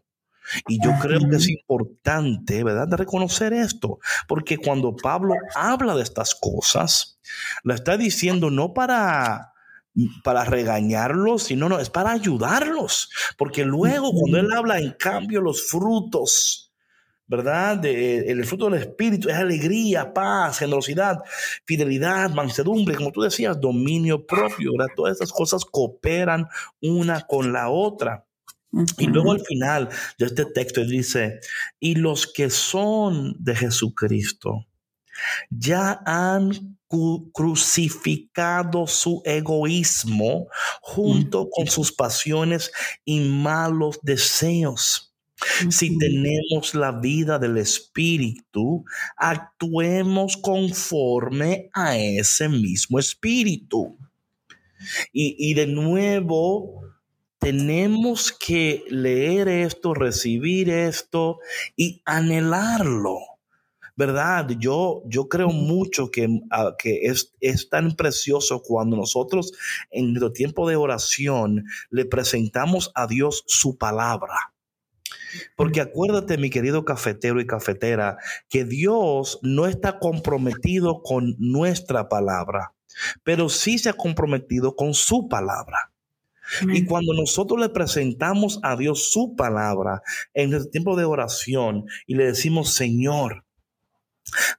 Y 0.69 0.83
yo 0.85 0.93
creo 1.01 1.21
que 1.29 1.37
es 1.37 1.49
importante, 1.49 2.65
¿verdad?, 2.65 2.89
de 2.89 2.97
reconocer 2.97 3.53
esto, 3.53 3.99
porque 4.29 4.59
cuando 4.59 4.95
Pablo 4.95 5.35
habla 5.55 5.95
de 5.95 6.03
estas 6.03 6.35
cosas, 6.35 7.19
lo 7.63 7.75
está 7.75 7.97
diciendo 7.97 8.51
no 8.51 8.75
para 8.75 9.55
para 10.25 10.45
regañarlos, 10.45 11.45
sino 11.45 11.69
no, 11.69 11.79
es 11.79 11.89
para 11.89 12.11
ayudarlos, 12.11 13.11
porque 13.39 13.65
luego 13.65 14.11
cuando 14.13 14.39
él 14.39 14.49
habla 14.53 14.81
en 14.81 14.93
cambio 14.93 15.41
los 15.41 15.69
frutos, 15.69 16.74
¿verdad? 17.27 17.79
De, 17.79 18.31
el 18.31 18.45
fruto 18.45 18.69
del 18.69 18.81
Espíritu 18.81 19.29
es 19.29 19.37
alegría, 19.37 20.13
paz, 20.13 20.59
generosidad, 20.59 21.19
fidelidad, 21.65 22.31
mansedumbre, 22.31 22.97
como 22.97 23.13
tú 23.13 23.23
decías, 23.23 23.61
dominio 23.61 24.27
propio, 24.27 24.73
¿verdad? 24.77 24.93
Todas 24.95 25.17
esas 25.17 25.33
cosas 25.33 25.65
cooperan 25.65 26.47
una 26.81 27.23
con 27.23 27.53
la 27.53 27.69
otra. 27.71 28.27
Y 28.99 29.07
luego 29.07 29.33
al 29.33 29.41
final 29.41 29.89
de 30.19 30.27
este 30.27 30.47
texto 30.47 30.85
dice, 30.85 31.39
y 31.79 31.95
los 31.95 32.27
que 32.27 32.51
son 32.51 33.37
de 33.39 33.55
Jesucristo 33.55 34.67
ya 35.51 36.03
han 36.05 36.77
crucificado 37.33 38.87
su 38.87 39.23
egoísmo 39.25 40.49
junto 40.81 41.49
con 41.51 41.67
sus 41.67 41.93
pasiones 41.93 42.73
y 43.05 43.21
malos 43.21 43.99
deseos. 44.03 45.14
Si 45.71 45.99
tenemos 45.99 46.75
la 46.75 46.93
vida 46.93 47.39
del 47.39 47.59
Espíritu, 47.59 48.85
actuemos 49.17 50.37
conforme 50.37 51.71
a 51.73 51.97
ese 51.99 52.49
mismo 52.49 52.99
Espíritu. 52.99 53.97
Y, 55.13 55.37
y 55.39 55.55
de 55.55 55.67
nuevo, 55.67 56.83
tenemos 57.39 58.33
que 58.33 58.85
leer 58.89 59.49
esto, 59.49 59.95
recibir 59.95 60.71
esto 60.71 61.39
y 61.77 62.03
anhelarlo. 62.05 63.19
¿verdad? 63.97 64.49
Yo, 64.59 65.03
yo 65.07 65.29
creo 65.29 65.49
mucho 65.49 66.11
que, 66.11 66.41
ah, 66.51 66.75
que 66.79 67.03
es, 67.03 67.33
es, 67.41 67.69
tan 67.69 67.95
precioso 67.95 68.63
cuando 68.63 68.97
nosotros 68.97 69.53
en 69.91 70.13
nuestro 70.13 70.33
tiempo 70.33 70.69
de 70.69 70.77
oración 70.77 71.65
le 71.91 72.05
presentamos 72.05 72.91
a 72.95 73.07
Dios 73.07 73.45
su 73.47 73.79
palabra. 73.79 74.54
Porque 75.57 75.81
acuérdate, 75.81 76.39
mi 76.39 76.51
querido 76.51 76.85
cafetero 76.85 77.41
y 77.41 77.47
cafetera, 77.47 78.19
que 78.49 78.65
Dios 78.65 79.39
no 79.43 79.67
está 79.67 79.99
comprometido 79.99 81.03
con 81.03 81.35
nuestra 81.39 82.09
palabra, 82.09 82.73
pero 83.23 83.49
sí 83.49 83.79
se 83.79 83.91
ha 83.91 83.95
comprometido 83.95 84.77
con 84.77 84.95
su 84.95 85.29
palabra. 85.29 85.91
Y 86.73 86.85
cuando 86.85 87.15
nosotros 87.15 87.59
le 87.59 87.71
presentamos 87.71 88.61
a 88.63 88.77
Dios 88.77 89.11
su 89.11 89.35
palabra 89.35 90.03
en 90.35 90.53
el 90.53 90.71
tiempo 90.71 90.95
de 90.95 91.05
oración 91.05 91.87
y 92.07 92.15
le 92.15 92.27
decimos, 92.27 92.75
Señor, 92.75 93.45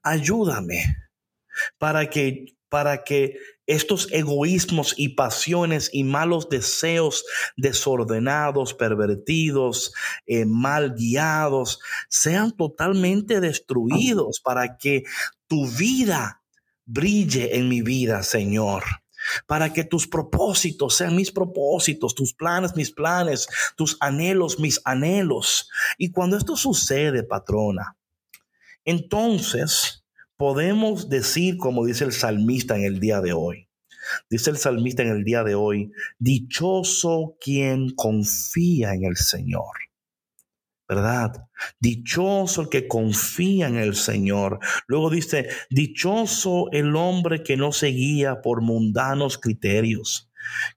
ayúdame 0.02 0.84
para 1.78 2.10
que 2.10 2.56
para 2.70 3.04
que 3.04 3.38
estos 3.68 4.08
egoísmos 4.12 4.94
y 4.98 5.10
pasiones 5.10 5.90
y 5.92 6.04
malos 6.04 6.50
deseos 6.50 7.26
desordenados, 7.58 8.74
pervertidos, 8.74 9.94
eh, 10.26 10.46
mal 10.46 10.96
guiados, 10.96 11.80
sean 12.10 12.52
totalmente 12.56 13.42
destruidos 13.42 14.40
para 14.40 14.78
que 14.78 15.04
tu 15.48 15.68
vida 15.68 16.42
brille 16.86 17.58
en 17.58 17.70
mi 17.70 17.82
vida, 17.82 18.24
Señor 18.24 18.84
para 19.48 19.74
que 19.74 19.84
tus 19.84 20.08
propósitos 20.08 20.96
sean 20.96 21.16
mis 21.16 21.32
propósitos, 21.32 22.14
tus 22.16 22.34
planes, 22.34 22.76
mis 22.76 22.92
planes, 22.92 23.48
tus 23.76 23.98
anhelos, 24.00 24.60
mis 24.60 24.80
anhelos. 24.86 25.70
Y 25.98 26.12
cuando 26.12 26.38
esto 26.38 26.56
sucede, 26.56 27.24
patrona, 27.24 27.98
entonces 28.84 30.05
podemos 30.38 31.10
decir, 31.10 31.58
como 31.58 31.86
dice 31.86 32.04
el 32.04 32.12
salmista 32.12 32.76
en 32.76 32.84
el 32.84 33.00
día 33.00 33.22
de 33.22 33.34
hoy, 33.34 33.70
dice 34.30 34.50
el 34.50 34.58
salmista 34.58 35.04
en 35.04 35.10
el 35.10 35.24
día 35.24 35.44
de 35.44 35.56
hoy, 35.56 35.92
dichoso 36.20 37.38
quien 37.40 37.96
confía 37.96 38.94
en 38.94 39.06
el 39.06 39.18
Señor. 39.18 39.72
¿verdad? 40.88 41.48
Dichoso 41.80 42.62
el 42.62 42.70
que 42.70 42.88
confía 42.88 43.68
en 43.68 43.78
el 43.78 43.96
Señor. 43.96 44.60
Luego 44.88 45.10
dice, 45.10 45.50
dichoso 45.70 46.70
el 46.72 46.96
hombre 46.96 47.44
que 47.44 47.58
no 47.58 47.72
se 47.72 47.88
guía 47.88 48.42
por 48.42 48.62
mundanos 48.62 49.38
criterios, 49.38 50.30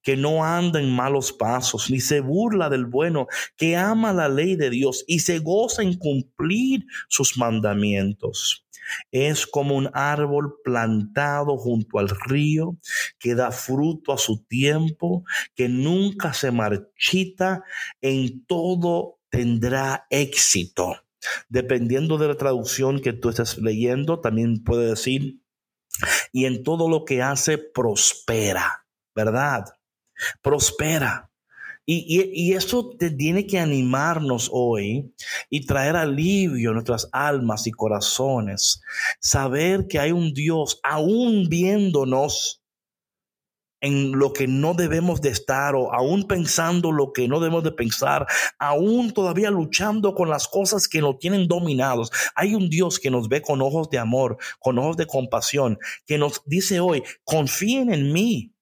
que 0.03 0.17
no 0.17 0.45
anda 0.45 0.81
en 0.81 0.91
malos 0.91 1.33
pasos, 1.33 1.91
ni 1.91 2.01
se 2.01 2.21
burla 2.21 2.71
del 2.71 2.87
bueno, 2.87 3.27
que 3.57 3.77
ama 3.77 4.13
la 4.13 4.29
ley 4.29 4.57
de 4.57 4.71
Dios 4.71 5.05
y 5.07 5.21
se 5.21 5.41
goza 5.41 5.83
en 5.83 5.99
cumplir 5.99 6.87
sus 7.09 7.37
mandamientos. 7.37 8.67
Es 9.11 9.47
como 9.47 9.77
un 9.77 9.91
árbol 9.95 10.57
plantado 10.63 11.57
junto 11.57 11.99
al 11.99 12.09
río 12.09 12.77
que 13.19 13.35
da 13.35 13.51
fruto 13.51 14.13
a 14.13 14.19
su 14.19 14.45
tiempo, 14.45 15.25
que 15.55 15.69
nunca 15.69 16.33
se 16.33 16.51
marchita 16.51 17.65
en 18.01 18.45
todo 18.47 19.19
tendrá 19.31 20.07
éxito. 20.11 20.97
Dependiendo 21.49 22.17
de 22.19 22.29
la 22.29 22.37
traducción 22.37 23.01
que 23.01 23.13
tú 23.13 23.29
estés 23.29 23.59
leyendo, 23.59 24.21
también 24.21 24.63
puede 24.63 24.91
decir, 24.91 25.41
y 26.33 26.47
en 26.47 26.63
todo 26.63 26.89
lo 26.89 27.05
que 27.05 27.23
hace, 27.23 27.59
prospera, 27.59 28.87
¿verdad? 29.15 29.65
Prospera. 30.43 31.31
Y, 31.91 32.53
eso 32.53 32.91
te 32.99 33.11
tiene 33.11 33.47
que 33.47 33.59
animarnos 33.59 34.51
hoy 34.53 35.11
y 35.49 35.65
traer 35.65 35.97
alivio 35.97 36.71
a 36.71 36.75
nuestras 36.75 37.09
almas 37.13 37.67
y 37.67 37.71
corazones. 37.71 38.83
Saber 39.21 39.87
que 39.89 39.99
hay 39.99 40.13
un 40.13 40.35
Dios 40.35 40.81
aún 40.83 41.49
viéndonos 41.49 42.63
en 43.81 44.19
lo 44.19 44.35
que 44.35 44.47
no 44.47 44.75
debemos 44.75 45.23
de 45.23 45.31
estar 45.31 45.75
o 45.77 45.95
aún 45.95 46.29
pensando 46.29 46.93
lo 46.93 47.15
que 47.15 47.27
no 47.27 47.41
debemos 47.41 47.65
de 47.65 47.73
pensar, 47.73 48.27
aún 48.59 49.13
todavía 49.13 49.51
luchando 49.51 50.15
con 50.15 50.29
las 50.29 50.47
cosas 50.47 50.89
que 50.89 51.01
nos 51.01 51.19
tienen 51.19 51.49
dominados. 51.49 52.11
Hay 52.35 52.55
un 52.55 52.69
Dios 52.69 52.99
que 52.99 53.11
nos 53.11 53.31
ve 53.31 53.41
con 53.41 53.63
ojos 53.63 53.89
de 53.89 53.99
amor, 53.99 54.37
con 54.59 54.79
ojos 54.79 54.99
de 54.99 55.07
compasión, 55.07 55.79
que 56.05 56.19
nos 56.19 56.43
dice 56.45 56.81
hoy, 56.81 57.03
confíen 57.25 57.95
en 57.95 58.13
mí, 58.13 58.53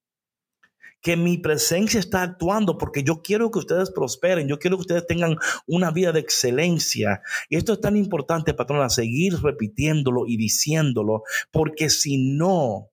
que 1.07 1.17
mi 1.17 1.39
presencia 1.39 2.01
está 2.01 2.23
actuando 2.23 2.79
porque 2.79 3.05
yo 3.05 3.23
quiero 3.23 3.53
que 3.53 3.61
ustedes 3.61 3.93
prosperen, 3.93 4.49
yo 4.49 4.59
quiero 4.59 4.77
que 4.77 4.81
ustedes 4.81 5.07
tengan 5.07 5.37
una 5.65 5.93
vida 5.93 6.11
de 6.11 6.19
excelencia. 6.19 7.23
Y 7.49 7.55
esto 7.55 7.75
es 7.75 7.81
tan 7.81 7.97
importante, 7.97 8.55
patrona, 8.55 8.91
seguir 8.91 9.41
repitiéndolo 9.41 10.27
y 10.27 10.37
diciéndolo, 10.37 11.23
porque 11.53 11.91
si 11.91 12.19
no, 12.35 12.91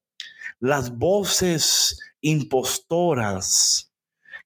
las 0.59 0.95
voces 0.95 1.99
impostoras 2.21 3.91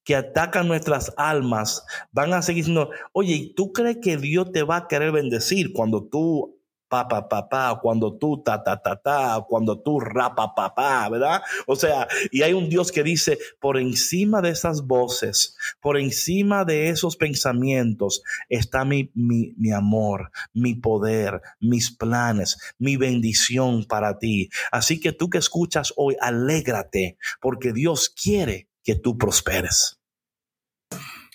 que 0.06 0.16
atacan 0.16 0.70
nuestras 0.70 1.14
almas 1.18 1.84
van 2.14 2.32
a 2.32 2.42
seguir 2.44 2.64
diciendo, 2.64 2.92
oye, 3.12 3.52
¿tú 3.54 3.74
crees 3.74 3.98
que 4.02 4.16
Dios 4.16 4.54
te 4.54 4.64
va 4.64 4.78
a 4.78 4.88
querer 4.88 5.12
bendecir 5.12 5.74
cuando 5.74 6.06
tú 6.06 6.57
pa, 6.88 7.08
pa, 7.08 7.28
pa, 7.28 7.50
pa, 7.50 7.80
cuando 7.82 8.18
tú 8.18 8.42
ta, 8.44 8.64
ta, 8.64 8.82
ta, 8.82 8.96
ta, 8.96 9.46
cuando 9.48 9.82
tú 9.82 10.00
rapa, 10.00 10.54
pa, 10.56 11.10
¿verdad? 11.10 11.42
O 11.66 11.76
sea, 11.76 12.08
y 12.32 12.42
hay 12.42 12.54
un 12.54 12.70
Dios 12.70 12.92
que 12.92 13.04
dice, 13.04 13.38
por 13.60 13.78
encima 13.78 14.42
de 14.42 14.50
esas 14.50 14.86
voces, 14.86 15.58
por 15.82 15.98
encima 15.98 16.66
de 16.66 16.90
esos 16.90 17.18
pensamientos, 17.18 18.24
está 18.50 18.86
mi, 18.86 19.12
mi, 19.14 19.54
mi 19.58 19.72
amor, 19.72 20.32
mi 20.54 20.76
poder, 20.76 21.42
mis 21.60 21.92
planes, 21.92 22.58
mi 22.78 22.98
bendición 22.98 23.86
para 23.86 24.18
ti. 24.20 24.50
Así 24.72 25.00
que 25.00 25.12
tú 25.12 25.30
que 25.30 25.38
escuchas 25.38 25.94
hoy, 25.98 26.16
alégrate, 26.22 27.18
porque 27.42 27.74
Dios 27.74 28.10
quiere 28.10 28.70
que 28.84 28.96
tú 28.96 29.18
prosperes. 29.18 30.00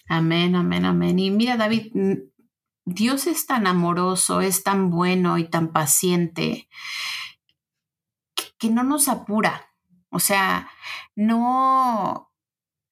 Amén, 0.08 0.54
amén, 0.56 0.84
amén. 0.84 1.18
Y 1.18 1.30
mira, 1.30 1.56
David, 1.56 1.92
Dios 2.84 3.26
es 3.26 3.46
tan 3.46 3.66
amoroso, 3.66 4.40
es 4.40 4.62
tan 4.62 4.90
bueno 4.90 5.38
y 5.38 5.48
tan 5.48 5.72
paciente 5.72 6.68
que, 8.58 8.70
no 8.70 8.84
nos 8.84 9.08
apura. 9.08 9.72
O 10.10 10.20
sea, 10.20 10.70
no, 11.16 12.30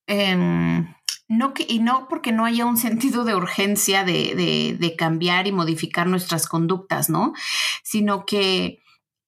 em, 0.07 0.95
no 1.29 1.55
que, 1.55 1.65
y 1.69 1.79
no 1.79 2.09
porque 2.09 2.33
no 2.33 2.45
haya 2.45 2.67
un 2.67 2.77
sentido 2.77 3.25
de 3.25 3.37
urgencia 3.37 4.05
de, 4.05 4.77
de 4.79 4.97
cambiar 4.97 5.47
y 5.47 5.53
modificar 5.53 6.09
nuestras 6.09 6.49
conductas, 6.49 7.09
¿no? 7.09 7.33
Sino 7.85 8.27
que 8.27 8.83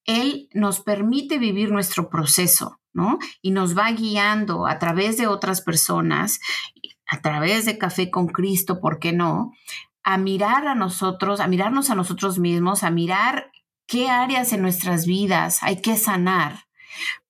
Él 0.05 0.49
nos 0.53 0.81
permite 0.81 1.39
vivir 1.39 1.71
nuestro 1.71 2.09
proceso, 2.11 2.81
¿no? 2.93 3.19
Y 3.41 3.53
nos 3.53 3.79
va 3.79 3.91
guiando 3.93 4.67
a 4.67 4.79
través 4.79 5.17
de 5.17 5.29
otras 5.29 5.61
personas 5.61 6.41
a 7.13 7.21
través 7.21 7.67
de 7.67 7.77
Café 7.77 8.11
con 8.11 8.27
Cristo, 8.29 8.81
¿por 8.81 8.99
qué 8.99 9.13
no? 9.13 9.53
A 10.05 10.19
mirar 10.19 10.67
a 10.67 10.75
nosotros, 10.75 11.41
a 11.41 11.47
mirarnos 11.47 11.91
a 11.91 11.95
nosotros 11.95 12.39
mismos, 12.39 12.83
a 12.83 12.91
mirar 12.91 13.51
qué 13.87 14.09
áreas 14.09 14.53
en 14.53 14.63
nuestras 14.63 15.07
vidas 15.07 15.63
hay 15.63 15.81
que 15.81 15.97
sanar 15.97 16.61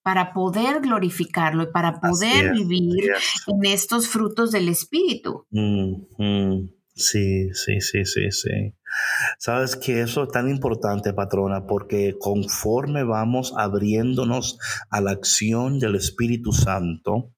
para 0.02 0.32
poder 0.32 0.80
glorificarlo 0.80 1.62
y 1.64 1.72
para 1.72 2.00
poder 2.00 2.52
vivir 2.52 3.12
en 3.46 3.64
estos 3.64 4.08
frutos 4.08 4.50
del 4.50 4.68
Espíritu. 4.68 5.46
Sí, 6.94 7.48
sí, 7.54 7.80
sí, 7.80 8.04
sí, 8.04 8.30
sí. 8.30 8.74
Sabes 9.38 9.76
que 9.76 10.02
eso 10.02 10.24
es 10.24 10.28
tan 10.30 10.48
importante, 10.50 11.14
patrona, 11.14 11.66
porque 11.66 12.16
conforme 12.18 13.04
vamos 13.04 13.54
abriéndonos 13.56 14.58
a 14.90 15.00
la 15.00 15.12
acción 15.12 15.78
del 15.78 15.94
Espíritu 15.94 16.52
Santo, 16.52 17.32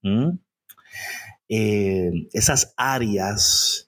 eh, 1.49 2.11
esas 2.32 2.74
áreas 2.76 3.84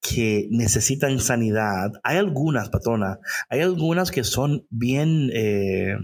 que 0.00 0.48
necesitan 0.50 1.20
sanidad, 1.20 1.92
hay 2.02 2.18
algunas, 2.18 2.70
patrona, 2.70 3.18
hay 3.48 3.60
algunas 3.60 4.10
que 4.10 4.24
son 4.24 4.66
bien 4.70 5.30
eh, 5.32 5.96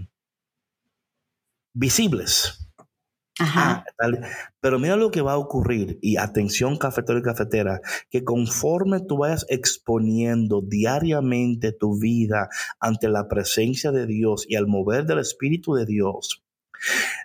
visibles. 1.73 2.61
Ajá. 3.37 3.83
Ah, 3.99 4.15
pero 4.61 4.79
mira 4.79 4.95
lo 4.95 5.11
que 5.11 5.21
va 5.21 5.33
a 5.33 5.37
ocurrir, 5.37 5.99
y 6.01 6.15
atención 6.15 6.77
cafetero 6.77 7.19
y 7.19 7.21
cafetera, 7.21 7.81
que 8.09 8.23
conforme 8.23 9.01
tú 9.01 9.17
vayas 9.17 9.45
exponiendo 9.49 10.61
diariamente 10.61 11.73
tu 11.73 11.99
vida 11.99 12.47
ante 12.79 13.09
la 13.09 13.27
presencia 13.27 13.91
de 13.91 14.07
Dios 14.07 14.45
y 14.47 14.55
al 14.55 14.67
mover 14.67 15.05
del 15.05 15.19
Espíritu 15.19 15.73
de 15.73 15.85
Dios, 15.85 16.44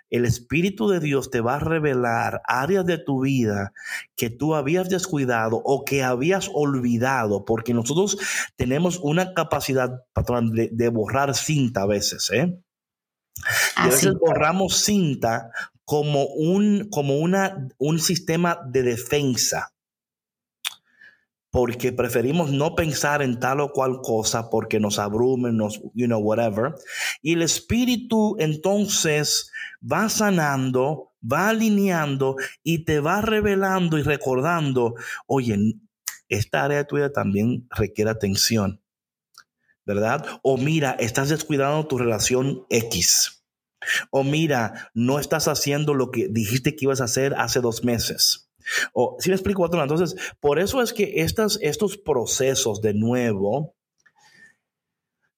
el 0.09 0.25
Espíritu 0.25 0.89
de 0.89 0.99
Dios 0.99 1.29
te 1.29 1.41
va 1.41 1.55
a 1.55 1.59
revelar 1.59 2.41
áreas 2.45 2.85
de 2.85 2.97
tu 2.97 3.21
vida 3.21 3.73
que 4.15 4.29
tú 4.29 4.55
habías 4.55 4.89
descuidado 4.89 5.61
o 5.63 5.85
que 5.85 6.03
habías 6.03 6.49
olvidado, 6.53 7.45
porque 7.45 7.73
nosotros 7.73 8.17
tenemos 8.55 8.99
una 9.01 9.33
capacidad, 9.33 10.03
patrón, 10.13 10.51
de, 10.53 10.89
borrar 10.89 11.35
cinta 11.35 11.83
a 11.83 11.87
veces, 11.87 12.29
¿eh? 12.31 12.59
a 13.75 13.87
veces 13.87 14.13
borramos 14.19 14.83
cinta 14.83 15.51
como 15.85 16.25
un, 16.25 16.89
como 16.89 17.17
una, 17.17 17.67
un 17.77 17.99
sistema 17.99 18.59
de 18.65 18.83
defensa. 18.83 19.73
Porque 21.51 21.91
preferimos 21.91 22.51
no 22.51 22.75
pensar 22.75 23.21
en 23.21 23.39
tal 23.39 23.59
o 23.59 23.71
cual 23.71 23.99
cosa 24.01 24.49
porque 24.49 24.79
nos 24.79 24.99
abrumen, 24.99 25.57
nos, 25.57 25.81
you 25.93 26.07
know, 26.07 26.19
whatever. 26.19 26.73
Y 27.21 27.33
el 27.33 27.41
espíritu 27.41 28.37
entonces 28.39 29.51
va 29.81 30.07
sanando, 30.09 31.11
va 31.21 31.49
alineando 31.49 32.37
y 32.63 32.85
te 32.85 33.01
va 33.01 33.21
revelando 33.21 33.97
y 33.97 34.03
recordando, 34.03 34.95
oye, 35.27 35.57
esta 36.29 36.63
área 36.63 36.85
tuya 36.85 37.11
también 37.11 37.67
requiere 37.69 38.09
atención, 38.09 38.81
¿verdad? 39.85 40.25
O 40.43 40.57
mira, 40.57 40.91
estás 40.99 41.27
descuidando 41.27 41.85
tu 41.85 41.97
relación 41.97 42.65
X 42.69 43.41
o 44.09 44.23
mira, 44.23 44.91
no 44.93 45.19
estás 45.19 45.47
haciendo 45.47 45.93
lo 45.93 46.11
que 46.11 46.27
dijiste 46.29 46.75
que 46.75 46.85
ibas 46.85 47.01
a 47.01 47.05
hacer 47.05 47.33
hace 47.37 47.61
dos 47.61 47.83
meses. 47.83 48.50
O, 48.93 49.17
si 49.19 49.29
me 49.29 49.35
explico, 49.35 49.65
entonces, 49.65 50.15
por 50.39 50.59
eso 50.59 50.81
es 50.81 50.93
que 50.93 51.21
estas, 51.21 51.59
estos 51.61 51.97
procesos 51.97 52.81
de 52.81 52.93
nuevo 52.93 53.75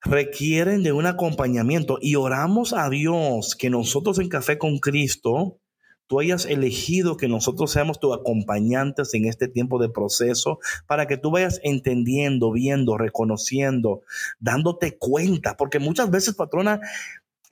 requieren 0.03 0.84
de 0.84 0.91
un 0.91 1.05
acompañamiento. 1.05 1.97
Y 2.01 2.15
oramos 2.15 2.74
a 2.74 2.89
Dios 2.89 3.55
que 3.55 3.69
nosotros 3.69 4.19
en 4.19 4.30
Café 4.30 4.57
con 4.57 4.80
Cristo, 4.80 5.59
tú 6.07 6.19
hayas 6.19 6.45
elegido 6.45 7.17
que 7.17 7.28
nosotros 7.28 7.71
seamos 7.71 7.99
tus 7.99 8.13
acompañantes 8.13 9.13
en 9.13 9.26
este 9.26 9.47
tiempo 9.47 9.82
de 9.82 9.89
proceso 9.89 10.59
para 10.86 11.07
que 11.07 11.17
tú 11.17 11.32
vayas 11.32 11.59
entendiendo, 11.63 12.51
viendo, 12.51 12.97
reconociendo, 12.97 14.01
dándote 14.39 14.97
cuenta, 14.97 15.55
porque 15.55 15.80
muchas 15.80 16.11
veces, 16.11 16.36
patrona, 16.36 16.82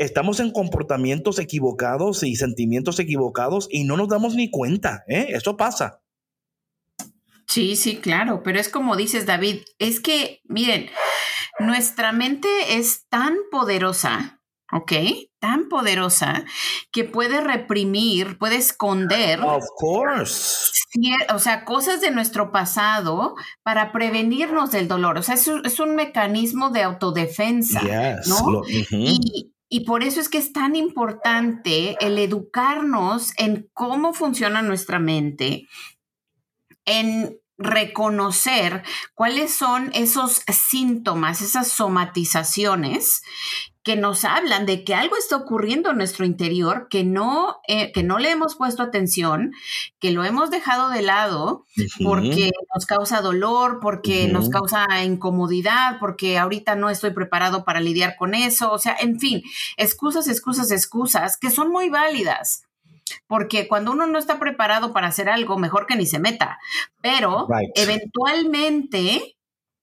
estamos 0.02 0.40
en 0.40 0.52
comportamientos 0.52 1.40
equivocados 1.40 2.24
y 2.24 2.36
sentimientos 2.36 3.00
equivocados 3.00 3.68
y 3.70 3.84
no 3.84 3.98
nos 3.98 4.10
damos 4.10 4.36
ni 4.36 4.50
cuenta, 4.50 5.04
¿eh? 5.08 5.28
Eso 5.30 5.58
pasa. 5.58 6.02
Sí, 7.48 7.76
sí, 7.76 7.98
claro, 7.98 8.44
pero 8.44 8.60
es 8.60 8.70
como 8.70 8.96
dices, 8.96 9.26
David, 9.26 9.64
es 9.78 10.00
que, 10.00 10.42
miren, 10.46 10.90
nuestra 11.60 12.14
mente 12.14 12.48
es 12.78 13.08
tan 13.10 13.36
poderosa, 13.52 14.42
¿ok? 14.72 14.94
Tan 15.40 15.68
poderosa 15.68 16.46
que 16.92 17.04
puede 17.04 17.42
reprimir, 17.42 18.38
puede 18.38 18.56
esconder. 18.56 19.42
Of 19.42 19.66
course. 19.76 20.72
O 21.34 21.40
sea, 21.40 21.66
cosas 21.66 22.00
de 22.02 22.12
nuestro 22.12 22.52
pasado 22.52 23.36
para 23.64 23.92
prevenirnos 23.92 24.72
del 24.72 24.88
dolor. 24.88 25.18
O 25.18 25.24
sea, 25.24 25.36
es, 25.36 25.48
es 25.66 25.80
un 25.80 25.96
mecanismo 25.96 26.70
de 26.70 26.84
autodefensa. 26.84 27.82
¿no? 28.28 28.62
y, 28.70 29.52
y 29.74 29.86
por 29.86 30.04
eso 30.04 30.20
es 30.20 30.28
que 30.28 30.38
es 30.38 30.52
tan 30.52 30.76
importante 30.76 31.96
el 32.06 32.20
educarnos 32.20 33.32
en 33.38 33.70
cómo 33.72 34.14
funciona 34.14 34.62
nuestra 34.62 35.00
mente, 35.00 35.66
en 36.84 37.40
reconocer 37.58 38.84
cuáles 39.16 39.54
son 39.54 39.90
esos 39.94 40.44
síntomas, 40.52 41.42
esas 41.42 41.70
somatizaciones 41.70 43.22
que 43.84 43.96
nos 43.96 44.26
hablan 44.26 44.66
de 44.66 44.84
que 44.84 44.94
algo 44.94 45.18
está 45.18 45.36
ocurriendo 45.36 45.90
en 45.90 45.98
nuestro 45.98 46.24
interior, 46.24 46.88
que 46.90 47.04
no, 47.04 47.58
eh, 47.68 47.92
que 47.92 48.04
no 48.04 48.20
le 48.20 48.30
hemos 48.30 48.56
puesto 48.56 48.84
atención, 48.84 49.54
que 50.00 50.12
lo 50.12 50.24
hemos 50.24 50.52
dejado 50.52 50.90
de 50.90 51.02
lado 51.02 51.66
porque 52.04 52.52
nos 52.74 52.86
causa 52.86 53.22
dolor, 53.22 53.80
porque 53.82 54.28
nos 54.28 54.50
causa 54.50 54.86
incomodidad, 55.04 55.98
porque 56.00 56.38
ahorita 56.38 56.76
no 56.76 56.90
estoy 56.90 57.12
preparado 57.12 57.66
para 57.66 57.82
lidiar 57.82 58.16
con 58.18 58.36
eso. 58.36 58.72
O 58.72 58.78
sea, 58.78 58.96
en 59.00 59.20
fin, 59.20 59.42
excusas, 59.78 60.28
excusas, 60.28 60.70
excusas 60.72 61.38
que 61.38 61.50
son 61.50 61.72
muy 61.72 61.90
válidas. 61.90 62.64
Porque 63.28 63.68
cuando 63.68 63.92
uno 63.92 64.08
no 64.08 64.20
está 64.20 64.40
preparado 64.40 64.94
para 64.94 65.08
hacer 65.08 65.28
algo, 65.28 65.58
mejor 65.58 65.86
que 65.86 65.96
ni 65.96 66.06
se 66.06 66.20
meta. 66.20 66.60
Pero 67.02 67.48
eventualmente 67.76 69.36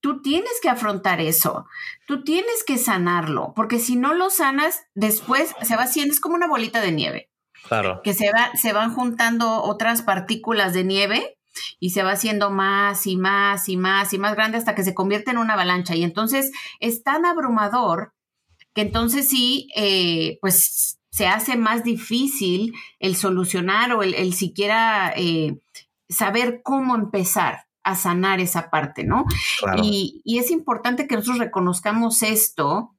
tú 0.09 0.23
tienes 0.23 0.53
que 0.63 0.71
afrontar 0.71 1.21
eso, 1.21 1.67
tú 2.07 2.25
tienes 2.25 2.65
que 2.67 2.79
sanarlo, 2.79 3.53
porque 3.55 3.79
si 3.79 3.95
no 3.95 4.15
lo 4.15 4.31
sanas, 4.31 4.87
después 4.95 5.55
se 5.61 5.77
va 5.77 5.83
haciendo, 5.83 6.15
es 6.15 6.21
como 6.21 6.35
una 6.35 6.49
bolita 6.49 6.81
de 6.81 6.93
nieve. 6.93 7.31
Claro. 7.65 8.01
Que 8.03 8.15
se, 8.15 8.33
va, 8.33 8.51
se 8.57 8.73
van 8.73 8.95
juntando 8.95 9.63
otras 9.63 10.01
partículas 10.01 10.73
de 10.73 10.85
nieve 10.85 11.37
y 11.79 11.91
se 11.91 12.03
va 12.03 12.13
haciendo 12.13 12.49
más 12.49 13.07
y 13.07 13.19
más 13.19 13.69
y 13.69 13.77
más 13.77 14.15
y 14.15 14.19
más 14.19 14.35
grande 14.35 14.57
hasta 14.57 14.75
que 14.75 14.83
se 14.83 14.95
convierte 14.95 15.31
en 15.31 15.37
una 15.37 15.53
avalancha. 15.53 15.95
Y 15.95 16.05
entonces 16.05 16.53
es 16.81 17.03
tan 17.03 17.27
abrumador 17.27 18.15
que 18.73 18.81
entonces 18.81 19.29
sí, 19.29 19.69
eh, 19.77 20.39
pues 20.41 21.01
se 21.11 21.27
hace 21.27 21.59
más 21.59 21.85
difícil 21.85 22.73
el 22.99 23.15
solucionar 23.15 23.93
o 23.93 24.03
el, 24.03 24.33
siquiera 24.33 25.13
eh, 25.15 25.59
saber 26.09 26.63
cómo 26.65 26.95
empezar 26.95 27.68
a 27.89 27.95
sanar 27.95 28.39
esa 28.39 28.69
parte, 28.69 29.03
¿no? 29.03 29.25
Y, 29.83 30.23
es 30.25 30.51
importante 30.51 31.07
que 31.07 31.17
nosotros 31.17 31.39
reconozcamos 31.39 32.23
esto 32.23 32.95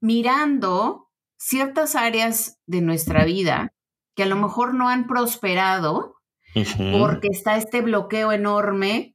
mirando 0.00 1.10
ciertas 1.36 1.94
áreas 1.94 2.58
de 2.66 2.80
nuestra 2.80 3.24
vida 3.24 3.74
que 4.16 4.22
a 4.22 4.26
lo 4.26 4.36
mejor 4.36 4.72
no 4.74 4.88
han 4.88 5.06
prosperado 5.06 6.14
porque 6.98 7.28
está 7.30 7.56
este 7.56 7.82
bloqueo 7.82 8.32
enorme 8.32 9.14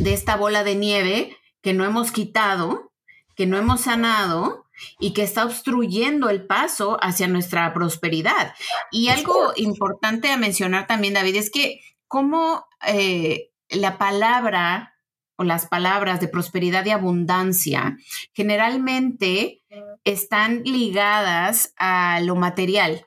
de 0.00 0.12
esta 0.12 0.36
bola 0.36 0.64
de 0.64 0.74
nieve 0.74 1.36
que 1.62 1.72
no 1.72 1.84
hemos 1.84 2.10
quitado, 2.10 2.92
que 3.36 3.46
no 3.46 3.56
hemos 3.56 3.82
sanado 3.82 4.66
y 4.98 5.12
que 5.12 5.22
está 5.22 5.44
obstruyendo 5.44 6.30
el 6.30 6.46
paso 6.46 6.98
hacia 7.00 7.28
nuestra 7.28 7.72
prosperidad. 7.72 8.54
Y 8.90 9.08
algo 9.08 9.52
importante 9.54 10.30
a 10.30 10.36
mencionar 10.36 10.88
también, 10.88 11.14
David, 11.14 11.36
es 11.36 11.50
que 11.50 11.80
cómo 12.08 12.66
eh, 12.86 13.50
la 13.70 13.98
palabra 13.98 14.94
o 15.36 15.44
las 15.44 15.66
palabras 15.66 16.20
de 16.20 16.28
prosperidad 16.28 16.84
y 16.86 16.90
abundancia 16.90 17.96
generalmente 18.32 19.62
están 20.04 20.62
ligadas 20.64 21.74
a 21.78 22.20
lo 22.20 22.36
material, 22.36 23.06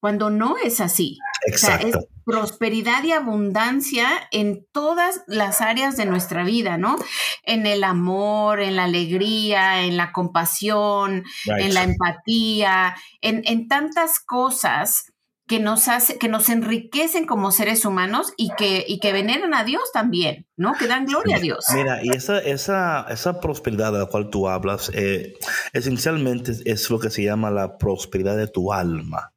cuando 0.00 0.30
no 0.30 0.56
es 0.62 0.80
así. 0.80 1.18
Exacto. 1.46 1.86
es 1.86 2.06
prosperidad 2.24 3.04
y 3.04 3.12
abundancia 3.12 4.08
en 4.32 4.66
todas 4.72 5.22
las 5.28 5.60
áreas 5.60 5.96
de 5.96 6.06
nuestra 6.06 6.42
vida, 6.42 6.76
¿no? 6.76 6.96
En 7.44 7.66
el 7.66 7.84
amor, 7.84 8.60
en 8.60 8.74
la 8.74 8.84
alegría, 8.84 9.84
en 9.84 9.96
la 9.96 10.10
compasión, 10.12 11.24
en 11.46 11.74
la 11.74 11.84
empatía, 11.84 12.96
en, 13.20 13.42
en 13.44 13.68
tantas 13.68 14.18
cosas 14.18 15.12
que 15.46 15.60
nos 15.60 15.86
hace, 15.88 16.18
que 16.18 16.28
nos 16.28 16.48
enriquecen 16.48 17.24
como 17.24 17.52
seres 17.52 17.84
humanos 17.84 18.32
y 18.36 18.50
que, 18.56 18.84
y 18.86 18.98
que 18.98 19.12
veneran 19.12 19.54
a 19.54 19.64
Dios 19.64 19.82
también, 19.92 20.46
¿no? 20.56 20.72
Que 20.74 20.88
dan 20.88 21.06
gloria 21.06 21.36
a 21.36 21.40
Dios. 21.40 21.66
Mira, 21.72 22.04
y 22.04 22.10
esa, 22.10 22.38
esa, 22.40 23.06
esa 23.08 23.40
prosperidad 23.40 23.92
de 23.92 24.00
la 24.00 24.06
cual 24.06 24.28
tú 24.30 24.48
hablas, 24.48 24.90
eh, 24.92 25.34
esencialmente 25.72 26.52
es 26.64 26.90
lo 26.90 26.98
que 26.98 27.10
se 27.10 27.22
llama 27.22 27.50
la 27.50 27.78
prosperidad 27.78 28.36
de 28.36 28.48
tu 28.48 28.72
alma. 28.72 29.32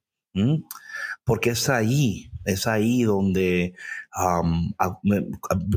Porque 1.26 1.52
es 1.52 1.70
ahí, 1.70 2.32
es 2.46 2.66
ahí 2.66 3.04
donde 3.04 3.76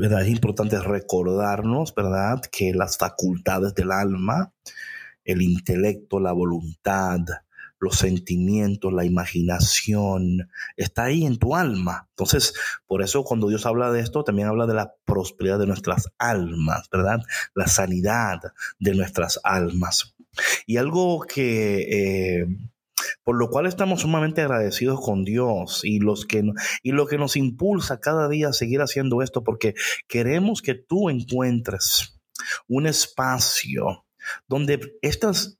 es 0.02 0.28
importante 0.28 0.78
recordarnos, 0.80 1.94
¿verdad?, 1.94 2.40
que 2.50 2.72
las 2.72 2.96
facultades 2.96 3.74
del 3.74 3.90
alma, 3.90 4.52
el 5.24 5.42
intelecto, 5.42 6.20
la 6.20 6.32
voluntad, 6.32 7.18
los 7.82 7.96
sentimientos, 7.96 8.92
la 8.92 9.04
imaginación, 9.04 10.48
está 10.76 11.02
ahí 11.02 11.26
en 11.26 11.36
tu 11.36 11.56
alma. 11.56 12.06
Entonces, 12.10 12.54
por 12.86 13.02
eso 13.02 13.24
cuando 13.24 13.48
Dios 13.48 13.66
habla 13.66 13.90
de 13.90 13.98
esto, 13.98 14.22
también 14.22 14.46
habla 14.46 14.68
de 14.68 14.74
la 14.74 14.94
prosperidad 15.04 15.58
de 15.58 15.66
nuestras 15.66 16.08
almas, 16.16 16.88
¿verdad? 16.92 17.22
La 17.56 17.66
sanidad 17.66 18.38
de 18.78 18.94
nuestras 18.94 19.40
almas. 19.42 20.14
Y 20.64 20.76
algo 20.76 21.22
que... 21.22 22.42
Eh, 22.42 22.46
por 23.24 23.36
lo 23.36 23.50
cual 23.50 23.66
estamos 23.66 24.02
sumamente 24.02 24.42
agradecidos 24.42 25.00
con 25.00 25.24
Dios 25.24 25.80
y, 25.82 25.98
los 25.98 26.24
que, 26.24 26.44
y 26.84 26.92
lo 26.92 27.08
que 27.08 27.18
nos 27.18 27.36
impulsa 27.36 27.98
cada 27.98 28.28
día 28.28 28.50
a 28.50 28.52
seguir 28.52 28.80
haciendo 28.80 29.22
esto, 29.22 29.42
porque 29.42 29.74
queremos 30.06 30.62
que 30.62 30.74
tú 30.74 31.10
encuentres 31.10 32.20
un 32.68 32.86
espacio 32.86 34.06
donde 34.46 34.96
estas 35.02 35.58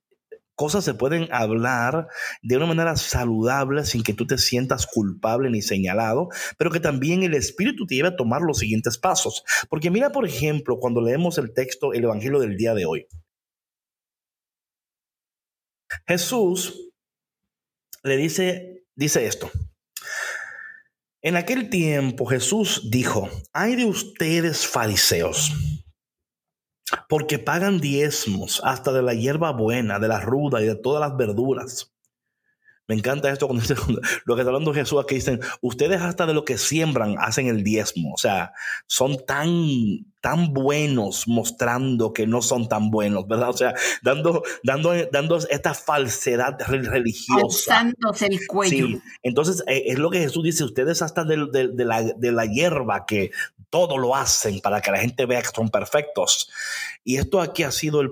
cosas 0.63 0.85
se 0.85 0.95
pueden 0.95 1.27
hablar 1.33 2.07
de 2.41 2.57
una 2.57 2.67
manera 2.67 2.95
saludable 2.95 3.85
sin 3.85 4.05
que 4.05 4.15
tú 4.15 4.29
te 4.29 4.39
sientas 4.39 4.87
culpable 4.87 5.51
ni 5.51 5.61
señalado, 5.61 6.29
pero 6.57 6.71
que 6.71 6.79
también 6.79 7.25
el 7.25 7.35
Espíritu 7.35 7.85
te 7.85 7.97
lleve 7.97 8.11
a 8.11 8.17
tomar 8.17 8.43
los 8.43 8.59
siguientes 8.59 8.97
pasos. 8.97 9.43
Porque 9.69 9.91
mira, 9.91 10.13
por 10.13 10.25
ejemplo, 10.25 10.79
cuando 10.79 11.01
leemos 11.01 11.37
el 11.37 11.53
texto, 11.53 11.93
el 11.93 12.05
Evangelio 12.05 12.39
del 12.39 12.57
día 12.57 12.75
de 12.75 12.87
hoy. 12.87 13.09
Jesús 16.07 16.93
le 18.05 18.17
dice, 18.17 18.85
dice 18.95 19.27
esto. 19.27 19.51
En 21.23 21.35
aquel 21.35 21.71
tiempo 21.71 22.25
Jesús 22.25 22.89
dijo, 22.89 23.29
hay 23.53 23.75
de 23.75 23.87
ustedes 23.87 24.65
fariseos, 24.65 25.51
porque 27.09 27.39
pagan 27.39 27.81
diezmos 27.81 28.61
hasta 28.65 28.93
de 28.93 29.03
la 29.03 29.15
hierba 29.15 29.53
buena, 29.53 29.99
de 29.99 30.09
la 30.09 30.21
ruda 30.21 30.63
y 30.63 30.67
de 30.67 30.77
todas 30.77 31.01
las 31.01 31.17
verduras. 31.17 31.93
Me 32.89 32.97
encanta 32.97 33.31
esto 33.31 33.47
cuando 33.47 33.63
dice, 33.67 33.75
lo 34.25 34.35
que 34.35 34.43
está 34.43 34.51
hablando 34.51 34.75
Jesús 34.75 35.01
aquí 35.03 35.15
dicen, 35.17 35.41
ustedes 35.61 36.01
hasta 36.03 36.27
de 36.27 36.35
lo 36.35 36.45
que 36.45 36.59
siembran 36.59 37.17
hacen 37.19 37.47
el 37.47 37.63
diezmo, 37.63 38.13
o 38.13 38.19
sea, 38.19 38.53
son 38.87 39.25
tan 39.25 39.49
tan 40.21 40.53
buenos 40.55 41.27
mostrando 41.27 42.13
que 42.13 42.29
no 42.29 42.43
son 42.43 42.69
tan 42.69 42.91
buenos, 42.91 43.27
¿verdad? 43.27 43.49
O 43.49 43.55
sea, 43.55 43.75
dando, 44.03 44.45
dando, 44.63 44.93
dando 45.11 45.37
esta 45.37 45.75
falsedad 45.75 46.57
religiosa. 46.69 47.81
Alzándose 47.81 48.27
el 48.27 48.47
cuello. 48.47 48.87
Sí, 48.87 49.01
entonces 49.25 49.65
eh, 49.67 49.83
es 49.87 49.99
lo 49.99 50.11
que 50.11 50.21
Jesús 50.21 50.45
dice, 50.45 50.63
ustedes 50.63 51.03
hasta 51.03 51.25
de, 51.25 51.49
de, 51.51 51.85
la, 51.85 52.05
de 52.05 52.31
la 52.31 52.47
hierba 52.47 53.05
que 53.05 53.33
todo 53.73 53.97
lo 53.97 54.15
hacen 54.15 54.61
para 54.61 54.83
que 54.83 54.91
la 54.91 54.99
gente 54.99 55.25
vea 55.25 55.41
que 55.41 55.49
son 55.49 55.71
perfectos. 55.71 56.51
Y 57.05 57.17
esto 57.17 57.41
aquí 57.41 57.63
ha 57.63 57.73
sido 57.73 58.03
el, 58.03 58.11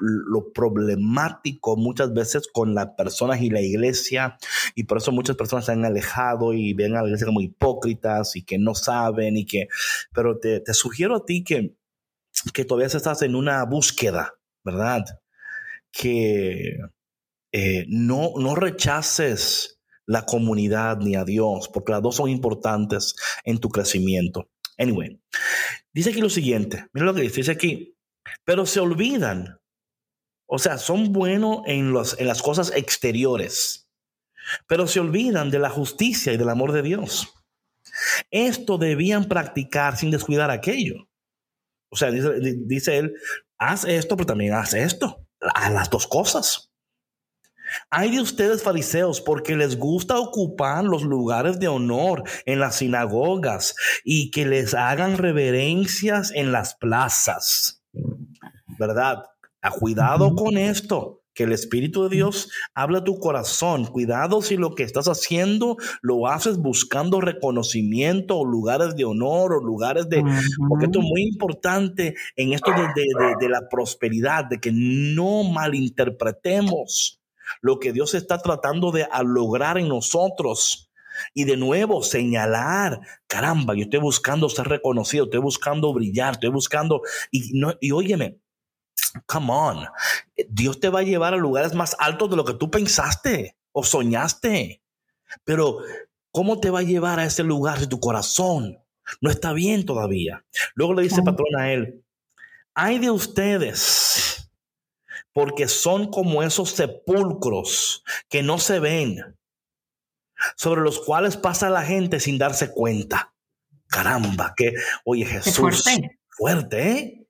lo 0.00 0.52
problemático 0.52 1.76
muchas 1.76 2.12
veces 2.12 2.48
con 2.52 2.74
las 2.74 2.88
personas 2.96 3.40
y 3.40 3.50
la 3.50 3.60
iglesia, 3.60 4.36
y 4.74 4.82
por 4.82 4.98
eso 4.98 5.12
muchas 5.12 5.36
personas 5.36 5.66
se 5.66 5.72
han 5.72 5.84
alejado 5.84 6.52
y 6.54 6.74
ven 6.74 6.96
a 6.96 7.02
la 7.02 7.06
iglesia 7.06 7.28
como 7.28 7.40
hipócritas 7.40 8.34
y 8.34 8.42
que 8.42 8.58
no 8.58 8.74
saben 8.74 9.36
y 9.36 9.46
que, 9.46 9.68
pero 10.12 10.40
te, 10.40 10.58
te 10.58 10.74
sugiero 10.74 11.14
a 11.14 11.24
ti 11.24 11.44
que, 11.44 11.76
que 12.52 12.64
todavía 12.64 12.88
estás 12.88 13.22
en 13.22 13.36
una 13.36 13.64
búsqueda, 13.64 14.34
¿verdad? 14.64 15.04
Que 15.92 16.78
eh, 17.52 17.84
no, 17.86 18.32
no 18.36 18.56
rechaces 18.56 19.77
la 20.08 20.24
comunidad 20.24 20.96
ni 20.98 21.14
a 21.16 21.24
Dios, 21.24 21.68
porque 21.68 21.92
las 21.92 22.02
dos 22.02 22.16
son 22.16 22.30
importantes 22.30 23.14
en 23.44 23.58
tu 23.58 23.68
crecimiento. 23.68 24.50
Anyway, 24.78 25.20
dice 25.92 26.10
aquí 26.10 26.22
lo 26.22 26.30
siguiente, 26.30 26.86
mira 26.94 27.06
lo 27.06 27.14
que 27.14 27.20
dice, 27.20 27.36
dice 27.36 27.52
aquí, 27.52 27.94
pero 28.44 28.64
se 28.64 28.80
olvidan, 28.80 29.60
o 30.46 30.58
sea, 30.58 30.78
son 30.78 31.12
buenos 31.12 31.58
en, 31.66 31.92
los, 31.92 32.18
en 32.18 32.26
las 32.26 32.40
cosas 32.40 32.72
exteriores, 32.74 33.90
pero 34.66 34.86
se 34.86 34.98
olvidan 34.98 35.50
de 35.50 35.58
la 35.58 35.68
justicia 35.68 36.32
y 36.32 36.38
del 36.38 36.48
amor 36.48 36.72
de 36.72 36.82
Dios. 36.82 37.34
Esto 38.30 38.78
debían 38.78 39.26
practicar 39.26 39.98
sin 39.98 40.10
descuidar 40.10 40.50
aquello. 40.50 41.06
O 41.90 41.96
sea, 41.96 42.10
dice, 42.10 42.96
él, 42.96 43.14
haz 43.58 43.84
esto, 43.84 44.16
pero 44.16 44.26
también 44.26 44.54
haz 44.54 44.72
esto. 44.72 45.26
A 45.40 45.68
las 45.68 45.90
dos 45.90 46.06
cosas. 46.06 46.67
Hay 47.90 48.10
de 48.12 48.20
ustedes 48.20 48.62
fariseos 48.62 49.20
porque 49.20 49.56
les 49.56 49.78
gusta 49.78 50.18
ocupar 50.18 50.84
los 50.84 51.02
lugares 51.02 51.58
de 51.58 51.68
honor 51.68 52.24
en 52.46 52.60
las 52.60 52.76
sinagogas 52.76 53.74
y 54.04 54.30
que 54.30 54.46
les 54.46 54.74
hagan 54.74 55.18
reverencias 55.18 56.32
en 56.34 56.52
las 56.52 56.74
plazas. 56.74 57.82
¿Verdad? 58.78 59.24
A 59.60 59.70
cuidado 59.70 60.34
con 60.34 60.56
esto 60.56 61.18
que 61.38 61.44
el 61.44 61.52
Espíritu 61.52 62.02
de 62.02 62.16
Dios 62.16 62.50
habla 62.74 62.98
a 62.98 63.04
tu 63.04 63.20
corazón. 63.20 63.86
Cuidado 63.86 64.42
si 64.42 64.56
lo 64.56 64.74
que 64.74 64.82
estás 64.82 65.06
haciendo 65.06 65.76
lo 66.02 66.26
haces 66.26 66.58
buscando 66.58 67.20
reconocimiento 67.20 68.38
o 68.38 68.44
lugares 68.44 68.96
de 68.96 69.04
honor 69.04 69.52
o 69.52 69.62
lugares 69.62 70.08
de... 70.08 70.24
Porque 70.68 70.86
esto 70.86 70.98
es 70.98 71.04
muy 71.04 71.22
importante 71.22 72.16
en 72.34 72.54
esto 72.54 72.72
de, 72.72 73.48
la 73.48 73.68
prosperidad, 73.70 74.46
de 74.46 74.58
que 74.58 74.72
no 74.72 75.44
malinterpretemos 75.44 77.20
lo 77.60 77.78
que 77.78 77.92
Dios 77.92 78.14
está 78.14 78.38
tratando 78.38 78.90
de 78.92 79.06
lograr 79.24 79.78
en 79.78 79.88
nosotros. 79.88 80.90
Y 81.34 81.44
de 81.44 81.56
nuevo, 81.56 82.02
señalar, 82.02 83.00
caramba, 83.26 83.74
yo 83.74 83.82
estoy 83.82 84.00
buscando 84.00 84.48
ser 84.48 84.68
reconocido, 84.68 85.24
estoy 85.24 85.40
buscando 85.40 85.92
brillar, 85.92 86.34
estoy 86.34 86.50
buscando, 86.50 87.02
y, 87.32 87.58
no, 87.58 87.74
y 87.80 87.90
óyeme, 87.90 88.38
Come 89.26 89.52
on. 89.52 89.86
Dios 90.48 90.80
te 90.80 90.88
va 90.88 91.00
a 91.00 91.04
llevar 91.04 91.34
a 91.34 91.38
lugares 91.38 91.74
más 91.74 91.96
altos 91.98 92.30
de 92.30 92.36
lo 92.36 92.44
que 92.44 92.54
tú 92.54 92.70
pensaste 92.70 93.56
o 93.72 93.82
soñaste. 93.82 94.82
Pero, 95.44 95.78
¿cómo 96.30 96.60
te 96.60 96.70
va 96.70 96.80
a 96.80 96.84
llevar 96.84 97.18
a 97.18 97.24
ese 97.24 97.42
lugar 97.42 97.78
si 97.78 97.86
tu 97.86 98.00
corazón 98.00 98.78
no 99.20 99.30
está 99.30 99.52
bien 99.52 99.84
todavía? 99.86 100.44
Luego 100.74 100.94
le 100.94 101.02
dice 101.02 101.22
patrón 101.22 101.56
a 101.58 101.72
él, 101.72 102.04
hay 102.74 102.98
de 102.98 103.10
ustedes, 103.10 104.47
porque 105.38 105.68
son 105.68 106.10
como 106.10 106.42
esos 106.42 106.70
sepulcros 106.70 108.02
que 108.28 108.42
no 108.42 108.58
se 108.58 108.80
ven, 108.80 109.36
sobre 110.56 110.80
los 110.80 110.98
cuales 110.98 111.36
pasa 111.36 111.70
la 111.70 111.82
gente 111.82 112.18
sin 112.18 112.38
darse 112.38 112.72
cuenta. 112.72 113.32
Caramba, 113.86 114.52
que, 114.56 114.74
oye 115.04 115.24
Jesús, 115.24 115.84
fuerte, 116.28 116.90
¿eh? 116.90 117.28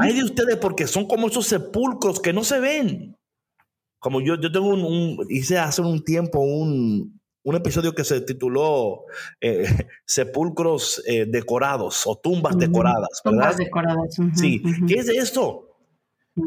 Hay 0.00 0.14
de 0.14 0.24
ustedes 0.24 0.56
porque 0.56 0.88
son 0.88 1.06
como 1.06 1.28
esos 1.28 1.46
sepulcros 1.46 2.18
que 2.18 2.32
no 2.32 2.42
se 2.42 2.58
ven. 2.58 3.16
Como 4.00 4.20
yo, 4.20 4.34
yo 4.40 4.50
tengo 4.50 4.70
un, 4.70 5.24
hice 5.28 5.60
hace 5.60 5.82
un 5.82 6.02
tiempo 6.02 6.40
un, 6.40 7.20
un 7.44 7.54
episodio 7.54 7.94
que 7.94 8.02
se 8.02 8.20
tituló 8.22 9.04
eh, 9.40 9.64
Sepulcros 10.04 11.04
eh, 11.06 11.24
decorados 11.24 12.04
o 12.08 12.16
tumbas 12.16 12.58
decoradas. 12.58 13.20
Tumbas 13.22 13.58
decoradas. 13.58 14.16
sí. 14.34 14.60
¿Qué 14.88 14.94
es 14.94 15.08
esto? 15.08 15.69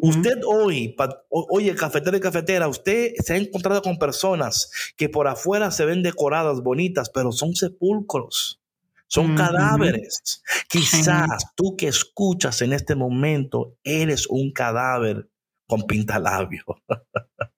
Usted 0.02 0.42
hoy, 0.46 0.96
oye, 1.30 1.76
cafetera 1.76 2.18
y 2.18 2.20
cafetera, 2.20 2.68
usted 2.68 3.14
se 3.24 3.34
ha 3.34 3.38
encontrado 3.38 3.82
con 3.82 3.98
personas 3.98 4.72
que 4.96 5.10
por 5.10 5.28
afuera 5.28 5.72
se 5.72 5.86
ven 5.86 6.04
decoradas, 6.04 6.62
bonitas, 6.62 7.10
pero 7.10 7.32
son 7.32 7.56
sepulcros. 7.56 8.62
Son 9.08 9.36
cadáveres. 9.36 10.42
Quizás 10.68 11.54
tú 11.56 11.76
que 11.78 11.88
escuchas 11.88 12.64
en 12.64 12.74
este 12.74 12.96
momento 12.96 13.78
eres 13.84 14.26
un 14.28 14.52
cadáver 14.52 15.30
con 15.68 15.84
pintalabio. 15.84 16.64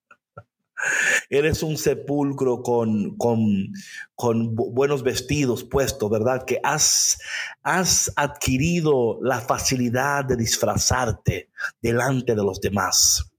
eres 1.29 1.63
un 1.63 1.77
sepulcro 1.77 2.61
con, 2.61 3.15
con, 3.17 3.71
con, 4.15 4.55
buenos 4.55 5.03
vestidos 5.03 5.63
puestos, 5.63 6.09
¿verdad? 6.09 6.45
Que 6.45 6.59
has, 6.63 7.17
has 7.63 8.11
adquirido 8.15 9.19
la 9.21 9.41
facilidad 9.41 10.25
de 10.25 10.35
disfrazarte 10.35 11.49
delante 11.81 12.35
de 12.35 12.43
los 12.43 12.59
demás. 12.59 13.31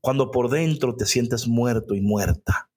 Cuando 0.00 0.30
por 0.30 0.50
dentro 0.50 0.96
te 0.96 1.06
sientes 1.06 1.46
muerto 1.46 1.94
y 1.94 2.00
muerta. 2.00 2.68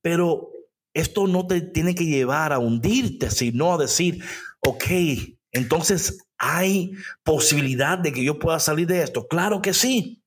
Pero 0.00 0.50
esto 0.94 1.26
no 1.26 1.46
te 1.46 1.60
tiene 1.60 1.94
que 1.94 2.04
llevar 2.04 2.52
a 2.52 2.58
hundirte, 2.58 3.30
sino 3.30 3.74
a 3.74 3.78
decir, 3.78 4.22
ok, 4.60 4.84
entonces 5.52 6.18
hay 6.38 6.92
posibilidad 7.22 7.98
de 7.98 8.12
que 8.12 8.24
yo 8.24 8.38
pueda 8.38 8.58
salir 8.58 8.86
de 8.86 9.02
esto. 9.02 9.26
Claro 9.28 9.62
que 9.62 9.72
sí, 9.72 10.22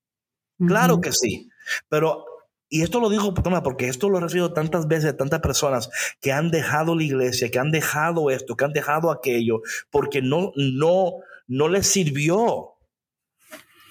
claro 0.58 1.00
que 1.00 1.12
sí. 1.12 1.48
Pero, 1.88 2.24
y 2.68 2.82
esto 2.82 2.98
lo 3.00 3.08
digo 3.08 3.32
porque 3.34 3.88
esto 3.88 4.08
lo 4.08 4.18
he 4.18 4.20
recibido 4.20 4.52
tantas 4.52 4.88
veces 4.88 5.04
de 5.04 5.12
tantas 5.12 5.40
personas 5.40 5.88
que 6.20 6.32
han 6.32 6.50
dejado 6.50 6.96
la 6.96 7.04
iglesia, 7.04 7.50
que 7.50 7.58
han 7.58 7.70
dejado 7.70 8.30
esto, 8.30 8.56
que 8.56 8.64
han 8.64 8.72
dejado 8.72 9.10
aquello, 9.10 9.60
porque 9.90 10.20
no, 10.20 10.52
no, 10.56 11.12
no 11.46 11.68
les 11.68 11.86
sirvió. 11.86 12.72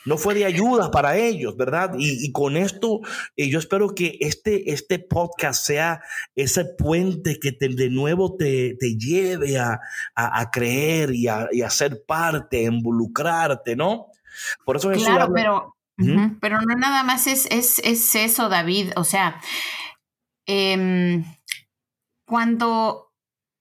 no 0.04 0.18
fue 0.18 0.36
de 0.36 0.46
ayuda 0.46 0.92
para 0.92 1.18
ellos, 1.18 1.56
¿verdad? 1.56 1.96
Y, 1.98 2.32
con 2.32 2.58
esto, 2.58 3.00
eh, 3.38 3.50
yo 3.50 3.60
espero 3.60 3.96
que 3.96 4.18
este, 4.20 4.72
este 4.72 5.00
podcast 5.00 5.66
sea 5.66 6.02
ese 6.36 6.66
puente 6.66 7.40
que 7.40 7.52
de 7.58 7.90
nuevo 7.90 8.36
te, 8.36 8.76
lleve 9.00 9.58
a, 9.58 9.80
creer 10.52 11.12
y 11.14 11.28
a, 11.28 11.70
ser 11.70 12.04
parte, 12.06 12.68
a 12.68 12.72
involucrarte, 12.72 13.76
¿no? 13.76 14.08
Por 14.66 14.76
eso 14.76 14.92
Claro, 14.92 15.32
pero, 15.34 15.75
pero 16.40 16.62
no 16.62 16.76
nada 16.76 17.04
más 17.04 17.28
es, 17.28 17.48
es, 17.52 17.80
es 17.80 18.16
eso, 18.16 18.50
David. 18.50 18.92
O 18.96 19.04
sea, 19.04 19.42
em, 20.46 21.24
cuando 22.28 23.06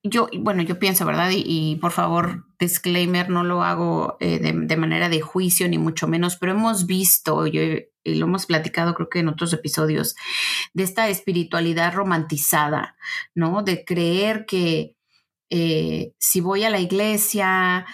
yo, 0.03 0.29
bueno, 0.37 0.61
yo 0.61 0.77
pienso, 0.77 1.05
¿verdad? 1.05 1.31
Y, 1.33 1.77
por 1.77 1.91
favor, 1.91 2.45
disclaimer, 2.59 3.29
no 3.29 3.43
lo 3.43 3.63
hago 3.63 4.17
eh, 4.19 4.39
de, 4.39 4.77
manera 4.77 5.09
de 5.09 5.21
juicio, 5.21 5.67
ni 5.67 5.79
mucho 5.79 6.07
menos, 6.07 6.37
pero 6.37 6.51
hemos 6.51 6.85
visto, 6.85 7.47
yo, 7.47 7.61
y 7.61 8.15
lo 8.15 8.27
hemos 8.27 8.45
platicado 8.45 8.93
creo 8.93 9.09
que 9.09 9.19
en 9.19 9.29
otros 9.29 9.51
episodios, 9.53 10.15
de 10.73 10.83
esta 10.83 11.09
espiritualidad 11.09 11.93
romantizada, 11.93 12.95
¿no? 13.33 13.63
De 13.63 13.83
creer 13.83 14.45
que 14.45 14.95
eh, 15.49 16.13
si 16.19 16.39
voy 16.39 16.63
a 16.63 16.69
la 16.69 16.79
iglesia 16.79 17.85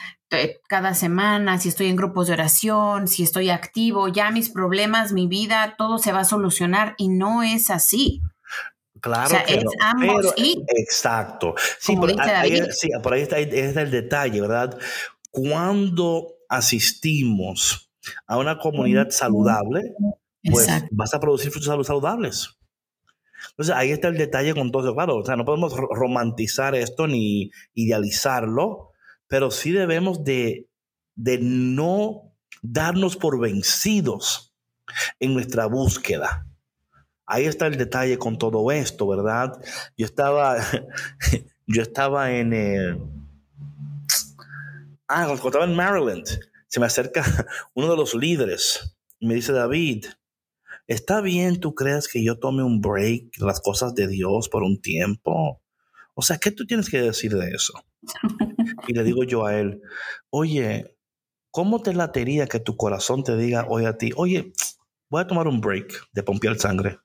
cada 0.68 0.94
semana, 0.94 1.60
si 1.60 1.70
estoy 1.70 1.88
en 1.88 1.96
grupos 1.96 2.28
de 2.28 2.34
oración, 2.34 3.08
si 3.08 3.24
estoy 3.24 3.50
activo, 3.50 4.08
ya 4.08 4.32
mis 4.32 4.50
problemas, 4.50 5.12
mi 5.12 5.28
vida, 5.28 5.76
todo 5.78 5.98
se 5.98 6.12
va 6.12 6.22
a 6.22 6.26
solucionar 6.26 6.96
y 6.98 7.10
no 7.10 7.44
es 7.44 7.70
así. 7.70 8.22
Claro 9.02 9.36
que 9.48 9.56
es 9.56 9.66
ambos 9.80 10.34
y, 10.38 10.64
exacto. 10.68 11.56
Sí, 11.80 11.96
por 11.96 12.10
ahí, 12.22 12.62
sí, 12.72 12.90
por 13.02 13.14
ahí 13.14 13.24
está, 13.24 13.40
el 13.40 13.92
detalle, 13.92 14.40
¿verdad? 14.42 14.78
Cuando 15.32 16.36
asistimos 16.48 17.92
a 18.28 18.38
una 18.38 18.60
comunidad 18.60 19.10
saludable, 19.10 19.96
pues 20.44 20.68
vas 20.92 21.14
a 21.14 21.20
producir 21.20 21.52
frutos 21.52 21.88
saludables. 21.88 22.58
Entonces 23.50 23.76
ahí 23.76 23.92
está 23.92 24.08
el 24.08 24.18
detalle 24.18 24.54
con 24.54 24.72
todo 24.72 24.84
eso. 24.84 24.94
Claro, 24.94 25.18
o 25.18 25.26
sea, 25.26 25.36
no 25.36 25.46
podemos 25.46 25.76
romantizar 25.76 26.76
esto 26.76 27.08
ni 27.08 27.50
idealizarlo, 27.74 28.91
pero 29.32 29.50
sí 29.50 29.72
debemos 29.72 30.26
de, 30.26 30.68
de 31.16 31.40
no 31.42 32.34
darnos 32.62 33.16
por 33.16 33.40
vencidos 33.40 34.54
en 35.22 35.34
nuestra 35.34 35.68
búsqueda. 35.68 36.46
Ahí 37.26 37.46
está 37.46 37.68
el 37.68 37.78
detalle 37.78 38.18
con 38.18 38.38
todo 38.38 38.70
esto, 38.74 39.08
¿verdad? 39.08 39.54
Yo 39.96 40.06
estaba, 40.06 40.58
yo 41.66 41.82
estaba 41.82 42.34
en, 42.34 42.52
eh, 42.52 43.00
ah, 45.08 45.24
cuando 45.28 45.48
estaba 45.48 45.64
en 45.64 45.76
Maryland, 45.78 46.28
se 46.68 46.82
me 46.82 46.88
acerca 46.88 47.24
uno 47.74 47.90
de 47.90 47.96
los 47.96 48.14
líderes 48.14 48.98
y 49.18 49.28
me 49.28 49.36
dice, 49.36 49.54
David, 49.54 50.08
¿está 50.88 51.22
bien 51.22 51.62
tú 51.62 51.74
creas 51.74 52.10
que 52.10 52.22
yo 52.22 52.38
tome 52.38 52.64
un 52.64 52.82
break 52.82 53.38
las 53.38 53.62
cosas 53.62 53.96
de 53.96 54.10
Dios 54.10 54.50
por 54.50 54.64
un 54.64 54.82
tiempo? 54.82 55.62
O 56.14 56.22
sea, 56.22 56.38
¿qué 56.38 56.51
tú 56.51 56.66
tienes 56.66 56.89
que 56.89 57.01
decir 57.01 57.34
de 57.34 57.51
eso? 57.51 57.74
Y 58.88 58.93
le 58.93 59.03
digo 59.03 59.24
yo 59.24 59.45
a 59.45 59.59
él, 59.59 59.82
oye, 60.30 60.97
¿cómo 61.51 61.82
te 61.82 61.93
latería 61.93 62.47
que 62.47 62.59
tu 62.59 62.78
corazón 62.78 63.24
te 63.24 63.38
diga 63.38 63.66
hoy 63.70 63.86
a 63.86 63.97
ti, 63.97 64.12
oye, 64.16 64.53
voy 65.09 65.22
a 65.22 65.28
tomar 65.28 65.47
un 65.47 65.62
break 65.62 66.07
de 66.14 66.24
pompear 66.24 66.57
sangre? 66.57 66.99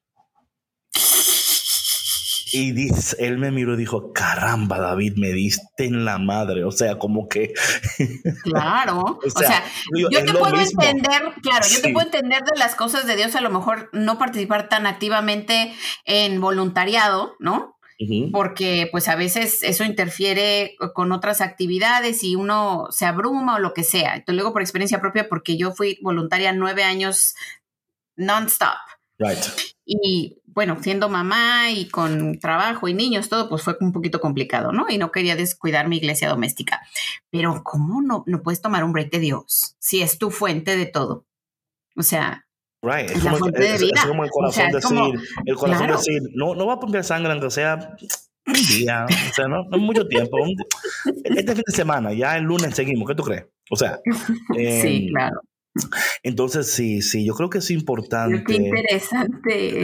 Y 2.52 2.72
dice, 2.72 3.16
él 3.18 3.38
me 3.38 3.50
miró 3.50 3.74
y 3.74 3.76
dijo, 3.76 4.12
caramba, 4.12 4.78
David, 4.78 5.14
me 5.16 5.32
diste 5.32 5.84
en 5.84 6.04
la 6.04 6.16
madre. 6.16 6.64
O 6.64 6.70
sea, 6.70 6.96
como 6.96 7.28
que... 7.28 7.52
Claro. 8.44 9.18
o 9.22 9.30
sea, 9.38 9.64
yo 9.94 10.08
te 10.08 10.32
puedo 10.32 10.58
entender, 10.58 11.34
claro, 11.42 11.66
yo 11.68 11.82
te 11.82 11.92
puedo 11.92 12.06
entender 12.06 12.42
de 12.44 12.58
las 12.58 12.74
cosas 12.74 13.06
de 13.06 13.16
Dios, 13.16 13.34
a 13.34 13.40
lo 13.40 13.50
mejor 13.50 13.90
no 13.92 14.18
participar 14.18 14.68
tan 14.68 14.86
activamente 14.86 15.74
en 16.04 16.40
voluntariado, 16.40 17.34
¿no? 17.40 17.75
Porque 18.30 18.88
pues 18.92 19.08
a 19.08 19.16
veces 19.16 19.62
eso 19.62 19.82
interfiere 19.84 20.76
con 20.94 21.12
otras 21.12 21.40
actividades 21.40 22.22
y 22.22 22.36
uno 22.36 22.88
se 22.90 23.06
abruma 23.06 23.56
o 23.56 23.58
lo 23.58 23.72
que 23.72 23.84
sea. 23.84 24.14
Entonces, 24.14 24.34
luego 24.36 24.52
por 24.52 24.62
experiencia 24.62 25.00
propia, 25.00 25.28
porque 25.28 25.56
yo 25.56 25.72
fui 25.72 25.98
voluntaria 26.02 26.52
nueve 26.52 26.84
años 26.84 27.34
non-stop. 28.16 28.76
Right. 29.18 29.38
Y 29.86 30.42
bueno, 30.44 30.78
siendo 30.82 31.08
mamá 31.08 31.70
y 31.70 31.88
con 31.88 32.38
trabajo 32.38 32.88
y 32.88 32.94
niños, 32.94 33.28
todo, 33.28 33.48
pues 33.48 33.62
fue 33.62 33.76
un 33.80 33.92
poquito 33.92 34.20
complicado, 34.20 34.72
¿no? 34.72 34.86
Y 34.88 34.98
no 34.98 35.12
quería 35.12 35.36
descuidar 35.36 35.88
mi 35.88 35.98
iglesia 35.98 36.28
doméstica. 36.28 36.80
Pero 37.30 37.62
¿cómo 37.62 38.02
no, 38.02 38.24
no 38.26 38.42
puedes 38.42 38.60
tomar 38.60 38.84
un 38.84 38.92
break 38.92 39.10
de 39.10 39.20
Dios 39.20 39.76
si 39.78 40.02
es 40.02 40.18
tu 40.18 40.30
fuente 40.30 40.76
de 40.76 40.86
todo? 40.86 41.26
O 41.94 42.02
sea, 42.02 42.45
Right. 42.86 43.10
Es, 43.10 43.20
como, 43.20 43.38
como, 43.38 44.24
el 44.24 44.30
corazón 44.30 44.70
decir, 44.70 45.20
el 45.44 45.56
corazón 45.56 45.88
decir, 45.88 46.22
no, 46.34 46.54
no 46.54 46.66
va 46.66 46.74
a 46.74 46.80
poner 46.80 47.02
sangre 47.02 47.32
aunque 47.32 47.50
sea 47.50 47.96
un 48.46 48.54
día, 48.54 49.06
o 49.06 49.34
sea, 49.34 49.48
no, 49.48 49.64
no 49.64 49.78
mucho 49.78 50.06
tiempo. 50.06 50.38
este 51.24 51.54
fin 51.54 51.64
de 51.66 51.72
semana, 51.72 52.12
ya 52.12 52.36
el 52.36 52.44
lunes 52.44 52.76
seguimos, 52.76 53.08
¿qué 53.08 53.16
tú 53.16 53.24
crees? 53.24 53.46
O 53.72 53.76
sea, 53.76 53.98
sí, 54.54 55.06
em, 55.06 55.08
claro. 55.08 55.40
Entonces, 56.22 56.70
sí, 56.70 57.02
sí, 57.02 57.24
yo 57.24 57.34
creo 57.34 57.50
que 57.50 57.58
es 57.58 57.70
importante. 57.70 58.44
Qué 58.44 58.54
interesante 58.54 59.82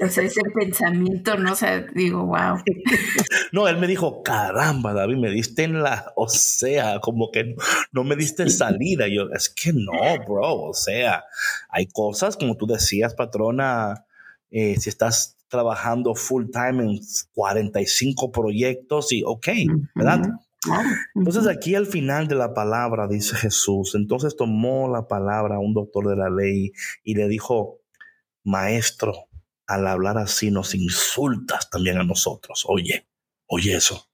ese 0.00 0.42
pensamiento, 0.54 1.36
¿no? 1.36 1.52
O 1.52 1.56
sea, 1.56 1.80
digo, 1.94 2.26
wow. 2.26 2.58
No, 3.52 3.66
él 3.66 3.78
me 3.78 3.86
dijo, 3.86 4.22
caramba, 4.22 4.92
David, 4.92 5.16
me 5.16 5.30
diste 5.30 5.64
en 5.64 5.82
la, 5.82 6.12
o 6.16 6.28
sea, 6.28 7.00
como 7.00 7.30
que 7.32 7.56
no, 7.92 8.04
me 8.04 8.16
diste 8.16 8.48
salida. 8.48 9.08
Yo, 9.08 9.28
es 9.34 9.48
que 9.48 9.72
no, 9.72 9.92
bro, 10.26 10.68
o 10.68 10.74
sea, 10.74 11.24
hay 11.68 11.86
cosas, 11.86 12.36
como 12.36 12.56
tú 12.56 12.66
decías, 12.66 13.14
patrona, 13.14 14.06
eh, 14.50 14.76
si 14.78 14.88
estás 14.88 15.36
trabajando 15.48 16.14
full 16.14 16.46
time 16.50 16.84
en 16.84 17.00
45 17.34 18.30
proyectos 18.30 19.12
y, 19.12 19.22
ok, 19.24 19.48
¿verdad? 19.94 20.22
Entonces 21.14 21.46
aquí 21.46 21.74
al 21.74 21.86
final 21.86 22.28
de 22.28 22.34
la 22.34 22.52
palabra 22.52 23.08
dice 23.08 23.34
Jesús, 23.36 23.94
entonces 23.94 24.36
tomó 24.36 24.88
la 24.88 25.08
palabra 25.08 25.58
un 25.58 25.72
doctor 25.72 26.08
de 26.08 26.16
la 26.16 26.28
ley 26.28 26.72
y 27.02 27.14
le 27.14 27.28
dijo, 27.28 27.80
maestro, 28.44 29.14
al 29.66 29.86
hablar 29.86 30.18
así 30.18 30.50
nos 30.50 30.74
insultas 30.74 31.70
también 31.70 31.98
a 31.98 32.04
nosotros. 32.04 32.64
Oye, 32.68 33.06
oye 33.46 33.74
eso. 33.74 34.06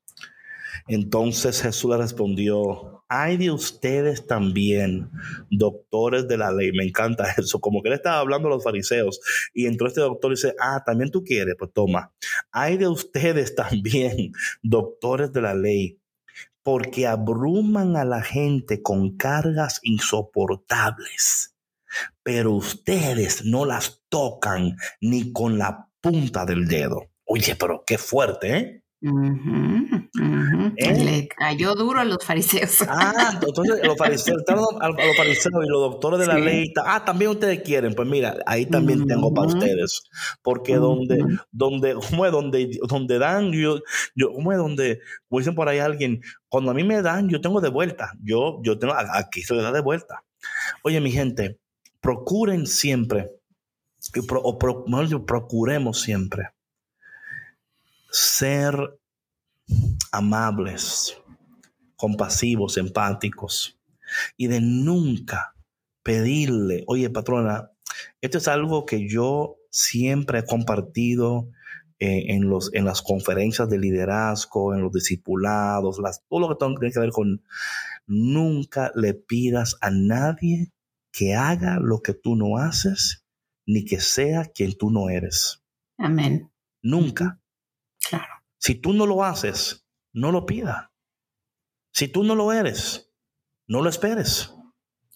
Entonces 0.88 1.62
Jesús 1.62 1.90
le 1.90 1.96
respondió, 1.96 3.04
hay 3.08 3.36
de 3.36 3.50
ustedes 3.50 4.26
también, 4.26 5.10
doctores 5.50 6.28
de 6.28 6.36
la 6.36 6.52
ley. 6.52 6.70
Me 6.72 6.84
encanta 6.84 7.24
eso, 7.36 7.60
como 7.60 7.82
que 7.82 7.88
él 7.88 7.94
estaba 7.94 8.20
hablando 8.20 8.46
a 8.46 8.52
los 8.52 8.62
fariseos 8.62 9.20
y 9.52 9.66
entró 9.66 9.88
este 9.88 10.00
doctor 10.00 10.30
y 10.30 10.34
dice, 10.34 10.54
ah, 10.60 10.82
también 10.84 11.10
tú 11.10 11.24
quieres, 11.24 11.56
pues 11.58 11.72
toma. 11.72 12.12
Hay 12.52 12.76
de 12.76 12.86
ustedes 12.86 13.54
también, 13.56 14.32
doctores 14.62 15.32
de 15.32 15.40
la 15.40 15.54
ley 15.54 15.98
porque 16.66 17.06
abruman 17.06 17.96
a 17.96 18.04
la 18.04 18.22
gente 18.22 18.82
con 18.82 19.16
cargas 19.16 19.78
insoportables, 19.84 21.54
pero 22.24 22.54
ustedes 22.54 23.44
no 23.44 23.64
las 23.64 24.02
tocan 24.08 24.76
ni 25.00 25.32
con 25.32 25.58
la 25.58 25.88
punta 26.00 26.44
del 26.44 26.66
dedo. 26.66 27.02
Oye, 27.24 27.54
pero 27.54 27.84
qué 27.86 27.98
fuerte, 27.98 28.56
¿eh? 28.56 28.82
¿Eh? 30.76 31.04
Le 31.04 31.28
cayó 31.28 31.74
duro 31.74 32.00
a 32.00 32.04
los 32.04 32.24
fariseos. 32.24 32.82
Ah, 32.88 33.38
entonces 33.42 33.80
los 33.82 33.96
fariseos, 33.96 34.42
a 34.80 34.88
los 34.88 35.16
fariseos 35.16 35.64
y 35.64 35.68
los 35.68 35.80
doctores 35.80 36.20
de 36.20 36.26
la 36.26 36.38
ley. 36.38 36.72
Ah, 36.84 37.04
también 37.04 37.30
ustedes 37.30 37.62
quieren. 37.62 37.94
Pues 37.94 38.08
mira, 38.08 38.36
ahí 38.46 38.66
también 38.66 39.06
tengo 39.06 39.32
para 39.32 39.48
ustedes. 39.48 40.02
Porque 40.42 40.76
donde, 40.76 41.24
donde, 41.52 41.94
como 42.10 42.26
es 42.26 42.32
donde, 42.32 42.78
donde 42.88 43.18
dan, 43.18 43.52
yo, 43.52 43.80
yo, 44.14 44.32
como 44.32 44.52
es 44.52 44.58
donde, 44.58 45.00
como 45.28 45.40
dicen 45.40 45.54
por 45.54 45.68
ahí 45.68 45.78
alguien, 45.78 46.20
cuando 46.48 46.70
a 46.70 46.74
mí 46.74 46.84
me 46.84 47.02
dan, 47.02 47.28
yo 47.28 47.40
tengo 47.40 47.60
de 47.60 47.68
vuelta. 47.68 48.12
Yo, 48.22 48.60
yo 48.62 48.78
tengo, 48.78 48.94
aquí 48.94 49.42
se 49.42 49.54
le 49.54 49.62
da 49.62 49.72
de 49.72 49.80
vuelta. 49.80 50.24
Oye, 50.82 51.00
mi 51.00 51.10
gente, 51.10 51.58
procuren 52.00 52.66
siempre, 52.66 53.30
o 54.42 54.58
procuremos 54.58 56.00
siempre 56.00 56.55
ser 58.10 58.98
amables, 60.12 61.16
compasivos, 61.96 62.76
empáticos 62.76 63.78
y 64.36 64.46
de 64.46 64.60
nunca 64.60 65.54
pedirle, 66.02 66.84
oye 66.86 67.10
patrona, 67.10 67.70
esto 68.20 68.38
es 68.38 68.48
algo 68.48 68.86
que 68.86 69.08
yo 69.08 69.56
siempre 69.70 70.40
he 70.40 70.44
compartido 70.44 71.50
eh, 71.98 72.34
en, 72.34 72.48
los, 72.48 72.72
en 72.74 72.84
las 72.84 73.02
conferencias 73.02 73.68
de 73.70 73.78
liderazgo, 73.78 74.74
en 74.74 74.82
los 74.82 74.92
discipulados, 74.92 75.98
las, 75.98 76.22
todo 76.28 76.40
lo 76.40 76.48
que 76.48 76.56
tiene 76.56 76.92
que 76.92 77.00
ver 77.00 77.10
con, 77.10 77.42
nunca 78.06 78.92
le 78.94 79.14
pidas 79.14 79.76
a 79.80 79.90
nadie 79.90 80.72
que 81.10 81.34
haga 81.34 81.78
lo 81.80 82.02
que 82.02 82.12
tú 82.12 82.36
no 82.36 82.58
haces, 82.58 83.24
ni 83.64 83.84
que 83.84 84.00
sea 84.00 84.44
quien 84.44 84.76
tú 84.76 84.90
no 84.90 85.08
eres. 85.08 85.62
Amén. 85.96 86.50
Nunca. 86.82 87.40
Si 88.58 88.74
tú 88.76 88.92
no 88.92 89.06
lo 89.06 89.24
haces, 89.24 89.86
no 90.12 90.32
lo 90.32 90.46
pida. 90.46 90.92
Si 91.92 92.08
tú 92.08 92.24
no 92.24 92.34
lo 92.34 92.52
eres, 92.52 93.12
no 93.66 93.82
lo 93.82 93.88
esperes. 93.88 94.52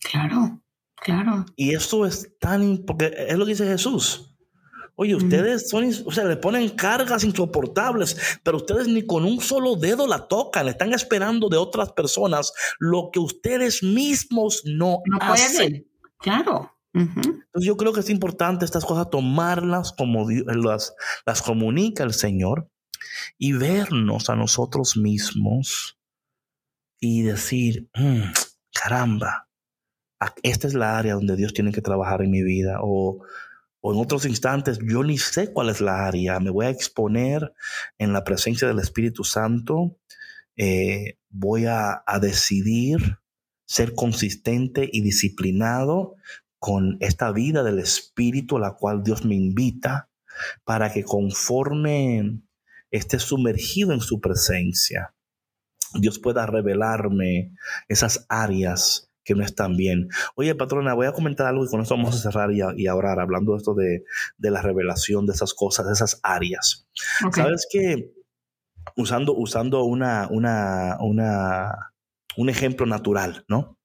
Claro. 0.00 0.62
Claro. 1.02 1.46
Y 1.56 1.74
esto 1.74 2.04
es 2.04 2.38
tan, 2.38 2.84
porque 2.86 3.12
es 3.16 3.36
lo 3.36 3.46
que 3.46 3.52
dice 3.52 3.66
Jesús. 3.66 4.36
Oye, 4.96 5.14
ustedes 5.14 5.70
son, 5.70 5.88
o 6.04 6.12
sea, 6.12 6.24
le 6.24 6.36
ponen 6.36 6.68
cargas 6.68 7.24
insoportables, 7.24 8.38
pero 8.42 8.58
ustedes 8.58 8.86
ni 8.86 9.06
con 9.06 9.24
un 9.24 9.40
solo 9.40 9.76
dedo 9.76 10.06
la 10.06 10.28
tocan, 10.28 10.68
están 10.68 10.92
esperando 10.92 11.48
de 11.48 11.56
otras 11.56 11.92
personas 11.92 12.52
lo 12.78 13.08
que 13.10 13.18
ustedes 13.18 13.82
mismos 13.82 14.62
no, 14.66 14.98
hacen. 15.20 15.86
Claro. 16.18 16.70
Entonces 16.92 17.62
yo 17.62 17.78
creo 17.78 17.94
que 17.94 18.00
es 18.00 18.10
importante 18.10 18.66
estas 18.66 18.84
cosas 18.84 19.08
tomarlas 19.08 19.92
como 19.92 20.28
las, 20.28 20.94
las 21.24 21.40
comunica 21.40 22.04
el 22.04 22.12
Señor 22.12 22.68
y 23.38 23.52
vernos 23.52 24.30
a 24.30 24.36
nosotros 24.36 24.96
mismos 24.96 25.98
y 26.98 27.22
decir, 27.22 27.88
mm, 27.94 28.32
caramba, 28.72 29.48
esta 30.42 30.66
es 30.66 30.74
la 30.74 30.98
área 30.98 31.14
donde 31.14 31.36
Dios 31.36 31.54
tiene 31.54 31.72
que 31.72 31.80
trabajar 31.80 32.22
en 32.22 32.30
mi 32.30 32.42
vida 32.42 32.78
o 32.82 33.22
en 33.82 33.98
otros 33.98 34.26
instantes 34.26 34.78
yo 34.86 35.02
ni 35.02 35.16
sé 35.16 35.52
cuál 35.52 35.70
es 35.70 35.80
la 35.80 36.06
área, 36.06 36.38
me 36.40 36.50
voy 36.50 36.66
a 36.66 36.70
exponer 36.70 37.54
en 37.96 38.12
la 38.12 38.24
presencia 38.24 38.68
del 38.68 38.78
Espíritu 38.78 39.24
Santo, 39.24 39.96
eh, 40.56 41.16
voy 41.30 41.64
a 41.66 42.02
decidir 42.20 43.18
ser 43.64 43.94
consistente 43.94 44.88
y 44.92 45.00
disciplinado 45.00 46.16
con 46.58 46.98
esta 47.00 47.32
vida 47.32 47.62
del 47.62 47.78
Espíritu 47.78 48.58
a 48.58 48.60
la 48.60 48.72
cual 48.72 49.02
Dios 49.02 49.24
me 49.24 49.34
invita 49.34 50.10
para 50.64 50.92
que 50.92 51.04
conforme 51.04 52.42
esté 52.90 53.18
sumergido 53.18 53.92
en 53.92 54.00
su 54.00 54.20
presencia, 54.20 55.14
Dios 55.94 56.18
pueda 56.18 56.46
revelarme 56.46 57.52
esas 57.88 58.26
áreas 58.28 59.10
que 59.24 59.34
no 59.34 59.44
están 59.44 59.76
bien. 59.76 60.08
Oye, 60.34 60.54
patrona, 60.54 60.94
voy 60.94 61.06
a 61.06 61.12
comentar 61.12 61.46
algo 61.46 61.64
y 61.64 61.68
con 61.68 61.80
esto 61.80 61.96
vamos 61.96 62.14
a 62.14 62.18
cerrar 62.30 62.50
y, 62.52 62.60
y 62.76 62.86
a 62.86 62.94
orar, 62.94 63.20
hablando 63.20 63.52
de 63.52 63.58
esto 63.58 63.74
de, 63.74 64.04
la 64.38 64.62
revelación 64.62 65.26
de 65.26 65.32
esas 65.32 65.54
cosas, 65.54 65.86
de 65.86 65.92
esas 65.92 66.20
áreas. 66.22 66.86
¿Sabes 67.32 67.66
que 67.70 68.12
Usando, 68.96 69.34
usando 69.34 69.84
una, 69.84 70.26
una, 70.30 70.96
una, 71.00 71.92
un 72.36 72.48
ejemplo 72.48 72.86
natural, 72.86 73.44
¿no? 73.46 73.78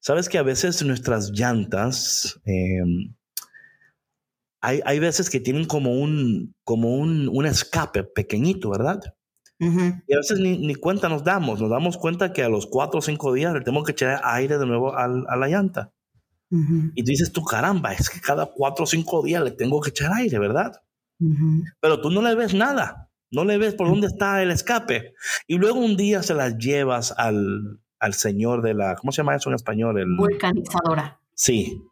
Sabes 0.00 0.28
que 0.28 0.38
a 0.38 0.42
veces 0.42 0.84
nuestras 0.84 1.30
llantas, 1.30 2.40
em, 2.44 3.14
hay, 4.64 4.80
hay, 4.84 4.98
veces 4.98 5.30
que 5.30 5.40
tienen 5.40 5.66
como 5.66 5.92
un, 5.92 6.54
como 6.64 6.94
un, 6.96 7.28
un 7.28 7.46
escape 7.46 8.04
pequeñito, 8.04 8.70
¿verdad? 8.70 9.00
Y 9.58 10.14
a 10.14 10.18
veces 10.18 10.40
ni, 10.40 10.74
cuenta 10.74 11.08
nos 11.08 11.24
damos, 11.24 11.60
nos 11.60 11.70
damos 11.70 11.96
cuenta 11.96 12.32
que 12.32 12.42
a 12.42 12.48
los 12.48 12.66
cuatro 12.66 12.98
o 12.98 13.02
cinco 13.02 13.32
días 13.32 13.54
le 13.54 13.60
tenemos 13.60 13.84
que 13.84 13.92
echar 13.92 14.20
aire 14.24 14.58
de 14.58 14.66
nuevo 14.66 14.96
a 14.96 15.06
la 15.08 15.48
llanta. 15.48 15.92
Y 16.50 17.02
tú 17.02 17.10
dices, 17.10 17.32
tú 17.32 17.42
caramba, 17.42 17.92
es 17.92 18.10
que 18.10 18.20
cada 18.20 18.46
cuatro 18.46 18.84
o 18.84 18.86
cinco 18.86 19.22
días 19.22 19.42
le 19.42 19.50
tengo 19.50 19.80
que 19.80 19.90
echar 19.90 20.12
aire, 20.12 20.38
¿verdad? 20.38 20.72
Pero 21.80 22.00
tú 22.00 22.10
no 22.10 22.22
le 22.22 22.34
ves 22.34 22.54
nada, 22.54 23.10
no 23.30 23.44
le 23.44 23.58
ves 23.58 23.74
por 23.74 23.88
dónde 23.88 24.06
está 24.06 24.42
el 24.42 24.50
escape. 24.50 25.14
Y 25.46 25.58
luego 25.58 25.80
un 25.80 25.96
día 25.96 26.22
se 26.22 26.34
las 26.34 26.56
llevas 26.58 27.12
al, 27.16 27.80
al 27.98 28.14
señor 28.14 28.62
de 28.62 28.74
la, 28.74 28.94
¿cómo 28.96 29.10
se 29.12 29.18
llama 29.18 29.34
eso 29.34 29.48
en 29.50 29.56
español? 29.56 29.98
El, 29.98 30.16
Vulcanizadora. 30.16 31.20
Sí, 31.34 31.82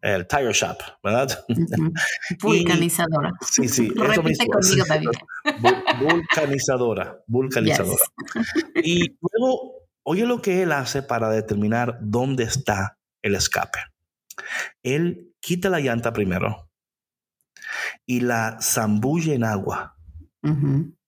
el 0.00 0.26
tire 0.26 0.52
shop, 0.52 0.78
¿verdad? 1.02 1.44
Vulcanizadora. 2.42 3.32
sí, 3.40 3.68
sí. 3.68 3.92
eso 4.10 4.22
mismo. 4.22 4.46
conmigo, 4.46 4.84
David. 4.88 5.08
Vulcanizadora, 6.00 7.18
vulcanizadora. 7.26 8.02
Y 8.76 9.16
luego, 9.20 9.88
oye 10.04 10.26
lo 10.26 10.40
que 10.40 10.62
él 10.62 10.72
hace 10.72 11.02
para 11.02 11.30
determinar 11.30 11.98
dónde 12.00 12.44
está 12.44 12.98
el 13.22 13.34
escape. 13.34 13.80
Él 14.82 15.34
quita 15.40 15.68
la 15.68 15.80
llanta 15.80 16.12
primero 16.12 16.70
y 18.06 18.20
la 18.20 18.58
zambulle 18.60 19.34
en 19.34 19.44
agua. 19.44 19.96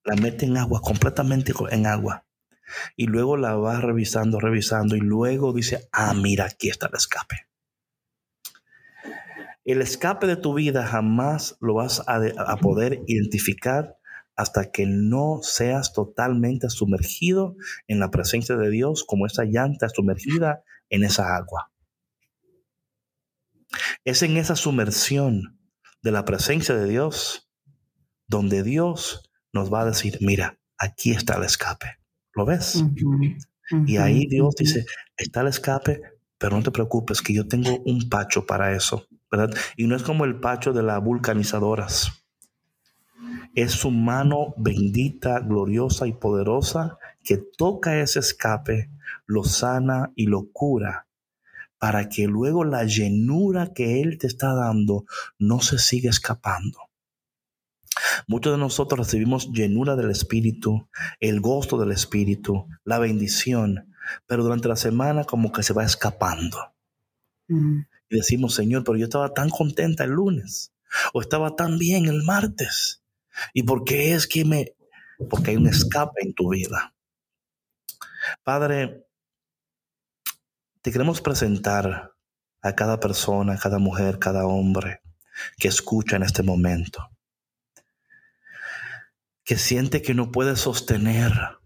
La 0.05 0.17
mete 0.17 0.47
en 0.47 0.57
agua, 0.57 0.81
completamente 0.83 1.53
en 1.71 1.87
agua. 1.87 2.27
Y 2.97 3.07
luego 3.07 3.37
la 3.37 3.55
va 3.57 3.81
revisando, 3.81 4.41
revisando. 4.41 4.97
Y 4.97 5.01
luego 5.01 5.53
dice, 5.53 5.89
ah, 5.93 6.15
mira, 6.15 6.47
aquí 6.47 6.69
está 6.69 6.89
el 6.89 6.95
escape. 6.97 7.50
El 9.65 9.83
escape 9.83 10.27
de 10.27 10.37
tu 10.37 10.55
vida 10.55 10.87
jamás 10.87 11.57
lo 11.61 11.75
vas 11.75 12.03
a, 12.07 12.57
poder 12.57 13.03
identificar 13.07 13.97
hasta 14.37 14.71
que 14.71 14.87
no 14.87 15.41
seas 15.43 15.93
totalmente 15.93 16.71
sumergido 16.71 17.57
en 17.87 18.01
la 18.01 18.11
presencia 18.11 18.57
de 18.57 18.71
Dios 18.71 19.05
como 19.05 19.27
esa 19.27 19.45
llanta 19.45 19.89
sumergida 19.89 20.65
en 20.89 21.05
esa 21.05 21.37
agua. 21.37 21.71
Es 24.05 24.23
en 24.23 24.39
esa 24.39 24.57
sumersión 24.57 25.59
de 26.03 26.13
la 26.13 26.25
presencia 26.25 26.75
de 26.75 26.89
Dios 26.89 27.51
donde 28.27 28.63
Dios 28.63 29.31
nos 29.53 29.73
va 29.73 29.83
a 29.83 29.87
decir, 29.87 30.19
mira, 30.21 30.59
aquí 30.79 31.11
está 31.11 31.37
el 31.37 31.45
escape. 31.45 31.99
¿Lo 32.35 32.47
ves? 32.47 32.83
Y 33.87 33.99
ahí 33.99 34.27
Dios 34.27 34.55
dice, 34.57 34.87
está 35.17 35.43
el 35.43 35.49
escape, 35.49 36.01
pero 36.39 36.57
no 36.57 36.63
te 36.63 36.71
preocupes 36.71 37.21
que 37.21 37.35
yo 37.35 37.47
tengo 37.47 37.79
un 37.85 38.09
pacho 38.09 38.47
para 38.47 38.75
eso. 38.75 39.07
Y 39.77 39.87
no 39.87 39.97
es 39.97 40.03
como 40.03 40.25
el 40.25 40.41
pacho 40.41 40.73
de 40.73 40.83
las 40.83 41.03
vulcanizadoras. 41.03 42.25
Es 43.55 43.73
su 43.73 43.91
mano 43.91 44.55
bendita, 44.57 45.41
gloriosa 45.41 46.07
y 46.07 46.13
poderosa 46.13 46.99
que 47.25 47.37
toca 47.37 48.01
ese 48.01 48.21
escape, 48.21 48.91
lo 49.27 49.45
sana 49.45 50.13
y 50.15 50.27
lo 50.27 50.51
cura, 50.53 51.07
para 51.79 52.09
que 52.09 52.27
luego 52.27 52.65
la 52.65 52.85
llenura 52.85 53.73
que 53.73 54.01
Él 54.03 54.19
te 54.19 54.27
está 54.27 54.55
dando 54.55 55.05
no 55.39 55.61
se 55.61 55.79
siga 55.79 56.11
escapando. 56.11 56.79
Muchos 58.27 58.53
de 58.53 58.59
nosotros 58.59 58.99
recibimos 58.99 59.51
llenura 59.53 59.97
del 59.97 60.11
Espíritu, 60.11 60.89
el 61.19 61.41
gozo 61.41 61.79
del 61.79 61.93
Espíritu, 61.93 62.67
la 62.85 62.99
bendición, 62.99 63.93
pero 64.27 64.43
durante 64.45 64.69
la 64.69 64.77
semana 64.77 65.25
como 65.25 65.53
que 65.53 65.63
se 65.63 65.73
va 65.73 65.85
escapando. 65.85 66.73
Mm. 67.49 67.81
Y 68.11 68.17
decimos, 68.17 68.55
Señor, 68.55 68.85
pero 68.85 68.99
yo 68.99 69.05
estaba 69.05 69.33
tan 69.33 69.49
contenta 69.49 70.05
el 70.05 70.11
lunes 70.11 70.73
o 71.15 71.21
estaba 71.21 71.55
tan 71.55 71.79
bien 71.79 72.07
el 72.07 72.25
martes. 72.25 73.03
¿Y 73.55 73.63
por 73.63 73.85
qué 73.85 74.15
es 74.15 74.27
que 74.27 74.45
me... 74.45 74.75
Porque 75.29 75.53
hay 75.53 75.57
un 75.57 75.69
escape 75.69 76.21
en 76.23 76.35
tu 76.35 76.51
vida. 76.51 76.95
Padre, 78.43 79.07
te 80.83 80.91
queremos 80.91 81.21
presentar 81.21 82.15
a 82.63 82.75
cada 82.75 82.99
persona, 82.99 83.59
cada 83.59 83.79
mujer, 83.79 84.19
cada 84.19 84.45
hombre 84.45 85.03
que 85.59 85.69
escucha 85.69 86.17
en 86.17 86.23
este 86.23 86.43
momento, 86.43 87.11
que 89.45 89.57
siente 89.57 90.03
que 90.03 90.15
no 90.15 90.33
puede 90.33 90.57
sostener 90.57 91.60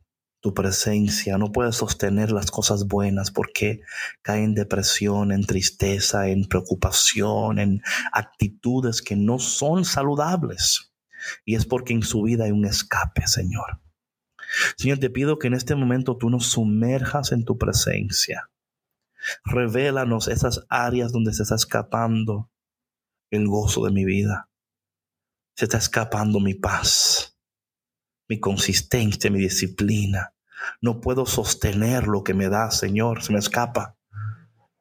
tu 0.44 0.52
presencia, 0.52 1.38
no 1.38 1.52
puede 1.52 1.72
sostener 1.72 2.30
las 2.30 2.50
cosas 2.50 2.86
buenas 2.86 3.30
porque 3.30 3.80
cae 4.20 4.44
en 4.44 4.54
depresión, 4.54 5.32
en 5.32 5.46
tristeza, 5.46 6.28
en 6.28 6.44
preocupación, 6.44 7.58
en 7.58 7.80
actitudes 8.12 9.00
que 9.00 9.16
no 9.16 9.38
son 9.38 9.86
saludables. 9.86 10.92
Y 11.46 11.54
es 11.54 11.64
porque 11.64 11.94
en 11.94 12.02
su 12.02 12.20
vida 12.20 12.44
hay 12.44 12.50
un 12.50 12.66
escape, 12.66 13.26
Señor. 13.26 13.80
Señor, 14.76 14.98
te 14.98 15.08
pido 15.08 15.38
que 15.38 15.46
en 15.46 15.54
este 15.54 15.76
momento 15.76 16.18
tú 16.18 16.28
nos 16.28 16.48
sumerjas 16.48 17.32
en 17.32 17.46
tu 17.46 17.56
presencia. 17.56 18.50
Revélanos 19.46 20.28
esas 20.28 20.66
áreas 20.68 21.10
donde 21.10 21.32
se 21.32 21.44
está 21.44 21.54
escapando 21.54 22.50
el 23.30 23.48
gozo 23.48 23.86
de 23.86 23.92
mi 23.92 24.04
vida. 24.04 24.50
Se 25.56 25.64
está 25.64 25.78
escapando 25.78 26.38
mi 26.38 26.52
paz, 26.52 27.38
mi 28.28 28.38
consistencia, 28.40 29.30
mi 29.30 29.38
disciplina, 29.38 30.33
no 30.80 31.00
puedo 31.00 31.26
sostener 31.26 32.06
lo 32.06 32.24
que 32.24 32.34
me 32.34 32.48
da, 32.48 32.70
Señor, 32.70 33.22
se 33.22 33.32
me 33.32 33.38
escapa. 33.38 33.96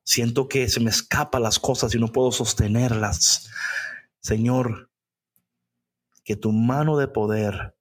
Siento 0.04 0.48
que 0.50 0.68
se 0.68 0.80
me 0.80 0.90
escapan 0.90 1.44
las 1.44 1.60
cosas 1.60 1.96
y 1.96 2.00
no 2.00 2.12
puedo 2.12 2.32
sostenerlas. 2.32 3.50
Señor, 4.20 4.90
que 6.24 6.36
tu 6.36 6.52
mano 6.52 6.98
de 6.98 7.08
poder, 7.08 7.76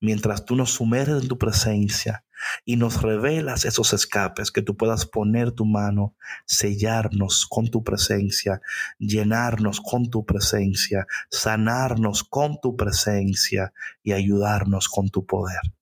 mientras 0.00 0.44
tú 0.44 0.56
nos 0.56 0.72
sumerges 0.72 1.22
en 1.22 1.28
tu 1.28 1.38
presencia 1.38 2.24
y 2.64 2.76
nos 2.76 3.02
revelas 3.02 3.64
esos 3.64 3.92
escapes, 3.92 4.50
que 4.50 4.62
tú 4.62 4.76
puedas 4.76 5.06
poner 5.06 5.52
tu 5.52 5.64
mano, 5.64 6.14
sellarnos 6.46 7.46
con 7.46 7.68
tu 7.68 7.82
presencia, 7.82 8.60
llenarnos 8.98 9.80
con 9.80 10.10
tu 10.10 10.24
presencia, 10.24 11.06
sanarnos 11.30 12.24
con 12.24 12.60
tu 12.60 12.76
presencia 12.76 13.72
y 14.02 14.12
ayudarnos 14.12 14.88
con 14.88 15.08
tu 15.08 15.24
poder. 15.24 15.75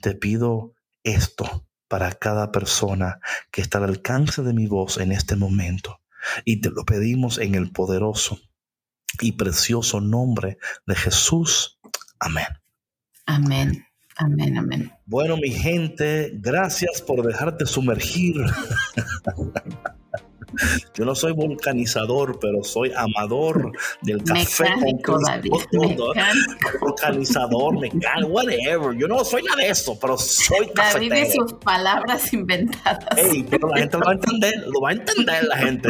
Te 0.00 0.14
pido 0.14 0.74
esto 1.02 1.66
para 1.88 2.12
cada 2.12 2.52
persona 2.52 3.20
que 3.50 3.60
está 3.60 3.78
al 3.78 3.84
alcance 3.84 4.42
de 4.42 4.52
mi 4.52 4.66
voz 4.66 4.98
en 4.98 5.12
este 5.12 5.36
momento. 5.36 6.00
Y 6.44 6.60
te 6.60 6.70
lo 6.70 6.84
pedimos 6.84 7.38
en 7.38 7.54
el 7.54 7.70
poderoso 7.70 8.40
y 9.20 9.32
precioso 9.32 10.00
nombre 10.00 10.58
de 10.86 10.94
Jesús. 10.94 11.78
Amén. 12.20 12.46
Amén. 13.26 13.84
Amén, 14.16 14.58
amén. 14.58 14.92
Bueno, 15.06 15.36
mi 15.36 15.50
gente, 15.50 16.32
gracias 16.34 17.00
por 17.00 17.24
dejarte 17.24 17.66
sumergir 17.66 18.34
Yo 20.94 21.04
no 21.04 21.14
soy 21.14 21.32
vulcanizador, 21.32 22.38
pero 22.40 22.62
soy 22.64 22.92
amador 22.96 23.72
del 24.02 24.22
café 24.22 24.64
mecánico, 24.76 25.18
David, 25.24 25.50
Vulcanizador, 26.80 27.78
mecánico, 27.78 28.28
whatever. 28.28 28.96
Yo 28.96 29.08
no 29.08 29.24
soy 29.24 29.42
nada 29.42 29.62
de 29.62 29.70
eso, 29.70 29.98
pero 30.00 30.16
soy 30.18 30.68
cafetero. 30.74 31.14
David 31.14 31.26
de 31.26 31.32
sus 31.32 31.52
palabras 31.54 32.32
inventadas. 32.32 33.16
Ey, 33.16 33.44
pero 33.48 33.68
la 33.68 33.78
gente 33.78 33.98
lo 33.98 34.04
va 34.04 34.10
a 34.10 34.14
entender, 34.14 34.54
lo 34.66 34.80
va 34.80 34.90
a 34.90 34.92
entender 34.92 35.44
la 35.44 35.56
gente. 35.58 35.88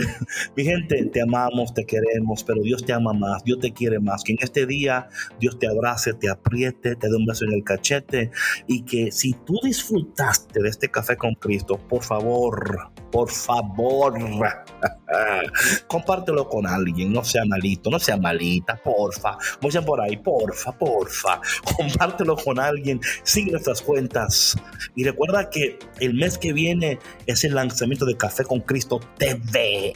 Mi 0.56 0.64
gente, 0.64 1.04
te 1.06 1.22
amamos, 1.22 1.74
te 1.74 1.84
queremos, 1.84 2.44
pero 2.44 2.62
Dios 2.62 2.84
te 2.84 2.92
ama 2.92 3.12
más, 3.12 3.44
Dios 3.44 3.58
te 3.60 3.72
quiere 3.72 3.98
más. 3.98 4.22
Que 4.24 4.32
en 4.32 4.38
este 4.40 4.66
día 4.66 5.08
Dios 5.40 5.58
te 5.58 5.66
abrace, 5.66 6.14
te 6.14 6.30
apriete, 6.30 6.96
te 6.96 7.08
dé 7.08 7.16
un 7.16 7.26
beso 7.26 7.44
en 7.44 7.52
el 7.52 7.64
cachete 7.64 8.30
y 8.66 8.82
que 8.82 9.12
si 9.12 9.32
tú 9.32 9.58
disfrutaste 9.62 10.62
de 10.62 10.68
este 10.68 10.90
café 10.90 11.16
con 11.16 11.34
Cristo, 11.34 11.78
por 11.88 12.02
favor, 12.02 12.90
por 13.10 13.30
favor, 13.30 14.14
compártelo 15.88 16.48
con 16.48 16.66
alguien, 16.66 17.12
no 17.12 17.24
sea 17.24 17.44
malito, 17.46 17.90
no 17.90 17.98
sea 17.98 18.16
malita, 18.16 18.76
porfa, 18.76 19.36
mucha 19.60 19.82
por 19.82 20.00
ahí, 20.00 20.16
porfa, 20.16 20.72
porfa, 20.72 21.40
compártelo 21.76 22.36
con 22.36 22.58
alguien, 22.58 23.00
sigue 23.22 23.52
nuestras 23.52 23.82
cuentas. 23.82 24.56
Y 24.94 25.04
recuerda 25.04 25.50
que 25.50 25.78
el 26.00 26.14
mes 26.14 26.38
que 26.38 26.52
viene 26.52 26.98
es 27.26 27.44
el 27.44 27.54
lanzamiento 27.54 28.04
de 28.04 28.16
Café 28.16 28.44
con 28.44 28.60
Cristo 28.60 29.00
TV. 29.18 29.94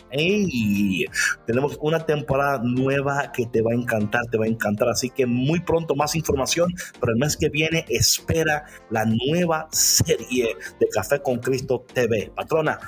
Tenemos 1.47 1.79
una 1.81 2.05
temporada 2.07 2.61
nueva 2.63 3.33
que 3.33 3.47
te 3.47 3.63
va 3.63 3.73
a 3.73 3.75
encantar, 3.75 4.23
te 4.31 4.39
va 4.39 4.45
a 4.45 4.49
encantar, 4.49 4.89
así 4.89 5.11
que 5.11 5.27
muy 5.27 5.61
pronto 5.61 5.95
más 5.95 6.15
información, 6.15 6.73
pero 7.01 7.13
el 7.13 7.19
mes 7.19 7.37
que 7.37 7.49
viene 7.49 7.85
espera 7.89 8.65
la 8.91 9.05
nueva 9.05 9.69
serie 9.73 10.57
de 10.81 10.89
Café 10.93 11.21
con 11.21 11.39
Cristo 11.39 11.85
TV. 11.93 12.33
Patrona, 12.35 12.79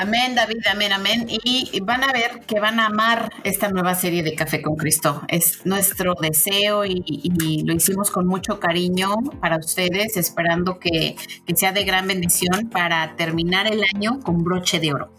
Amén, 0.00 0.34
David, 0.34 0.66
amén, 0.72 0.92
amén. 0.92 1.26
Y 1.28 1.78
van 1.82 2.02
a 2.02 2.10
ver 2.10 2.40
que 2.46 2.58
van 2.58 2.80
a 2.80 2.86
amar 2.86 3.30
esta 3.44 3.68
nueva 3.68 3.94
serie 3.94 4.22
de 4.22 4.34
Café 4.34 4.62
con 4.62 4.74
Cristo. 4.76 5.20
Es 5.28 5.66
nuestro 5.66 6.14
deseo 6.14 6.86
y, 6.86 7.62
lo 7.66 7.74
hicimos 7.74 8.10
con 8.10 8.26
mucho 8.26 8.58
cariño 8.58 9.14
para 9.42 9.58
ustedes, 9.58 10.16
esperando 10.16 10.78
que, 10.78 11.16
que 11.44 11.54
sea 11.54 11.72
de 11.72 11.84
gran 11.84 12.06
bendición 12.06 12.70
para 12.70 13.14
terminar 13.16 13.66
el 13.70 13.82
año 13.94 14.20
con 14.20 14.42
broche 14.42 14.80
de 14.80 14.94
oro. 14.94 15.12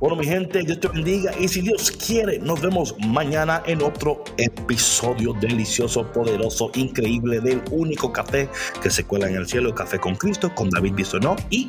Bueno, 0.00 0.16
mi 0.16 0.24
gente, 0.24 0.62
Dios 0.62 0.80
te 0.80 0.88
bendiga 0.88 1.32
y 1.38 1.46
si 1.46 1.60
Dios 1.60 1.90
quiere, 1.90 2.38
nos 2.38 2.62
vemos 2.62 2.94
mañana 3.06 3.62
en 3.66 3.82
otro 3.82 4.24
episodio 4.38 5.34
delicioso, 5.34 6.10
poderoso, 6.12 6.70
increíble 6.76 7.40
del 7.40 7.60
único 7.70 8.10
café 8.10 8.48
que 8.82 8.88
se 8.88 9.04
cuela 9.04 9.28
en 9.28 9.34
el 9.34 9.46
cielo, 9.46 9.74
Café 9.74 9.98
con 9.98 10.14
Cristo, 10.14 10.54
con 10.54 10.70
David 10.70 10.94
Bisonó 10.94 11.36
y 11.50 11.66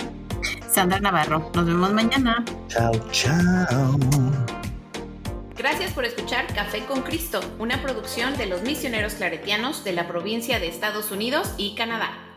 Sandra 0.70 1.00
Navarro. 1.00 1.52
Nos 1.54 1.66
vemos 1.66 1.92
mañana. 1.92 2.44
Chao, 2.68 2.92
chao. 3.12 4.00
Gracias 5.58 5.92
por 5.92 6.06
escuchar 6.06 6.48
Café 6.54 6.86
con 6.86 7.02
Cristo, 7.02 7.42
una 7.60 7.82
producción 7.82 8.38
de 8.38 8.46
los 8.46 8.62
misioneros 8.62 9.16
claretianos 9.16 9.84
de 9.84 9.92
la 9.92 10.08
provincia 10.08 10.58
de 10.58 10.70
Estados 10.70 11.12
Unidos 11.12 11.54
y 11.58 11.76
Canadá. 11.76 12.29